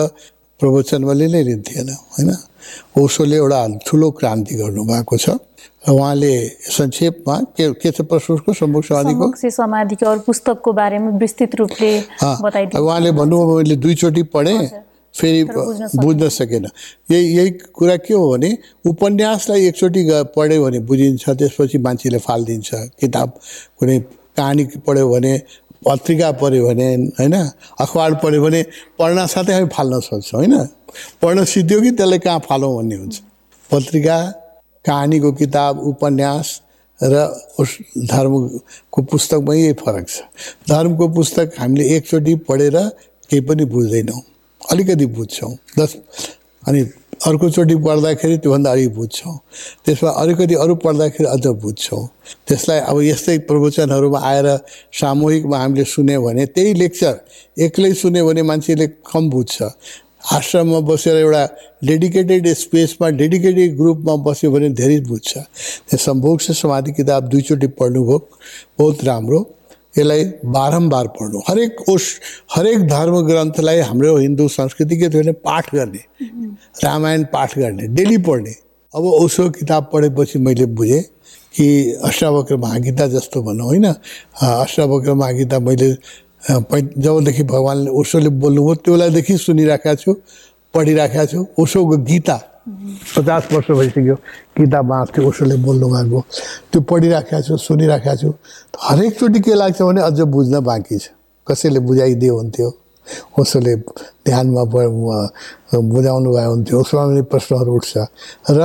प्रवचनमा 0.59 1.13
नै 1.13 1.43
लिन्थेन 1.43 1.89
होइन? 1.89 2.35
ओसोले 2.99 3.35
एउटा 3.35 3.79
ठुलो 3.87 4.11
क्रान्ति 4.11 4.55
गर्नुभएको 4.55 5.17
छ। 5.17 5.29
र 5.87 5.91
उहाँले 5.91 6.49
संक्षेपमा 6.49 7.39
के 7.55 7.73
के 7.73 7.91
छ 7.91 8.01
प्रश्न 8.01 8.33
उसको 8.33 8.53
सम्भोग 8.53 8.83
समाधिको 8.83 9.49
समाधिको 9.49 10.05
और 10.05 10.19
पुस्तकको 10.19 10.73
बारेमा 10.73 11.09
विस्तृत 11.17 11.55
रूपले 11.55 11.99
उहाँले 12.79 13.11
भन्नुभयो 13.11 13.57
मैले 13.57 13.75
दुईचोटि 13.75 14.23
पढेँ। 14.23 14.86
फेरि 15.17 15.43
बुझ्न 15.97 16.29
सकेन। 16.29 16.65
यही 17.11 17.25
यही 17.37 17.49
कुरा 17.73 17.95
के 18.05 18.13
हो 18.13 18.25
भने 18.31 18.49
उपन्यासलाई 18.85 19.65
एकचोटि 19.67 20.01
पढ्यो 20.35 20.63
भने 20.63 20.79
बुझिन्छ 20.85 21.29
त्यसपछि 21.29 21.77
मान्छेले 21.77 22.19
फालिदिन्छ। 22.21 22.69
किताब 23.01 23.29
कुनै 23.79 23.99
कहानी 24.37 24.63
पढ्यो 24.85 25.09
भने 25.09 25.33
पत्रिका 25.85 26.31
पढ्यो 26.41 26.67
भने 26.67 26.87
होइन? 27.19 27.35
अखबार 27.81 28.13
पढ्यो 28.23 28.41
भने 28.41 28.61
पढ्न 28.99 29.25
साथै 29.25 29.53
हामी 29.53 29.69
फाल्न 29.73 29.99
सक्छौँ 29.99 30.39
होइन? 30.39 30.55
पढ्न 31.21 31.45
सिद्धियो 31.45 31.81
कि 31.81 31.91
त्यसलाई 31.91 32.19
कहाँ 32.19 32.39
फालौँ 32.47 32.75
भन्ने 32.77 32.95
हुन्छ। 32.95 33.15
पत्रिका 33.69 34.17
कहानीको 34.85 35.31
किताब 35.31 35.79
उपन्यास 35.91 36.61
र 36.99 37.15
उस 37.59 37.77
धर्मको 38.09 39.01
पुस्तकमा 39.03 39.53
यही 39.53 39.73
फरक 39.81 40.05
छ। 40.09 40.21
धर्मको 40.69 41.07
पुस्तक 41.13 41.53
हामीले 41.59 41.85
एकचोटि 41.95 42.35
पढेर 42.47 42.77
केही 43.29 43.41
पनि 43.41 43.65
बुझ्दैनौँ। 43.65 44.21
अलिकति 44.71 45.05
बुझ्छौँ। 45.15 45.53
दस 45.79 45.95
अनि 46.67 46.81
अर्कोचोटि 47.25 47.75
पढ्दाखेरि 47.75 48.37
त्योभन्दा 48.37 48.71
अलिक 48.71 48.93
बुझ्छौँ। 48.95 49.37
त्यसमा 49.85 50.09
अलिकति 50.21 50.55
अरू 50.55 50.75
पढ्दाखेरि 50.83 51.27
अझ 51.29 51.45
बुझ्छौँ। 51.63 52.03
त्यसलाई 52.47 52.79
अब 52.79 53.01
यस्तै 53.01 53.37
प्रवचनहरूमा 53.47 54.19
आएर 54.21 54.47
सामूहिकमा 54.93 55.57
हामीले 55.57 55.83
सुन्यो 55.83 56.21
भने 56.21 56.45
त्यही 56.45 56.73
लेक्चर 56.73 57.15
एक्लै 57.65 57.93
सुन्यो 57.93 58.25
भने 58.27 58.41
मान्छेले 58.43 58.87
कम 59.07 59.29
बुझ्छ। 59.29 59.55
आश्रममा 60.27 60.79
बसेर 60.83 61.15
एउटा 61.17 61.43
डेडिकेटेड 61.87 62.47
स्पेसमा 62.53 63.09
डेडिकेटेड 63.17 63.77
ग्रुपमा 63.77 64.15
बस्यो 64.25 64.51
भने 64.51 64.69
धेरै 64.75 64.99
बुझ्छ। 65.09 65.31
सम्भोग 65.97 66.39
से 66.39 66.53
समाधि 66.53 66.91
किताब 66.91 67.29
दुईचोटि 67.29 67.67
पढ्नुभयो। 67.79 68.17
बहुत 68.79 69.03
राम्रो। 69.03 69.39
यसलाई 69.97 70.23
बारम्बार 70.45 71.07
पढ्नु। 71.09 71.39
हरेक 71.47 71.81
उस 71.89 72.03
हरेक 72.55 72.87
धर्म 72.87 73.19
ग्रन्थलाई 73.27 73.79
हाम्रो 73.81 74.15
हिन्दू 74.17 74.47
संस्कृति 74.49 74.97
के 74.97 75.09
थियो 75.09 75.21
भने 75.21 75.31
पाठ 75.41 75.73
गर्ने 75.75 76.01
रामायण 76.83 77.23
पाठ 77.33 77.57
गर्ने 77.59 77.87
डेली 77.95 78.17
पढ्ने। 78.23 78.55
अब 78.93 79.03
उसो 79.03 79.49
किताब 79.51 79.89
पढेपछि 79.93 80.39
मैले 80.39 80.65
बुझेँ 80.77 81.01
कि 81.53 81.67
अष्टावक्र 82.03 82.55
महागीता 82.57 83.07
जस्तो 83.07 83.41
भनौँ 83.43 83.65
होइन? 83.65 83.85
अष्टावक्र 83.85 85.13
महागीता 85.13 85.59
मैले 85.59 85.93
पै 86.47 86.81
जबदेखि 86.97 87.43
भगवान्ले 87.43 87.89
ओसोले 87.91 88.29
बोल्नुभयो 88.37 88.75
त्यो 88.75 88.93
बेलादेखि 88.93 89.37
सुनिराखेको 89.37 89.95
छु 89.95 90.13
पढिराखेको 90.73 91.25
छु। 91.25 91.45
ओसोको 91.59 91.97
गीता 92.05 92.37
पचास 92.67 93.47
वर्ष 93.51 93.69
भइसक्यो 93.71 94.15
गीता 94.57 94.81
बाँच्थ्यो 94.83 95.27
ओसोले 95.27 95.55
बोल्नु 95.63 95.87
भएको 95.87 96.19
त्यो 96.71 96.81
पढिराखेको 96.83 97.41
छु 97.47 97.57
सुनिराखेको 97.57 98.15
छु 98.21 98.29
हरेकचोटि 98.87 99.39
के 99.39 99.53
लाग्छ 99.55 99.81
भने 99.81 100.01
अझ 100.03 100.19
बुझ्न 100.27 100.59
बाँकी 100.67 100.97
छ 100.99 101.15
कसैले 101.47 101.79
बुझाइदियो 101.87 102.35
हुन्थ्यो 102.37 102.69
ओसोले 103.39 103.75
ध्यानमा 104.27 104.63
बुझाउनु 104.67 106.29
भयो 106.35 106.49
हुन्थ्यो 106.51 106.79
उसमा 106.83 107.03
पनि 107.07 107.21
प्रश्नहरू 107.31 107.75
उठ्छ 107.75 107.93
र 108.51 108.61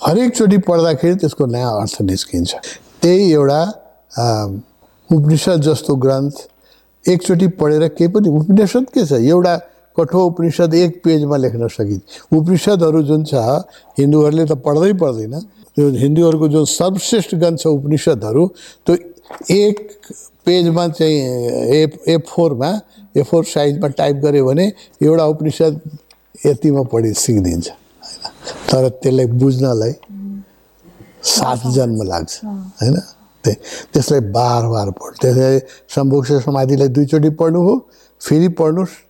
हरेकचोटि 0.00 0.58
पढ्दाखेरि 0.68 1.14
त्यसको 1.20 1.46
नयाँ 1.48 1.72
अर्थ 1.80 1.96
निस्किन्छ 2.04 2.50
त्यही 3.00 3.32
एउटा 3.32 3.60
उपनिषद 5.10 5.60
जस्तो 5.64 5.94
ग्रन्थ 5.96 6.34
एकचोटि 7.04 7.46
पढेर 7.60 7.86
केही 7.96 8.08
पनि 8.12 8.28
उपनिषद 8.28 8.84
के 8.94 9.06
छ 9.06 9.12
एउटा 9.22 9.54
कठोर 9.96 10.22
उपनिषद 10.24 10.74
एक 10.74 11.00
पेजमा 11.04 11.36
लेख्न 11.38 11.68
सकिन्छ 11.70 12.02
उपनिषदहरू 12.32 13.02
जुन 13.04 13.24
छ 13.24 13.34
हिन्दूहरूले 13.98 14.44
त 14.44 14.58
पढ्दै 14.60 14.92
पढ्दैन 14.96 15.34
त्यो 15.76 15.88
हिन्दूहरूको 15.96 16.48
जुन 16.48 16.64
सर्वश्रेष्ठ 16.72 17.34
ग्रन्थ 17.36 17.58
छ 17.58 17.66
उपनिषदहरू 17.72 18.46
त्यो 18.86 18.94
एक 19.52 19.76
पेजमा 20.46 20.86
चाहिँ 20.90 21.18
ए 21.72 21.80
ए 22.08 22.16
फोरमा 22.26 22.70
ए 23.14 23.22
फोर 23.24 23.44
साइजमा 23.46 23.88
टाइप 23.94 24.16
गऱ्यो 24.24 24.44
भने 24.44 24.66
एउटा 25.00 25.24
उपनिषद 25.26 25.80
यतिमा 26.46 26.82
पढि 26.90 27.12
सिकिदिन्छ 27.16 27.68
होइन 27.68 28.68
तर 28.70 28.88
त्यसलाई 28.96 29.26
बुझ्नलाई 29.36 29.92
सात 31.28 31.66
जन्म 31.74 32.02
लाग्छ 32.04 32.32
होइन 32.44 32.96
त्यसलाई 33.44 34.20
बार 34.32 34.66
बार 34.68 34.90
पढ्नु 34.92 35.16
त्यसलाई 35.22 35.58
सम्भोग 35.88 36.24
से 36.26 36.40
समाधिलाई 36.40 36.88
दुईचोटि 36.90 37.30
पढ्नु 37.40 37.60
हो 37.62 37.74
फेरि 38.20 38.48
पढ्नुहोस् 38.58 39.03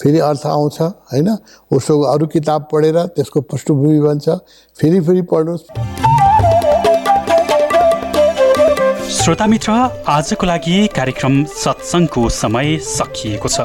फेरि 0.00 0.18
अर्थ 0.20 0.46
आउँछ 0.46 0.80
होइन? 0.80 1.28
उसको 1.70 2.00
अरू 2.12 2.26
किताब 2.26 2.68
पढेर 2.72 2.98
त्यसको 3.16 3.40
पृष्ठभूमि 3.42 4.00
बन्छ। 4.00 4.28
फेरि 4.76 5.00
फेरि 5.00 5.22
पढ्नुहोस्। 5.32 5.64
श्रोता 9.12 9.46
मित्र 9.46 9.72
आजको 10.08 10.46
लागि 10.46 10.86
कार्यक्रम 10.96 11.44
सत्सङ्गको 11.56 12.28
समय 12.28 12.76
सकिएको 12.84 13.48
छ। 13.48 13.60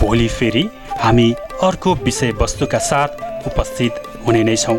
भोलि 0.00 0.28
फेरि 0.30 0.64
हामी 1.02 1.28
अर्को 1.62 1.94
विषयवस्तुका 2.04 2.78
साथ 2.80 3.46
उपस्थित 3.46 4.02
हुने 4.26 4.42
नै 4.44 4.56
छौँ। 4.56 4.78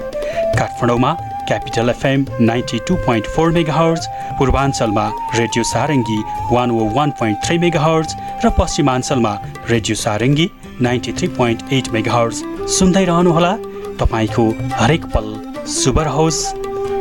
काठमाडौँमा 0.57 1.13
Capital 1.47 1.89
FM 1.89 2.25
ninety 2.41 2.79
two 2.87 2.95
point 3.05 3.25
four 3.27 3.51
megahertz 3.73 4.07
पूर्वाञ्चलमा 4.39 5.05
radio 5.35 5.63
Sarangi 5.63 6.19
one 6.51 6.71
O 6.71 6.89
one 6.95 7.09
point 7.19 7.37
three 7.45 7.57
megahertz 7.81 8.15
र 8.45 8.49
पश्चिमाञ्चलमा 8.59 9.33
radio 9.69 9.95
Sarangi 9.95 10.47
ninety 10.81 11.11
three 11.11 11.27
point 11.27 11.73
eight 11.73 11.87
mega 11.89 12.29
सुन्दै 12.67 13.05
रहनुहोला 13.05 13.51
तपाईँको 13.99 14.43
हरेक 14.73 15.05
पल 15.05 15.27
शुभ 15.67 15.99
रहोस्। 15.99 16.53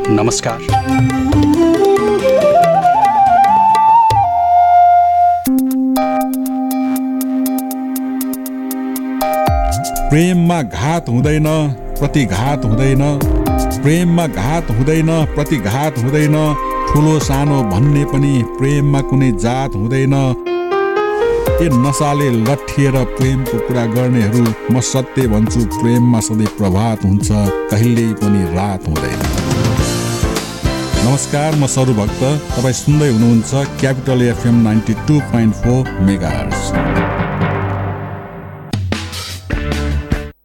नमस्कार। 0.08 0.58
प्रेममा 10.10 10.62
घात 10.62 11.08
हुँदैन 11.08 11.46
प्रतिघात 11.98 12.64
हुँदैन। 12.64 13.20
प्रेममा 13.82 14.26
घात 14.26 14.70
हुँदैन 14.70 15.34
प्रतिघात 15.34 15.98
हुँदैन। 15.98 16.54
ठुलो 16.88 17.18
सानो 17.18 17.62
भन्ने 17.62 18.04
पनि 18.04 18.42
प्रेममा 18.58 19.00
कुनै 19.00 19.32
जात 19.32 19.74
हुँदैन। 19.74 20.14
ए 21.62 21.68
नसाले 21.72 22.28
लट्ठिएर 22.30 22.96
प्रेमको 23.16 23.58
कुरा 23.66 23.84
गर्नेहरू 23.94 24.40
म 24.72 24.80
सत्य 24.86 25.26
भन्छु 25.32 25.60
प्रेममा 25.74 26.20
सधैँ 26.28 26.46
प्रभात 26.58 27.04
हुन्छ 27.04 27.28
कहिल्यै 27.72 28.08
पनि 28.22 28.42
रात 28.54 28.88
हुँदैन 28.88 29.20
नमस्कार 31.04 31.54
म 31.54 31.66
सरू 31.76 31.94
भक्त 32.00 32.24
तपाईँ 32.56 32.78
सुन्दै 32.80 33.10
हुनुहुन्छ 33.12 33.62
Capital 33.80 34.26
FM 34.28 34.60
ninety 34.66 34.94
two 35.08 35.20
point 35.30 35.54
four 35.62 35.94
mega 36.10 36.34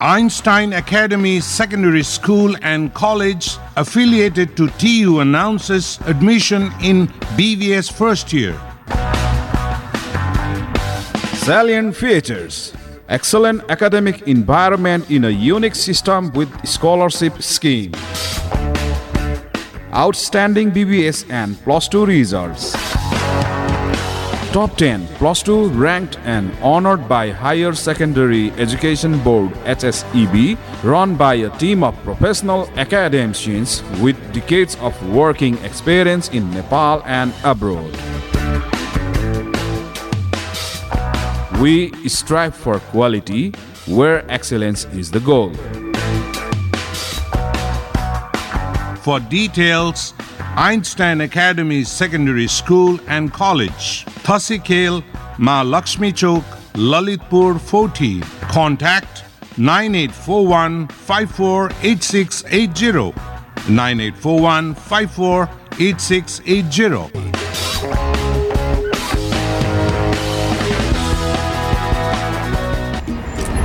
Einstein 0.10 0.72
Academy 0.74 1.36
Secondary 1.42 2.04
School 2.04 2.56
and 2.62 2.94
College 2.94 3.52
affiliated 3.76 4.56
to 4.58 4.68
TU 4.82 5.20
announces 5.20 5.94
admission 6.08 6.72
in 6.82 7.08
BVS 7.38 7.92
first 7.92 8.32
year. 8.34 8.58
Salient 11.50 11.96
features 11.96 12.74
excellent 13.08 13.64
academic 13.72 14.22
environment 14.28 15.10
in 15.10 15.26
a 15.26 15.32
unique 15.32 15.74
system 15.74 16.32
with 16.34 16.48
scholarship 16.64 17.42
scheme. 17.42 17.92
Outstanding 19.92 20.70
BBS 20.70 21.26
and 21.32 21.58
plus 21.64 21.88
2 21.88 22.06
results. 22.06 22.74
Top 24.54 24.78
10 24.78 25.08
plus 25.18 25.42
2 25.42 25.70
ranked 25.70 26.20
and 26.24 26.54
honored 26.62 27.10
by 27.10 27.32
Higher 27.32 27.74
Secondary 27.74 28.52
Education 28.52 29.18
Board 29.24 29.50
HSEB 29.66 30.56
run 30.84 31.16
by 31.16 31.34
a 31.34 31.50
team 31.58 31.84
of 31.84 31.96
professional 32.04 32.70
academicians 32.78 33.82
with 34.00 34.16
decades 34.34 34.76
of 34.82 34.94
working 35.10 35.58
experience 35.66 36.30
in 36.30 36.52
Nepal 36.52 37.02
and 37.06 37.34
abroad. 37.44 38.19
We 41.60 41.92
strive 42.08 42.56
for 42.56 42.80
quality 42.80 43.52
where 43.86 44.24
excellence 44.32 44.86
is 44.94 45.12
the 45.12 45.20
goal. 45.20 45.54
For 49.02 49.20
details, 49.20 50.14
Einstein 50.56 51.20
Academy 51.20 51.84
Secondary 51.84 52.48
School 52.48 52.98
and 53.08 53.34
College, 53.34 54.06
Thasikel, 54.24 55.04
Ma 55.38 55.62
Lakshmi 55.62 56.14
Chowk, 56.14 56.46
Lalitpur 56.76 57.60
40. 57.60 58.22
Contact 58.54 59.26
9841 59.58 60.88
548680. 60.88 63.14
9841 63.68 64.76
548680. 64.76 67.19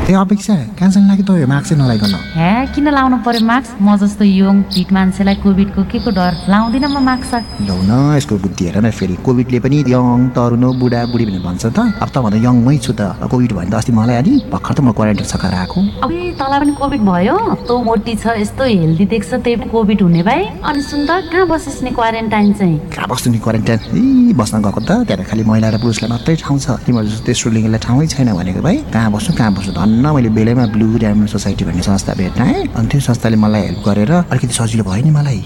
ए 0.05 0.12
अपेक्षा 0.12 0.55
कहाँसम्म 0.76 1.09
लाग्यो 1.09 1.24
त 1.24 1.64
चाहिँ 1.64 1.80
नलाइकन। 1.80 2.14
हे 2.36 2.48
किन 2.76 2.88
लाउनु 2.92 3.16
पर्यो 3.24 3.40
mask 3.40 3.80
म 3.80 3.96
जस्तो 3.96 4.24
यङ 4.24 4.57
फिट 4.68 4.92
मान्छेलाई 4.92 5.36
कोभिडको 5.40 5.82
के 5.88 5.98
को 6.05 6.11
डर? 6.12 6.32
लाउँदिनँ 6.52 6.88
म 6.92 7.00
मास्क 7.00 7.32
लौ 7.64 7.76
न 7.88 8.12
यसको 8.12 8.36
बुद्धि 8.36 8.64
हेर 8.68 8.76
न 8.84 8.90
फेरि। 8.92 9.16
कोभिडले 9.24 9.59
पनि 9.64 9.76
यङ 9.88 10.28
तरुनो 10.36 10.72
बुढा 10.76 11.00
बुढी 11.09 11.24
भनेर 11.24 11.40
भन्छ 11.40 11.64
त। 11.72 11.78
अब 12.05 12.09
त 12.12 12.16
भन्दा 12.20 12.36
यङमै 12.36 12.76
छु 12.84 12.92
त। 12.92 13.16
कोभिड 13.32 13.52
भयो 13.57 13.70
त 13.72 13.74
अस्ति 13.80 13.92
मलाई 13.96 14.16
अलि 14.20 14.32
भर्खर 14.52 14.74
त 14.76 14.80
म 14.84 14.92
क्वारेन्टाइन 14.92 15.24
सकाएर 15.24 15.55
आएको 15.64 15.80
अब 16.05 16.12
तँलाई 16.36 16.59
पनि 16.61 16.72
कोभिड 16.76 17.00
भयो? 17.00 17.36
तँ 17.64 17.74
मोटी 17.88 18.14
छ 18.20 18.36
यस्तो 18.44 18.64
हेल्दी 18.64 19.05
देख्छ 19.09 19.40
त्यही 19.40 19.57
पनि 19.57 19.70
कोभिड 19.72 20.00
हुने 20.05 20.22
भाइ। 20.28 20.40
अनि 20.68 20.82
सुन 20.84 21.00
त 21.09 21.32
कहाँ 21.32 21.48
बसिस् 21.48 21.80
नि 21.80 21.90
क्वारेन्टाइन 21.96 22.52
चाहिँ? 22.61 22.76
कहाँ 22.92 23.09
बस्नु 23.09 23.32
नि 23.32 23.38
क्वारेन्टाइन? 23.40 23.78
ए 23.96 24.36
बस्न 24.36 24.61
गएको 24.68 24.80
त। 24.84 25.09
त्यहाँ 25.09 25.24
खालि 25.24 25.42
महिला 25.48 25.68
र 25.72 25.76
पुरुषलाई 25.80 26.11
मात्रै 26.12 26.36
ठाउँ 26.44 26.59
छ। 26.61 26.76
तिमीहरू 26.84 27.09
जस्तो 27.09 27.48
लिङ्गलाई 27.57 27.80
ठाउँै 27.80 28.07
छैन 28.12 28.28
भनेको 28.36 28.61
भाइ। 28.61 28.76
कहाँ 28.92 29.09
बस्नु 29.09 29.32
कहाँ 29.40 29.52
बस्नु? 29.57 29.72
धन्न 29.74 29.93
मैले 30.03 30.28
बेलैमा 30.30 30.66
ब्लु 30.74 30.86
डायमन्ड 30.99 31.28
सोसाइटी 31.28 31.64
भन्ने 31.64 31.82
संस्था 31.82 32.14
भेट्टाएँ 32.14 32.66
अनि 32.76 32.88
त्यो 32.88 33.01
संस्थाले 33.01 33.36
मलाई 33.36 33.62
हेल्प 33.62 33.82
गरेर 33.86 34.12
अलिकति 34.12 34.55
सजिलो 34.55 34.84
भयो 34.84 35.05
नि 35.05 35.11
मलाई। 35.11 35.42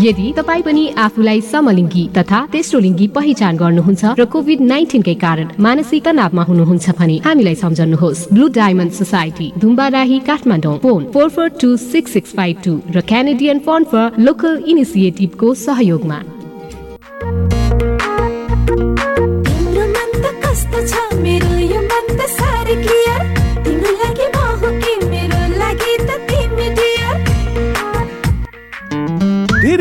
यदि 0.00 0.32
तपाईँ 0.36 0.62
पनि 0.62 0.82
आफूलाई 0.98 1.40
समलिङ्गी 1.40 2.04
तथा 2.16 2.38
तेस्रो 2.52 2.78
लिङ्गी 2.80 3.06
पहिचान 3.16 3.56
गर्नुहुन्छ 3.56 4.04
र 4.18 4.24
कोभिड 4.28 4.60
नाइन्टिनकै 4.60 5.14
कारण 5.24 5.48
मानसिक 5.58 6.04
तनावमा 6.04 6.42
हुनुहुन्छ 6.48 6.86
भने 6.98 7.16
हामीलाई 7.24 7.54
सम्झनुहोस् 7.64 8.26
blue 8.32 8.48
diamond 8.60 8.92
society 8.92 9.52
Dhumbarahi 9.56 10.18
Kathmandu 10.28 10.76
phone 10.84 11.10
four 11.14 11.28
four 11.36 11.48
two 11.60 11.76
six 11.88 12.12
six 12.12 12.30
five 12.36 12.56
two 12.64 12.80
र 12.96 13.00
क्यानेडियन 13.10 13.58
फन्ड 13.66 13.86
फर 13.92 14.20
लोकल 14.20 14.62
इनिसिएटिभको 14.68 15.54
सहयोगमा। 15.66 16.18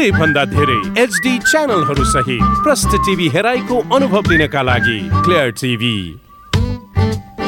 धेरै 0.05 0.17
भन्दा 0.21 0.43
धेरै 0.45 0.79
एचडी 1.01 1.31
च्यानलहरू 1.51 2.03
सहित 2.05 2.41
प्रष्ट 2.63 2.91
टिभी 3.05 3.27
हेराइको 3.35 3.77
अनुभव 3.95 4.29
लिनका 4.31 4.61
लागि 4.69 4.97
clear 5.25 5.49
TV 5.61 5.97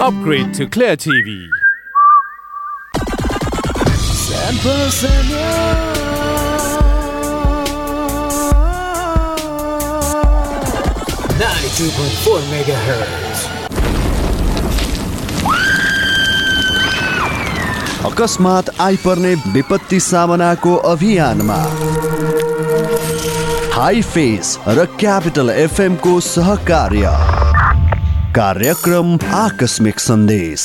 upgrade 0.07 0.47
to 0.57 0.65
clear 0.73 0.95
TV 1.05 1.39
Ninety-two 11.39 11.89
point 11.95 12.15
four 12.23 12.39
megahertz. 12.51 13.41
अकस्मात 18.07 18.69
आइपर्ने 18.81 19.33
विपत्ति 19.53 19.99
सामनाको 19.99 20.75
अभियानमा 20.91 21.57
हाई 23.77 24.01
फेस 24.01 24.57
र 24.67 24.83
क्यापिटल 24.99 25.49
एफएमको 25.49 26.19
सहकार्य। 26.19 27.09
कार्यक्रम 28.35 29.13
आकस्मिक 29.35 29.99
सन्देश। 29.99 30.63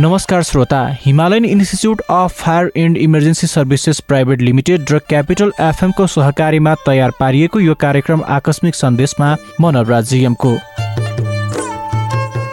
नमस्कार 0.00 0.42
श्रोता 0.42 0.82
Himalayan 1.04 1.44
institute 1.44 2.00
of 2.10 2.34
fire 2.40 2.72
and 2.76 2.96
emergency 2.96 3.46
services 3.46 4.00
private 4.00 4.40
limited 4.40 4.90
र 4.90 4.98
क्यापिटल 5.08 5.52
एफएमको 5.60 6.06
सहकारीमा 6.16 6.74
तयार 6.86 7.12
पारिएको 7.20 7.60
यो 7.60 7.74
कार्यक्रम 7.86 8.24
आकस्मिक 8.38 8.74
सन्देशमा 8.74 9.34
म 9.60 9.70
नवराज 9.76 10.08
जिएमको 10.10 10.56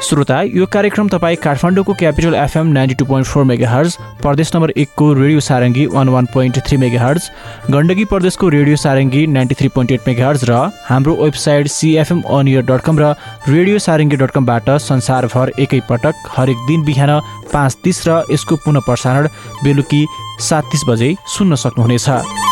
श्रोता 0.04 0.42
यो 0.44 0.66
कार्यक्रम 0.74 1.08
तपाईँ 1.10 1.36
काठमाडौँको 1.44 1.94
Capital 2.00 2.36
FM 2.36 2.68
ninety 2.74 2.96
two 2.96 3.06
point 3.06 3.28
four 3.28 3.44
megahertz 3.70 3.96
प्रदेश 4.22 4.52
नम्बर 4.56 4.72
एकको 4.78 5.12
radio 5.14 5.40
Sarangi 5.40 5.86
one 5.94 6.10
one 6.10 6.26
point 6.34 6.60
three 6.68 6.78
megahertz 7.02 7.30
Gandaki 7.72 8.06
प्रदेशको 8.06 8.50
radio 8.50 8.76
Sarangi 8.76 9.26
ninety 9.28 9.56
three 9.56 9.68
point 9.76 9.92
eight 9.92 10.08
megahertz 10.28 10.44
र 10.50 10.60
हाम्रो 10.90 11.16
website 11.24 11.68
CFM 11.68 12.22
on 12.30 12.48
ear 12.48 12.66
dot 12.70 12.82
com 12.86 13.00
र 13.00 13.14
रेडियो 13.50 13.80
सारङ्गी 13.88 14.18
डट 14.18 14.32
कमबाट 14.32 14.70
संसारभर 14.86 15.52
एकैपटक 15.60 16.32
हरेक 16.38 16.66
दिन 16.68 16.84
बिहान 16.86 17.20
पाँच 17.54 17.78
तिस 17.84 18.08
र 18.08 18.24
यसको 18.32 18.56
पुनः 18.66 18.86
प्रसारण 18.86 19.28
बेलुकी 19.64 20.06
सात 20.50 20.72
तिस 20.72 20.84
बजे 20.90 21.16
सुन्न 21.38 21.56
सक्नुहुनेछ। 21.56 22.45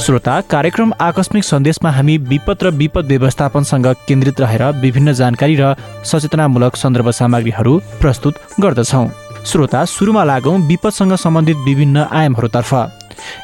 श्रोता 0.00 0.40
कार्यक्रम 0.50 0.92
आकस्मिक 1.00 1.44
सन्देशमा 1.44 1.90
हामी 1.90 2.16
विपद 2.28 2.62
र 2.62 2.70
विपद 2.72 3.06
व्यवस्थापनसँग 3.06 3.86
केन्द्रित 4.08 4.40
रहेर 4.40 4.62
विभिन्न 4.80 5.12
जानकारी 5.12 5.56
र 5.60 5.74
सचेतनामूलक 6.04 6.76
सन्दर्भ 6.76 7.10
सामग्रीहरू 7.10 7.76
प्रस्तुत 8.00 8.34
गर्दछौँ। 8.60 9.06
श्रोता 9.46 9.84
सुरुमा 9.86 10.24
लागौँ 10.24 10.56
विपदसँग 10.68 11.14
सम्बन्धित 11.16 11.56
विभिन्न 11.66 12.06
आयामहरूतर्फ। 12.10 12.72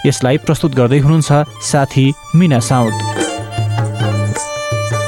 यसलाई 0.07 0.39
प्रस्तुत 0.47 0.75
गर्दै 0.75 0.99
हुनुहुन्छ 0.99 1.33
साथी 1.63 2.07
मिना 2.35 2.61
साउद 2.61 2.95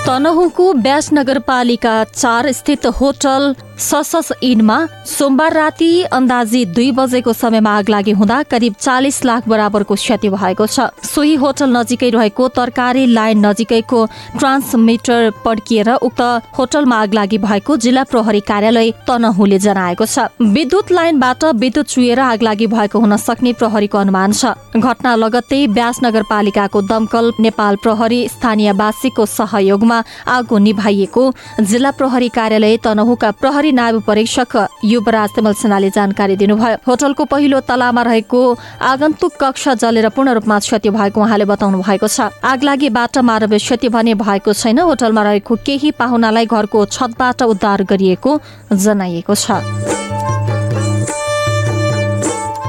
तनहुँको 0.07 0.73
ब्यास 0.85 1.13
नगरपालिका 1.13 1.95
चार 2.05 2.53
स्थित 2.53 2.87
होटल 3.01 3.55
ससस 3.79 4.33
इनमा 4.43 4.77
सोमबार 5.07 5.53
राति 5.55 5.91
अन्दाजी 6.13 6.65
दुई 6.67 6.91
बजेको 6.93 7.33
समयमा 7.33 7.77
आग 7.79 7.89
लागि 7.89 8.13
हुँदा 8.13 8.43
करिब 8.51 8.75
चालिस 8.75 9.25
लाख 9.25 9.47
बराबरको 9.49 9.95
क्षति 9.95 10.29
भएको 10.29 10.67
छ। 10.67 10.81
सोही 11.05 11.35
होटल 11.35 11.77
नजिकै 11.77 12.11
रहेको 12.11 12.49
तरकारी 12.49 13.05
लाइन 13.09 13.47
नजिकैको 13.47 14.05
ट्रान्समिटर 14.39 15.31
पड्किएर 15.45 15.91
उक्त 16.03 16.21
होटलमा 16.59 16.97
आग 16.99 17.15
लागि 17.15 17.39
भएको 17.39 17.77
जिल्ला 17.79 18.05
प्रहरी 18.05 18.41
कार्यालय 18.51 18.91
तनहुले 19.09 19.59
जनाएको 19.59 20.07
छ। 20.07 20.27
विद्युत 20.43 20.93
लाइनबाट 20.93 21.45
विद्युत 21.57 21.87
चुएर 21.87 22.21
आग 22.21 22.43
लागि 22.43 22.67
भएको 22.67 22.99
हुन 22.99 23.17
सक्ने 23.19 23.53
प्रहरीको 23.55 23.99
अनुमान 23.99 24.33
छ। 24.33 24.59
घटना 24.75 25.15
लगत्तै 25.17 25.67
ब्यास 25.69 26.01
नगरपालिकाको 26.05 26.83
दमकल 26.83 27.33
नेपाल 27.41 27.77
प्रहरी 27.83 28.21
स्थानीयवासीको 28.29 29.27
सहयोगमा 29.29 30.03
आगो 30.29 30.59
निभाइएको 30.67 31.33
जिल्ला 31.63 31.91
प्रहरी 31.95 32.29
कार्यालय 32.35 32.77
तनहुका 32.85 33.31
प्रहरी 33.39 33.68
नायब 33.73 34.03
परीक्षक 34.03 34.53
युवराज 34.85 35.31
तिमल 35.35 35.53
सेनाले 35.55 35.91
जानकारी 35.91 36.37
दिनुभयो। 36.37 36.77
होटलको 36.87 37.25
पहिलो 37.25 37.61
तलामा 37.61 38.03
रहेको 38.03 38.41
आगन्तुक 38.83 39.33
कक्ष 39.41 39.69
जलेर 39.81 40.09
पूर्ण 40.11 40.33
रूपमा 40.35 40.59
क्षति 40.59 40.91
भएको 40.91 41.21
उहाँले 41.21 41.45
बताउनु 41.45 41.79
भएको 41.83 42.09
छ। 42.09 42.33
आग 42.43 42.63
लागिबाट 42.63 43.19
मानवीय 43.19 43.59
क्षति 43.59 43.89
भने 43.89 44.15
भएको 44.17 44.53
छैन। 44.53 44.79
होटलमा 44.81 45.23
रहेको 45.23 45.55
केही 45.67 45.91
पाहुनालाई 45.95 46.47
घरको 46.47 46.85
छतबाट 46.87 47.43
उद्धार 47.45 47.83
गरिएको 47.85 48.41
जनाइएको 48.73 49.35
छ। 49.35 50.58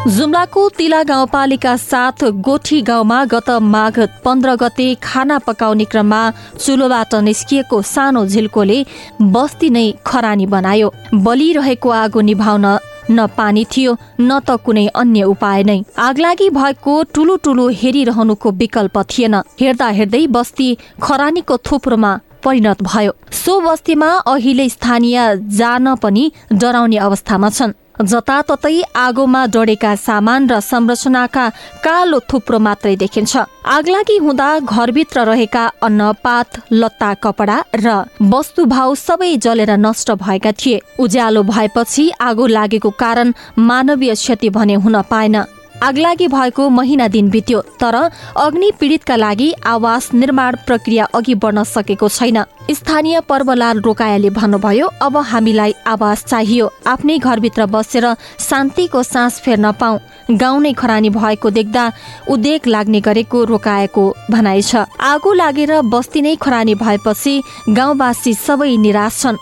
जुम्लाको 0.09 0.61
तिला 0.69 1.01
गाउँपालिका 1.03 1.75
साथ 1.77 2.23
गोठी 2.45 2.81
गाउँमा 2.81 3.17
गत 3.31 3.49
माघ 3.63 3.99
पन्ध्र 4.25 4.55
गते 4.55 4.87
खाना 5.03 5.37
पकाउने 5.45 5.85
क्रममा 5.85 6.21
चुलोबाट 6.57 7.13
निस्किएको 7.27 7.81
सानो 7.85 8.25
झिल्कोले 8.25 8.77
बस्ती 9.21 9.69
नै 9.69 9.85
खरानी 10.05 10.45
बनायो। 10.45 10.89
बलिरहेको 11.13 11.89
आगो 11.93 12.21
निभाउन 12.21 12.65
न 13.11 13.25
पानी 13.37 13.65
थियो 13.71 13.93
न 14.21 14.39
त 14.39 14.57
कुनै 14.65 14.87
अन्य 14.95 15.23
उपाय 15.33 15.63
नै। 15.63 15.77
आगलागी 15.99 16.49
भएको 16.57 16.93
ठुलो 17.13 17.35
ठुलो 17.43 17.67
हेरिरहनुको 17.81 18.51
विकल्प 18.51 18.97
थिएन। 19.11 19.35
हेर्दा 19.61 19.89
हेर्दै 19.97 20.25
बस्ती 20.27 20.67
खरानीको 21.03 21.57
थुप्रोमा 21.65 22.11
परिणत 22.43 22.81
भयो। 22.83 23.13
सो 23.33 23.59
बस्तीमा 23.61 24.09
अहिले 24.25 24.67
स्थानीय 24.69 25.17
जान 25.59 25.95
पनि 26.01 26.31
डराउने 26.53 26.97
अवस्थामा 26.97 27.49
छन्। 27.49 27.73
जताततै 27.99 28.81
आगोमा 28.95 29.45
डढेका 29.53 29.91
सामान 29.99 30.47
र 30.49 30.59
संरचनाका 30.61 31.45
कालो 31.83 32.19
थुप्रो 32.29 32.59
मात्रै 32.59 32.95
देखिन्छ। 32.95 33.33
आगलागी 33.67 34.17
हुँदा 34.17 34.47
घरभित्र 34.63 35.25
रहेका 35.27 35.63
अन्नपात 35.83 36.59
लत्ता 36.71 37.13
कपडा 37.23 37.57
र 37.75 37.87
वस्तुभाव 38.23 38.95
सबै 38.95 39.35
जलेर 39.37 39.71
नष्ट 39.77 40.11
भएका 40.15 40.51
थिए। 40.55 40.81
उज्यालो 40.99 41.43
भएपछि 41.43 42.09
आगो 42.21 42.47
लागेको 42.47 42.89
कारण 42.95 43.33
मानवीय 43.59 44.15
क्षति 44.15 44.49
भने 44.49 44.75
हुन 44.79 45.01
पाएन। 45.11 45.35
आगलागी 45.83 46.27
भएको 46.27 46.67
महिना 46.69 47.07
दिन 47.07 47.29
बित्यो 47.29 47.61
तर 47.81 47.95
अग्नि 48.37 48.71
पीडितका 48.79 49.15
लागि 49.15 49.51
आवास 49.65 50.09
निर्माण 50.13 50.55
प्रक्रिया 50.67 51.05
अघि 51.15 51.35
बढ्न 51.35 51.63
सकेको 51.65 52.09
छैन। 52.09 52.43
स्थानीय 52.71 53.19
पर्वलाल 53.29 53.79
रोकायाले 53.81 54.29
भन्नुभयो 54.29 54.87
अब 55.01 55.17
हामीलाई 55.25 55.73
आवास 55.87 56.25
चाहियो। 56.25 56.69
आफ्नै 56.87 57.17
घरभित्र 57.19 57.65
बसेर 57.65 58.05
शान्तिको 58.39 59.03
सास 59.03 59.39
फेर्न 59.41 59.71
पाऊ। 59.71 59.97
गाउँ 60.31 60.61
नै 60.61 60.73
खरानी 60.73 61.09
भएको 61.09 61.49
देख्दा 61.49 61.91
उद्वेग 62.29 62.67
लाग्ने 62.67 62.99
गरेको 63.01 63.43
रोकाएको 63.43 64.03
भनाइ 64.31 64.61
छ। 64.61 64.85
आगो 65.01 65.33
लागेर 65.33 65.81
बस्ती 65.89 66.21
नै 66.21 66.35
खरानी 66.35 66.75
भएपछि 66.75 67.41
गाउँवासी 67.69 68.33
सबै 68.37 68.75
निराश 68.77 69.21
छन्। 69.21 69.37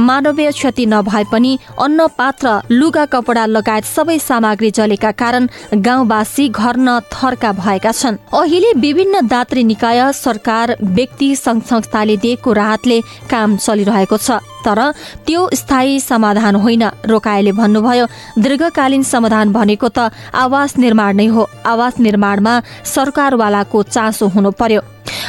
मानवीय 0.00 0.50
क्षति 0.52 0.86
नभए 0.86 1.24
पनि 1.32 1.58
अन्न 1.80 2.06
पात्र 2.18 2.60
लुगा 2.70 3.04
कपडा 3.06 3.46
लगायत 3.46 3.84
सबै 3.84 4.18
सामग्री 4.18 4.70
जलेका 4.70 5.10
कारण 5.12 5.48
गाउँवासी 5.74 6.48
घर 6.48 6.76
न 6.78 6.98
थर्का 7.12 7.52
भएका 7.54 7.92
छन्। 7.92 8.16
अहिले 8.34 8.72
विभिन्न 8.80 9.26
दात्री 9.28 9.64
निकाय 9.64 10.12
सरकार 10.12 10.76
व्यक्ति 10.82 11.34
संघ 11.36 11.62
संस्थाले 11.62 12.16
दिएको 12.16 12.52
राहतले 12.52 13.00
काम 13.30 13.56
चलिरहेको 13.56 14.16
छ। 14.16 14.40
तर 14.64 14.80
त्यो 15.26 15.48
स्थायी 15.54 16.00
समाधान 16.00 16.56
होइन 16.56 16.84
रोकाएले 17.06 17.52
भन्नुभयो। 17.52 18.06
दीर्घकालीन 18.38 19.02
समाधान 19.02 19.52
भनेको 19.52 19.88
त 19.88 20.10
आवास 20.34 20.78
निर्माण 20.78 21.16
नै 21.16 21.26
हो। 21.26 21.48
आवास 21.66 21.98
निर्माणमा 22.00 22.60
सरकारवालाको 22.84 23.82
चासो 23.84 24.26
हुनु 24.28 24.50
पर्यो। 24.50 24.80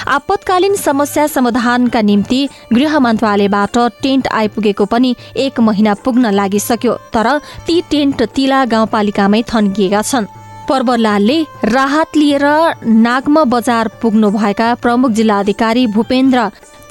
आपतकालीन 0.07 0.75
समस्या 0.75 1.27
समाधानका 1.27 2.01
निम्ति 2.01 2.39
गृह 2.73 2.99
मन्त्रालयबाट 2.99 3.77
टेन्ट 4.03 4.27
आइपुगेको 4.27 4.85
पनि 4.85 5.15
एक 5.37 5.59
महिना 5.59 5.93
पुग्न 6.03 6.31
लागिसक्यो। 6.31 6.93
तर 7.13 7.27
ती 7.67 7.81
टेन्ट 7.91 8.23
तिला 8.35 8.65
गाउँपालिकामै 8.65 9.41
थन्किएका 9.43 10.01
छन्। 10.01 10.25
पर्वलालले 10.69 11.37
राहत 11.65 12.17
लिएर 12.17 12.45
नागमा 12.85 13.43
बजार 13.43 13.87
पुग्नुभएका 14.01 14.67
प्रमुख 14.75 15.11
जिल्ला 15.11 15.39
अधिकारी 15.39 15.85
भूपेन्द्र 15.87 16.39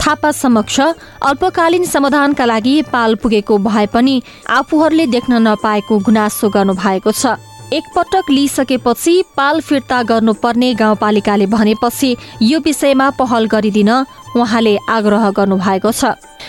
थापा 0.01 0.31
समक्ष 0.33 0.81
अल्पकालीन 0.81 1.85
समाधानका 1.85 2.45
लागि 2.45 2.83
पाल 2.93 3.15
पुगेको 3.15 3.59
भए 3.59 3.87
पनि 3.87 4.23
आफूहरूले 4.51 5.07
देख्न 5.07 5.47
नपाएको 5.49 5.99
गुनासो 5.99 6.49
गर्नु 6.49 6.75
भएको 6.75 7.13
छ। 7.13 7.37
एकपटक 7.73 8.31
लिइसकेपछि 8.31 9.23
पाल 9.37 9.61
फिर्ता 9.61 10.03
गर्नुपर्ने 10.03 10.73
गाउँपालिकाले 10.75 11.47
भनेपछि 11.47 12.17
यो 12.43 12.61
विषयमा 12.61 13.09
पहल 13.11 13.47
गरिदिन 13.47 13.91
उहाँले 14.37 14.77
आग्रह 14.89 15.31
गर्नुभएको 15.31 15.93
छ। 15.93 16.05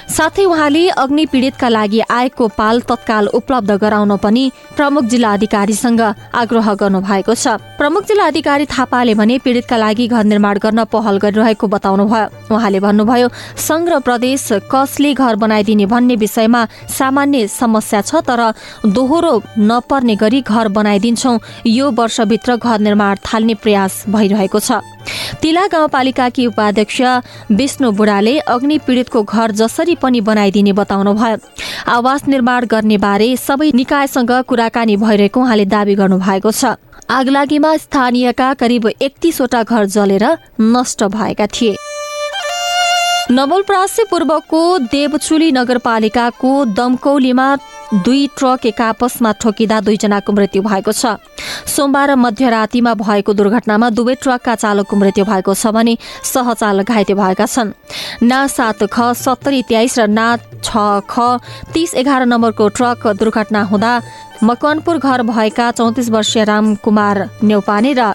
साथै 0.10 0.46
उहाँले 0.46 0.88
अग्नि 0.98 1.26
पीडितका 1.26 1.68
लागि 1.70 2.00
आएको 2.02 2.48
पाल 2.50 2.82
तत्काल 2.82 3.28
उपलब्ध 3.30 3.72
गराउन 3.78 4.16
पनि 4.18 4.44
प्रमुख 4.76 5.04
जिल्ला 5.06 5.34
अधिकारीसँग 5.34 6.02
आग्रह 6.34 6.74
गर्नु 6.74 7.00
भएको 7.02 7.34
छ। 7.34 7.48
प्रमुख 7.78 8.06
जिल्ला 8.08 8.26
अधिकारी 8.28 8.66
थापाले 8.68 9.14
भने 9.16 9.38
पीडितका 9.40 9.78
लागि 9.78 10.08
घर 10.08 10.24
निर्माण 10.24 10.58
गर्न 10.58 10.84
पहल 10.86 11.18
गरिरहेको 11.18 11.68
बताउनु 11.68 12.06
भयो 12.06 12.56
उहाँले 12.56 12.80
भन्नुभयो 12.80 13.28
संघ 13.58 13.90
र 13.90 14.00
प्रदेश 14.00 14.48
कसले 14.72 15.14
घर 15.14 15.36
बनाइदिने 15.36 15.86
भन्ने 15.86 16.16
विषयमा 16.16 16.66
सामान्य 16.90 17.48
समस्या 17.50 18.02
छ 18.02 18.22
तर 18.26 18.42
दोहोरो 18.88 19.34
नपर्ने 19.60 20.16
गरी 20.16 20.42
घर 20.42 20.68
बनाइदिन्छौ। 20.70 21.38
यो 21.68 21.92
वर्षभित्र 21.92 22.56
घर 22.58 22.80
निर्माण 22.80 23.16
थाल्ने 23.26 23.54
प्रयास 23.56 24.04
भइरहेको 24.10 24.60
छ। 24.60 24.82
तिला 25.42 25.66
गाउँपालिकाकी 25.68 26.46
उपाध्यक्ष 26.48 27.02
विष्णु 27.52 27.92
बुढाले 27.92 28.38
अग्नि 28.48 28.78
पीडितको 28.88 29.24
घर 29.24 29.52
जसरी 29.52 29.96
पनि 29.96 30.22
बनाइदिने 30.22 30.74
बताउनु 30.74 31.14
भयो। 31.14 31.38
आवास 31.88 32.28
निर्माण 32.28 32.66
गर्ने 32.66 32.98
बारे 32.98 33.36
सबै 33.38 33.72
निकायसँग 33.76 34.32
कुराकानी 34.48 34.96
भइरहेको 34.98 35.42
उहाँले 35.42 35.66
दावी 35.66 35.96
गर्नु 35.96 36.18
भएको 36.20 36.52
छ। 36.52 36.76
आगलागीमा 37.10 37.76
स्थानीयका 37.78 38.54
करिब 38.54 38.88
एकतिसवटा 39.02 39.64
घर 39.64 39.86
जलेर 39.86 40.26
नष्ट 40.62 41.04
भएका 41.10 41.48
थिए। 41.48 41.76
नवलपरासी 43.32 44.04
पूर्वको 44.10 44.60
देवचुली 44.90 45.52
नगरपालिकाको 45.52 46.54
दमकौलीमा 46.74 47.46
दुई 48.06 48.26
ट्रक 48.38 48.66
एक 48.66 48.82
आपसमा 48.82 49.32
ठोकिँदा 49.42 49.80
दुईजनाको 49.86 50.34
मृत्यु 50.34 50.62
भएको 50.66 50.92
छ। 50.92 51.14
सोमबार 51.70 52.16
मध्यरातिमा 52.18 52.94
भएको 52.96 53.34
दुर्घटनामा 53.34 53.90
दुवै 53.94 54.16
ट्रकका 54.18 54.56
चालकको 54.56 54.96
मृत्यु 54.98 55.26
भएको 55.30 55.54
छ 55.54 55.68
भने 55.70 55.98
सहचालक 56.26 56.90
घाइते 56.90 57.14
भएका 57.14 57.46
छन्। 57.46 57.74
ना 58.26 58.40
सात 58.50 58.84
ख 58.90 59.14
सत्तरी 59.14 59.62
तेइस 59.70 60.00
र 60.00 60.08
ना 60.10 60.28
छ 60.66 61.06
ख 61.06 61.38
तिस 61.70 61.94
एघार 62.02 62.26
नम्बरको 62.26 62.68
ट्रक 62.74 63.08
दुर्घटना 63.14 63.62
हुँदा 63.70 63.94
मकवानपुर 64.44 64.98
घर 64.98 65.22
भएका 65.30 65.72
चौतिस 65.78 66.10
वर्षीय 66.10 66.44
रामकुमार 66.50 67.18
नेौपाने 67.44 67.94
र 67.94 68.14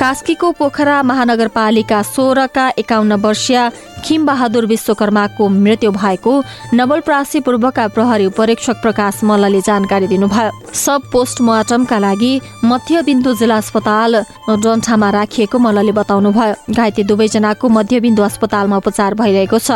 कास्कीको 0.00 0.50
पोखरा 0.58 1.02
महानगरपालिका 1.02 2.02
सोह्रका 2.04 2.68
एकाउन्न 2.78 3.14
वर्षीय 3.24 3.58
खिमबहादुर 4.04 4.66
विश्वकर्माको 4.66 5.48
मृत्यु 5.48 5.90
भएको 5.92 6.32
नवलप्रासी 6.74 7.40
पूर्वका 7.40 7.86
प्रहरी 7.88 8.26
उपरीक्षक 8.26 8.76
प्रकाश 8.82 9.20
मल्लले 9.24 9.60
जानकारी 9.60 10.06
दिनुभयो। 10.06 10.72
सब 10.74 11.00
पोस्टमार्टमका 11.12 11.98
लागि 11.98 12.32
मध्यबिन्दु 12.64 13.34
जिल्ला 13.34 13.56
अस्पताल 13.56 14.12
डन्ठामा 14.50 15.10
राखिएको 15.10 15.58
मल्लले 15.58 15.92
बताउनुभयो। 15.92 16.74
घाइते 16.74 17.02
दुवैजनाको 17.04 17.68
मध्यबिन्दु 17.68 18.22
अस्पतालमा 18.22 18.76
उपचार 18.76 19.14
भइरहेको 19.14 19.58
छ। 19.58 19.70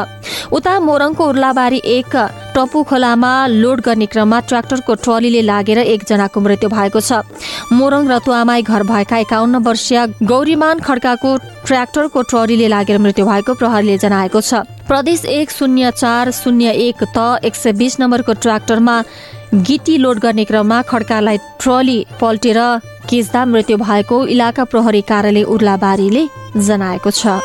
उता 0.53 0.79
मोरङको 0.81 1.25
उर्लाबारी 1.29 1.81
एक 1.89 2.15
टपु 2.55 2.83
खोलामा 2.83 3.33
लोड 3.47 3.81
गर्ने 3.81 4.07
क्रममा 4.07 4.41
ट्र्याक्टरको 4.41 4.95
ट्रलीले 5.05 5.43
लागेर 5.43 5.79
एकजनाको 5.79 6.41
मृत्यु 6.41 6.69
भएको 6.69 7.01
छ। 7.01 7.25
मोरङ 7.73 8.09
रतुआमाई 8.09 8.63
घर 8.63 8.83
भएका 8.83 9.17
एकाउन्न 9.19 9.57
वर्षीय 9.67 10.07
गौरीमान 10.23 10.79
खड्काको 10.81 11.31
ट्र्याक्टरको 11.67 12.23
ट्रलीले 12.31 12.69
लागेर 12.69 12.99
मृत्यु 12.99 13.25
भएको 13.27 13.55
प्रहरीले 13.55 13.97
जनाएको 13.99 14.41
छ। 14.41 14.55
प्रदेश 14.89 15.25
एक 15.25 15.51
शून्य 15.51 15.91
चार 15.97 16.31
शून्य 16.31 16.71
एक 16.87 17.05
त 17.17 17.41
एक 17.45 17.55
सय 17.55 17.73
बिस 17.73 18.01
नम्बरको 18.01 18.33
ट्र्याक्टरमा 18.37 18.97
गिटी 19.65 19.97
लोड 19.99 20.19
गर्ने 20.19 20.45
क्रममा 20.45 20.81
खड्कालाई 20.85 21.39
ट्रली 21.61 21.99
पल्टेर 22.21 22.61
केच्दा 23.09 23.45
मृत्यु 23.45 23.77
भएको 23.81 24.17
इलाका 24.29 24.65
प्रहरी 24.65 25.01
कार्यालय 25.09 25.43
उर्लाबारीले 25.49 26.25
जनाएको 26.59 27.11
छ। 27.11 27.41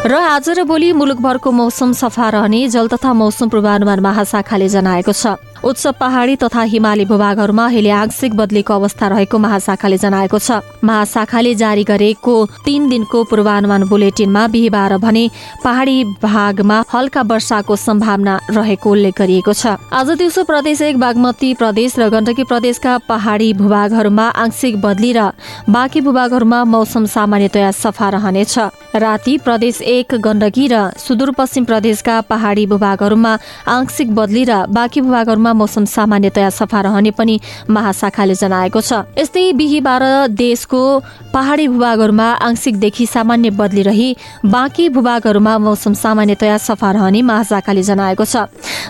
र 0.00 0.14
आज 0.16 0.48
र 0.56 0.64
भोलि 0.64 0.92
मुलुकभरको 0.96 1.50
मौसम 1.52 1.92
सफा 1.92 2.28
रहने 2.34 2.60
जल 2.72 2.88
तथा 2.88 3.12
मौसम 3.12 3.48
पूर्वानुमान 3.52 4.00
महाशाखाले 4.00 4.68
जनाएको 4.68 5.12
छ। 5.12 5.36
उच्च 5.64 5.86
पहाडी 6.00 6.36
तथा 6.36 6.62
हिमाली 6.64 7.04
भूभागहरूमा 7.04 7.64
अहिले 7.66 7.90
आंशिक 7.92 8.34
बदलीको 8.34 8.74
अवस्था 8.74 9.06
रहेको 9.08 9.38
महाशाखाले 9.38 9.96
जनाएको 9.98 10.38
छ। 10.38 10.60
महाशाखाले 10.84 11.54
जारी 11.54 11.84
गरेको 11.84 12.34
तीन 12.64 12.88
दिनको 12.88 13.24
पूर्वानुमान 13.24 13.84
बुलेटिनमा 13.84 14.46
बिहिबार 14.48 14.96
भने 14.98 15.24
पहाडी 15.64 16.04
भागमा 16.22 16.82
हल्का 16.92 17.22
वर्षाको 17.22 17.76
सम्भावना 17.76 18.38
रहेको 18.50 18.90
उल्लेख 18.90 19.18
गरिएको 19.18 19.52
छ। 19.52 19.76
आज 19.92 20.10
दिउँसो 20.16 20.44
प्रदेश 20.44 20.82
एक 20.82 20.98
बागमती 20.98 21.52
प्रदेश 21.54 21.98
र 21.98 22.08
गण्डकी 22.08 22.44
प्रदेशका 22.44 22.96
पहाडी 23.08 23.52
भूभागहरूमा 23.54 24.26
आंशिक 24.40 24.80
बदली 24.80 25.12
र 25.12 25.30
बाँकी 25.68 26.00
भूभागहरूमा 26.00 26.64
मौसम 26.64 27.04
सामान्यतया 27.06 27.70
सफा 27.74 28.08
रहनेछ। 28.10 28.58
राति 28.96 29.36
प्रदेश 29.38 29.80
एक 29.82 30.14
गण्डकी 30.20 30.66
र 30.72 30.90
सुदूरपश्चिम 30.98 31.64
प्रदेशका 31.64 32.20
पहाडी 32.26 32.66
भूभागहरूमा 32.66 33.38
आंशिक 33.68 34.14
बदली 34.14 34.44
र 34.44 34.64
बाँकी 34.70 35.00
भूभागहरूमा 35.00 35.49
मौसम 35.52 35.84
सामान्यतया 35.86 36.50
सफा 36.50 36.80
रहने 36.80 37.10
पनि 37.10 37.40
महाशाखाले 37.70 38.34
जनाएको 38.34 38.80
छ। 38.80 38.92
यस्तै 39.18 39.52
बिहिबार 39.52 40.02
देशको 40.30 40.80
पहाडी 41.32 41.66
भूभागहरूमा 41.68 42.28
आंशिकदेखि 42.42 43.06
सामान्य 43.06 43.50
बदली 43.50 43.82
रही 43.82 44.16
बाँकी 44.46 44.88
भूभागहरूमा 44.88 45.58
मौसम 45.58 45.94
सामान्यतया 45.94 46.56
सफा 46.58 46.90
रहने 46.90 47.22
महाशाखाले 47.22 47.82
जनाएको 47.82 48.24
छ। 48.24 48.36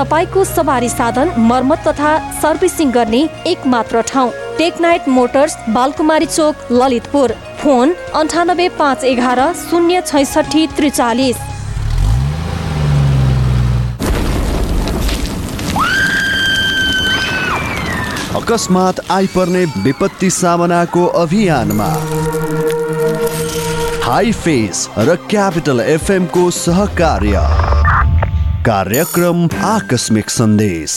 तपाईँको 0.00 0.42
सवारी 0.44 0.88
साधन 0.88 1.30
मर्मत 1.38 1.78
तथा 1.86 2.10
सर्भिसिङ 2.32 2.90
गर्ने 2.90 3.18
एक 3.46 3.66
मात्र 3.66 4.00
ठाउँ 4.08 4.30
Technite 4.58 5.08
motors 5.08 5.56
Balkumari 5.68 6.26
chowk 6.26 6.72
Lalitpur. 6.72 7.32
Phone 7.60 7.92
अन्ठानब्बे 8.14 8.68
पाँच 8.78 9.04
एघार 9.04 9.40
शून्य 9.60 10.00
छैसठी 10.06 10.66
त्रिचालिस। 10.76 11.36
अकस्मात 18.36 19.00
आइपर्ने 19.10 19.64
विपत्ति 19.84 20.30
सामनाको 20.32 21.06
अभियानमा। 21.18 21.92
हाई 24.04 24.32
फेस 24.34 24.88
र 24.98 25.16
क्यापिटल 25.30 25.80
एफएमको 25.80 26.50
सहकार्य। 26.56 27.48
कार्यक्रम 28.66 29.48
आकस्मिक 29.64 30.30
सन्देश। 30.30 30.94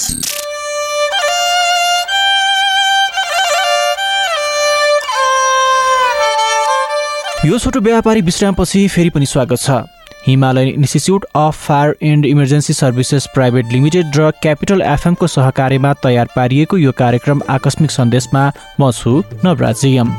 यो 7.45 7.59
छोटो 7.59 7.79
व्यापारी 7.79 8.21
विश्रामपछि 8.21 8.87
फेरि 8.87 9.09
पनि 9.09 9.25
स्वागत 9.25 9.59
छ। 9.59 9.79
Himalayan 10.27 10.67
institute 10.67 11.25
of 11.35 11.65
fire 11.67 11.95
and 12.03 12.25
emergency 12.25 12.73
services 12.73 13.27
private 13.35 13.71
limited 13.71 14.17
र 14.17 14.29
क्यापिटल 14.41 14.81
एफएमको 14.81 15.27
सहकार्यमा 15.29 15.93
तयार 16.03 16.27
पारिएको 16.35 16.77
यो 16.77 16.91
कार्यक्रम 16.99 17.41
आकस्मिक 17.49 17.91
सन्देशमा 17.91 18.51
म 18.81 18.91
छु 18.91 19.23
नवराजियम 19.45 20.15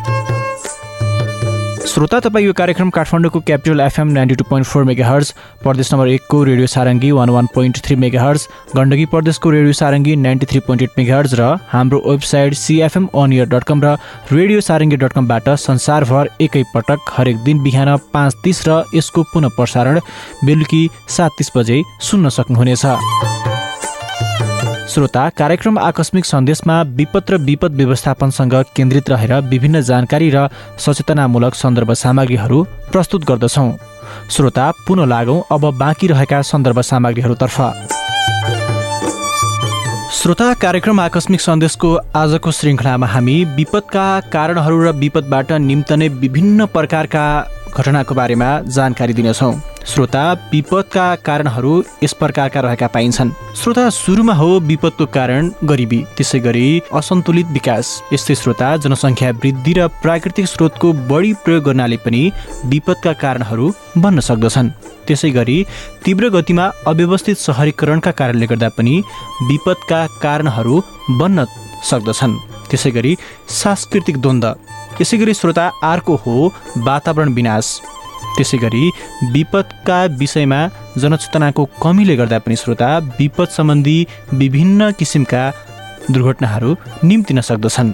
श्रोता 1.87 2.19
तपाईँ 2.21 2.47
यो 2.47 2.53
कार्यक्रम 2.57 2.91
काठमाडौँको 2.91 3.41
Capital 3.41 3.81
FM 3.81 4.09
ninety 4.09 4.35
two 4.35 4.45
point 4.49 4.67
four 4.67 4.85
megahertz 5.07 5.33
प्रदेश 5.63 5.93
नम्बर 5.93 6.09
एकको 6.09 6.43
radio 6.45 6.67
Sarangi 6.67 7.11
one 7.11 7.31
one 7.31 7.47
point 7.55 7.79
three 7.85 7.97
megahertz 8.23 8.47
Gandaki 8.77 9.05
प्रदेशको 9.13 9.51
radio 9.51 9.73
Sarangi 9.81 10.17
ninety 10.17 10.47
three 10.47 10.61
point 10.67 10.83
eight 10.83 10.99
megahertz 11.17 11.35
र 11.41 11.51
हाम्रो 11.73 12.03
website 12.07 12.55
CFM 12.55 13.09
on 13.15 13.33
ear 13.33 13.49
dot 13.53 13.65
com 13.69 13.85
र 13.85 13.97
रेडियो 14.33 14.61
सारङ्गी 14.65 14.97
डट 14.97 15.13
कमबाट 15.13 15.49
संसारभर 15.61 16.31
एकैपटक 16.49 17.15
हरेक 17.17 17.45
दिन 17.45 17.63
बिहान 17.63 17.97
पाँच 18.15 18.41
तिस 18.45 18.67
र 18.69 18.83
यसको 18.95 19.23
पुनः 19.35 19.57
प्रसारण 19.57 20.01
बेलुकी 20.45 20.89
सात 21.09 21.39
तिस 21.39 21.57
बजे 21.57 21.83
सुन्न 22.11 22.29
सक्नुहुनेछ। 22.39 23.34
श्रोता 24.89 25.29
कार्यक्रम 25.31 25.79
आकस्मिक 25.79 26.25
सन्देशमा 26.25 26.81
विपद 26.97 27.31
र 27.31 27.37
विपद 27.41 27.75
व्यवस्थापनसँग 27.75 28.55
केन्द्रित 28.77 29.09
रहेर 29.11 29.33
विभिन्न 29.43 29.81
जानकारी 29.81 30.29
र 30.31 30.49
सचेतनामूलक 30.79 31.55
सन्दर्भ 31.55 31.93
सामग्रीहरू 31.95 32.63
प्रस्तुत 32.93 33.25
गर्दछौँ। 33.25 33.73
श्रोता 34.31 34.71
पुनः 34.87 35.07
लागौँ 35.07 35.41
अब 35.53 35.65
बाँकी 35.79 36.07
रहेका 36.07 36.43
सन्दर्भ 36.43 36.81
सामग्रीहरूतर्फ। 36.83 37.57
श्रोता 40.13 40.53
कार्यक्रम 40.55 41.01
आकस्मिक 41.01 41.41
सन्देशको 41.41 41.95
आजको 42.17 42.51
श्रृङ्खलामा 42.53 43.07
हामी 43.07 43.45
विपदका 43.57 44.07
कारणहरू 44.33 44.83
र 44.85 44.93
विपदबाट 45.01 45.53
निम्तने 45.65 46.09
विभिन्न 46.21 46.67
प्रकारका 46.67 47.25
घटनाको 47.77 48.15
बारेमा 48.15 48.49
जानकारी 48.71 49.13
दिनेछौँ। 49.13 49.55
श्रोता 49.87 50.23
विपदका 50.53 51.07
कारणहरू 51.27 51.73
यस 52.03 52.13
प्रकारका 52.21 52.61
रहेका 52.61 52.87
पाइन्छन्। 52.87 53.31
श्रोता 53.61 53.89
सुरुमा 53.91 54.35
हो 54.35 54.49
विपदको 54.61 55.07
कारण 55.07 55.51
गरिबी 55.65 55.99
त्यसै 56.17 56.39
गरी 56.47 56.67
असन्तुलित 56.95 57.47
विकास। 57.53 57.87
यस्तै 58.13 58.35
श्रोता 58.35 58.69
जनसङ्ख्या 58.77 59.31
वृद्धि 59.43 59.73
र 59.73 59.89
प्राकृतिक 60.03 60.47
स्रोतको 60.47 60.93
बढी 61.11 61.33
प्रयोग 61.45 61.65
गर्नाले 61.65 61.97
पनि 62.07 62.23
विपदका 62.73 63.13
कारणहरू 63.23 63.67
बन्न 63.99 64.21
सक्दछन्। 64.21 64.71
त्यसै 65.07 65.31
गरी 65.31 65.59
तीव्र 66.05 66.29
गतिमा 66.37 66.71
अव्यवस्थित 66.87 67.37
सहरीकरणका 67.39 68.11
कारणले 68.21 68.47
गर्दा 68.47 68.69
पनि 68.79 68.95
विपदका 69.51 70.01
कारणहरू 70.23 70.77
बन्न 71.21 71.45
सक्दछन्। 71.91 72.41
त्यसै 72.71 72.91
गरी 72.91 73.13
सांस्कृतिक 73.61 74.17
द्वन्द्व 74.23 74.49
यसै 75.01 75.17
गरी 75.19 75.35
श्रोता 75.35 75.67
अर्को 75.83 76.15
हो 76.17 76.37
वातावरण 76.87 77.35
विनाश। 77.35 77.67
त्यसै 78.37 78.59
गरी 78.59 78.85
विपदका 79.33 79.99
विषयमा 80.21 80.61
जनचेतनाको 80.99 81.65
कमीले 81.83 82.17
गर्दा 82.17 82.39
पनि 82.39 82.57
श्रोता 82.57 82.89
विपद 83.19 83.49
सम्बन्धी 83.57 83.99
विभिन्न 84.35 84.91
किसिमका 84.99 85.43
दुर्घटनाहरू 86.11 86.71
निम्तिन 87.05 87.41
सक्दछन् 87.41 87.93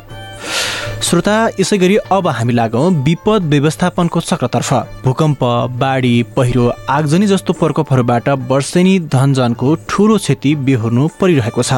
श्रोता 1.02 1.34
यसै 1.60 1.78
गरी 1.78 1.96
अब 2.12 2.26
हामी 2.28 2.52
लागौँ 2.52 2.90
विपद 3.04 3.42
व्यवस्थापनको 3.50 4.20
चक्रतर्फ। 4.20 4.72
भूकम्प 5.04 5.44
बाढी 5.80 6.22
पहिरो 6.36 6.68
आगजनी 6.90 7.26
जस्तो 7.26 7.52
प्रकोपहरूबाट 7.52 8.28
वर्षेनी 8.50 8.98
धनजनको 9.12 9.74
ठूलो 9.88 10.16
क्षति 10.18 10.54
बेहोर्नु 10.66 11.08
परिरहेको 11.20 11.62
छ। 11.62 11.72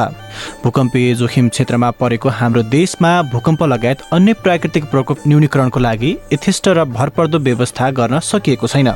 भूकम्पीय 0.63 1.13
जोखिम 1.15 1.49
क्षेत्रमा 1.49 1.91
परेको 1.91 2.29
हाम्रो 2.29 2.63
देशमा 2.69 3.11
भूकम्प 3.31 3.63
लगायत 3.63 4.01
अन्य 4.13 4.33
प्राकृतिक 4.43 4.85
प्रकोप 4.91 5.27
न्यूनीकरणको 5.27 5.79
लागि 5.79 6.11
यथेष्ट 6.33 6.67
र 6.69 6.83
भरपर्दो 6.91 7.39
व्यवस्था 7.39 7.89
गर्न 7.91 8.19
सकिएको 8.21 8.67
छैन। 8.67 8.91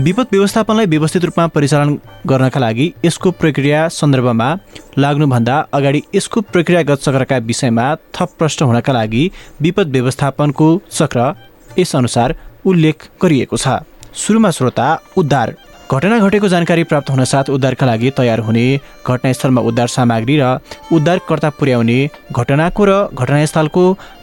विपद 0.00 0.26
व्यवस्थापनलाई 0.32 0.86
व्यवस्थित 0.86 1.24
रूपमा 1.24 1.46
परिचालन 1.46 1.98
गर्नका 2.26 2.60
लागि 2.60 2.92
यसको 3.04 3.30
प्रक्रिया 3.32 3.88
सन्दर्भमा 3.90 4.48
लाग्नुभन्दा 4.98 5.56
अगाडि 5.72 6.02
यसको 6.14 6.40
प्रक्रियागत 6.52 6.98
चक्रका 7.02 7.36
विषयमा 7.48 7.94
थप 8.14 8.30
प्रश्न 8.38 8.66
हुनका 8.80 8.92
लागि 8.92 9.30
विपद 9.60 9.88
व्यवस्थापनको 9.92 10.68
चक्र 10.90 11.34
यसअनुसार 11.78 12.34
उल्लेख 12.64 13.08
गरिएको 13.22 13.56
छ। 13.56 13.84
सुरुमा 14.14 14.50
श्रोता 14.50 14.86
उद्धार। 15.16 15.54
घटना 15.92 16.18
घटेको 16.18 16.48
जानकारी 16.48 16.82
प्राप्त 16.84 17.08
हुन 17.10 17.24
साथ 17.24 17.48
उद्धारका 17.50 17.86
लागि 17.86 18.10
तयार 18.16 18.38
हुने 18.46 18.64
घटनास्थलमा 19.06 19.60
उद्धार 19.60 19.88
सामग्री 19.88 20.36
र 20.38 20.50
उद्धारकर्ता 20.94 21.48
पुर्याउने 21.58 21.96
घटनाको 22.32 22.84
र 22.88 22.90
घटनास्थलको 23.12 23.82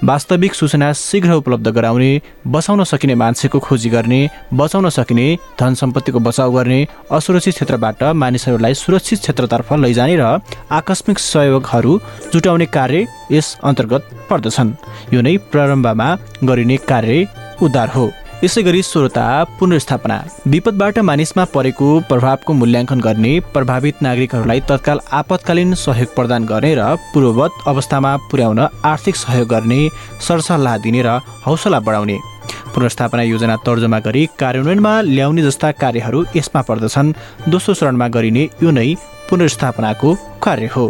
वास्तविक 0.10 0.54
सूचना 0.56 0.92
शीघ्र 0.96 1.34
उपलब्ध 1.34 1.68
गराउने 1.78 2.12
बचाउन 2.48 2.84
सकिने 2.84 3.16
मान्छेको 3.22 3.60
खोजी 3.60 3.90
गर्ने 3.90 4.20
बचाउन 4.54 4.90
सकिने 4.90 5.28
धन 5.60 5.74
सम्पत्तिको 5.82 6.20
बचाउ 6.28 6.52
गर्ने 6.56 6.80
असुरक्षित 7.12 7.54
क्षेत्रबाट 7.54 8.04
मानिसहरूलाई 8.22 8.74
सुरक्षित 8.84 9.20
क्षेत्रतर्फ 9.20 9.74
लैजाने 9.84 10.16
र 10.22 10.26
आकस्मिक 10.72 11.20
सहयोगहरू 11.20 12.00
जुटाउने 12.34 12.66
कार्य 12.78 13.08
यस 13.32 13.48
अन्तर्गत 13.64 14.08
पर्दछन्। 14.30 14.72
यो 15.14 15.20
नै 15.22 15.36
प्रारम्भमा 15.52 16.08
गरिने 16.44 16.78
कार्य 16.88 17.28
उद्धार 17.62 17.90
हो। 17.98 18.08
यसै 18.44 18.62
गरी 18.64 18.82
श्रोता 18.84 19.44
पुनर्स्थापना। 19.60 20.18
विपदबाट 20.48 20.98
मानिसमा 21.00 21.44
परेको 21.54 21.88
प्रभावको 22.10 22.54
मूल्याङ्कन 22.54 23.00
गर्ने 23.02 23.32
प्रभावित 23.54 24.02
नागरिकहरूलाई 24.02 24.60
तत्काल 24.70 25.00
आपतकालीन 25.12 25.74
सहयोग 25.74 26.14
प्रदान 26.16 26.46
गर्ने 26.46 26.72
र 26.76 26.84
पूर्ववत 27.14 27.52
अवस्थामा 27.68 28.12
पुर्याउन 28.30 28.60
आर्थिक 28.86 29.16
सहयोग 29.16 29.48
गर्ने 29.48 29.80
सरसल्लाह 30.22 30.78
दिने 30.78 31.02
र 31.02 31.18
हौसला 31.48 31.80
बढाउने। 31.80 32.18
पुनर्स्थापना 32.74 33.24
योजना 33.24 33.56
तर्जुमा 33.66 34.00
गरी 34.00 34.24
कार्यान्वयनमा 34.40 34.94
ल्याउने 35.02 35.42
जस्ता 35.42 35.72
कार्यहरू 35.82 36.26
यसमा 36.36 36.62
पर्दछन्। 36.62 37.14
दोस्रो 37.50 37.74
चरणमा 37.74 38.08
गरिने 38.08 38.44
यो 38.64 38.70
नै 38.70 38.90
पुनर्स्थापनाको 39.30 40.14
कार्य 40.46 40.70
हो। 40.78 40.86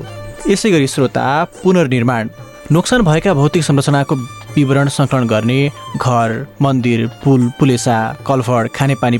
यसै 0.52 0.72
गरी 0.72 0.88
श्रोता 0.88 1.24
पुनर्निर्माण। 1.64 2.30
नोक्सान 2.72 3.02
भएका 3.02 3.34
भौतिक 3.34 3.64
संरचनाको 3.64 4.16
विवरण 4.56 4.88
सङ्कलन 4.90 5.28
गर्ने 5.28 5.60
घर 6.02 6.30
मन्दिर 6.62 7.08
पुल 7.24 7.50
पुलेसा 7.60 7.98
कलफड 8.28 8.70
खानेपानी 8.76 9.18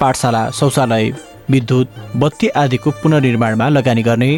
पाठशाला 0.00 0.42
शौचालय 0.50 1.12
विद्युत 1.50 1.88
बत्ती 2.16 2.48
आदिको 2.62 2.90
पुनर्निर्माणमा 3.02 3.68
लगानी 3.68 4.02
गर्ने 4.02 4.30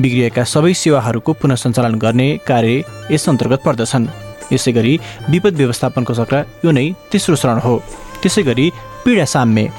बिग्रिएका 0.00 0.44
सबै 0.44 0.72
सेवाहरूको 0.74 1.32
पुनः 1.32 1.56
गर्ने 2.04 2.28
कार्य 2.48 2.84
यस 3.10 3.28
अन्तर्गत 3.28 3.60
पर्दछन्। 3.66 4.06
यसै 4.52 4.72
गरी 4.72 4.94
विपद 5.30 5.54
व्यवस्थापनको 5.60 6.14
चक्र 6.14 6.36
यो 6.64 6.70
नै 6.70 6.86
तेस्रो 7.12 7.36
चरण 7.36 7.58
हो। 7.58 7.74
त्यसै 8.26 8.42
गरी 8.42 8.70
पीडा 9.04 9.24
साम्य। 9.24 9.70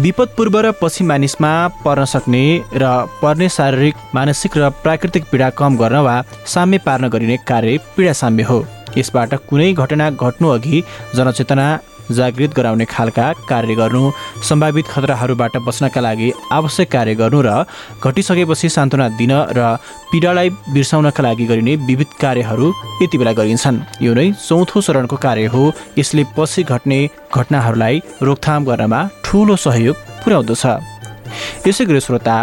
विपद 0.00 0.28
पूर्व 0.36 0.56
र 0.60 0.70
पछि 0.80 1.04
मानिसमा 1.04 1.50
पर्न 1.84 2.04
सक्ने 2.04 2.44
र 2.74 2.84
पर्ने 3.20 3.48
शारीरिक 3.48 3.96
मानसिक 4.14 4.56
र 4.56 4.68
प्राकृतिक 4.84 5.24
पीडा 5.30 5.48
कम 5.60 5.76
गर्न 5.76 6.00
वा 6.06 6.16
साम्य 6.54 6.78
पार्न 6.86 7.08
गरिने 7.08 7.36
कार्य 7.48 7.78
पीडा 7.96 8.12
साम्य 8.12 8.42
हो। 8.42 8.58
यसबाट 8.96 9.34
कुनै 9.48 9.72
घटना 9.74 10.10
घट्नु 10.12 10.48
अघि 10.48 10.82
जनचेतना 11.16 11.66
जागृत 12.10 12.54
गराउने 12.54 12.84
खालका 12.84 13.32
कार्य 13.48 13.74
गर्नु 13.74 14.10
सम्भावित 14.48 14.86
खतराहरूबाट 14.86 15.56
बच्नका 15.66 16.00
लागि 16.00 16.32
आवश्यक 16.52 16.90
कार्य 16.90 17.14
गर्नु 17.14 17.40
र 17.42 17.64
घटिसकेपछि 18.04 18.68
सान्त्वना 18.68 19.08
दिन 19.18 19.32
र 19.56 19.76
पीडालाई 20.12 20.50
बिर्साउनका 20.74 21.22
लागि 21.22 21.44
गरिने 21.46 21.76
विविध 21.86 22.10
कार्यहरू 22.20 22.72
यति 23.02 23.18
बेला 23.18 23.32
गरिन्छन्। 23.32 23.82
यो 24.02 24.14
नै 24.14 24.32
चौथो 24.32 24.80
चरणको 24.80 25.16
कार्य 25.16 25.46
हो। 25.54 25.72
यसले 25.98 26.24
पछि 26.36 26.62
घट्ने 26.62 26.98
घटनाहरूलाई 27.34 28.02
रोकथाम 28.22 28.64
गर्नमा 28.64 29.00
ठुलो 29.24 29.56
सहयोग 29.56 29.96
पुर्याउँदछ। 30.22 30.64
यसै 31.66 31.84
गरी 31.84 32.00
श्रोता 32.00 32.36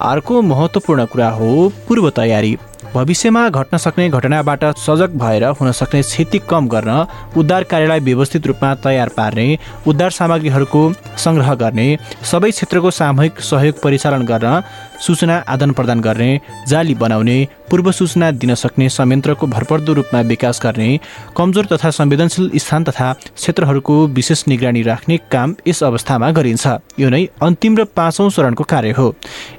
अर्को 0.00 0.42
महत्त्वपूर्ण 0.42 1.04
कुरा 1.12 1.28
हो 1.38 1.48
पूर्व 1.88 2.10
तयारी 2.10 2.52
भविष्यमा 2.94 3.48
घट्न 3.50 3.76
सक्ने 3.76 4.08
घटनाबाट 4.10 4.64
सजग 4.78 5.16
भएर 5.18 5.44
हुन 5.58 5.70
सक्ने 5.72 6.00
क्षति 6.02 6.38
कम 6.50 6.68
गर्न 6.68 6.90
उद्धार 7.38 7.64
कार्यलाई 7.64 8.00
व्यवस्थित 8.00 8.46
रूपमा 8.46 8.74
तयार 8.84 9.08
पार्ने 9.16 9.46
उद्धार 9.86 10.10
सामग्रीहरूको 10.10 10.82
सङ्ग्रह 11.24 11.54
गर्ने 11.54 11.86
सबै 12.30 12.50
क्षेत्रको 12.50 12.90
सामूहिक 12.92 13.40
सहयोग 13.42 13.82
परिचालन 13.82 14.26
गर्न 14.26 14.62
सूचना 15.00 15.36
आदान 15.48 15.72
प्रदान 15.72 16.00
गर्ने 16.00 16.40
जाली 16.68 16.94
बनाउने 16.94 17.36
पूर्व 17.70 17.90
सूचना 17.92 18.30
दिन 18.30 18.54
सक्ने 18.54 18.88
संयन्त्रको 18.88 19.46
भरपर्दो 19.46 19.92
रूपमा 19.92 20.20
विकास 20.28 20.60
गर्ने 20.62 20.88
कमजोर 21.36 21.66
तथा 21.66 21.90
संवेदनशील 21.90 22.50
स्थान 22.56 22.84
तथा 22.84 23.12
क्षेत्रहरूको 23.12 23.96
विशेष 24.08 24.44
निगरानी 24.48 24.82
राख्ने 24.82 25.16
काम 25.32 25.54
यस 25.66 25.82
अवस्थामा 25.84 26.30
गरिन्छ। 26.30 26.66
यो 26.98 27.08
नै 27.10 27.24
अन्तिम 27.42 27.76
र 27.78 27.84
पाँचौँ 27.96 28.30
चरणको 28.30 28.64
कार्य 28.64 28.90
हो। 28.90 29.14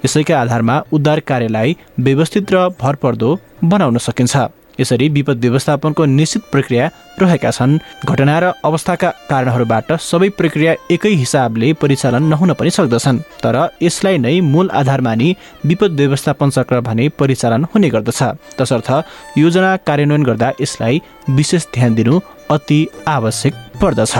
यसैका 0.05 0.41
आधारमा 0.41 0.81
उद्धार 0.93 1.19
कार्यलाई 1.19 1.77
व्यवस्थित 1.99 2.51
र 2.51 2.67
भरपर्दो 2.81 3.37
बनाउन 3.63 3.97
सकिन्छ। 3.97 4.37
यसरी 4.79 5.09
विपद 5.09 5.39
व्यवस्थापनको 5.39 6.05
निश्चित 6.05 6.43
प्रक्रिया 6.51 6.89
रहेका 7.21 7.51
छन्। 7.51 7.79
घटना 8.05 8.39
र 8.39 8.51
अवस्थाका 8.65 9.09
कारणहरूबाट 9.29 9.91
सबै 10.01 10.29
प्रक्रिया 10.29 10.75
एकै 10.91 11.13
हिसाबले 11.13 11.73
परिचालन 11.73 12.23
नहुन 12.23 12.53
पनि 12.53 12.69
सक्दछन्। 12.69 13.19
तर 13.43 13.57
यसलाई 13.81 14.17
नै 14.17 14.39
मूल 14.41 14.69
आधार 14.73 15.01
मानि 15.01 15.35
विपद 15.65 15.91
व्यवस्थापन 15.91 16.49
चक्र 16.49 16.79
भने 16.81 17.09
परिचालन 17.19 17.65
हुने 17.75 17.89
गर्दछ। 17.89 18.21
तसर्थ 18.59 18.89
योजना 19.37 19.75
कार्यान्वयन 19.87 20.23
गर्दा 20.23 20.51
यसलाई 20.61 21.01
विशेष 21.29 21.65
ध्यान 21.73 21.95
दिनु 21.95 22.19
अति 22.51 22.79
आवश्यक 23.07 23.53
पर्दछ। 23.81 24.15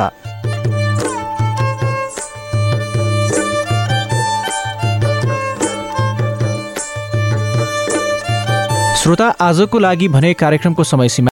श्रोता 9.02 9.28
आजको 9.41 9.80
लागि 9.80 10.07
भने 10.07 10.34
कार्यक्रमको 10.34 10.84
समय 10.84 11.10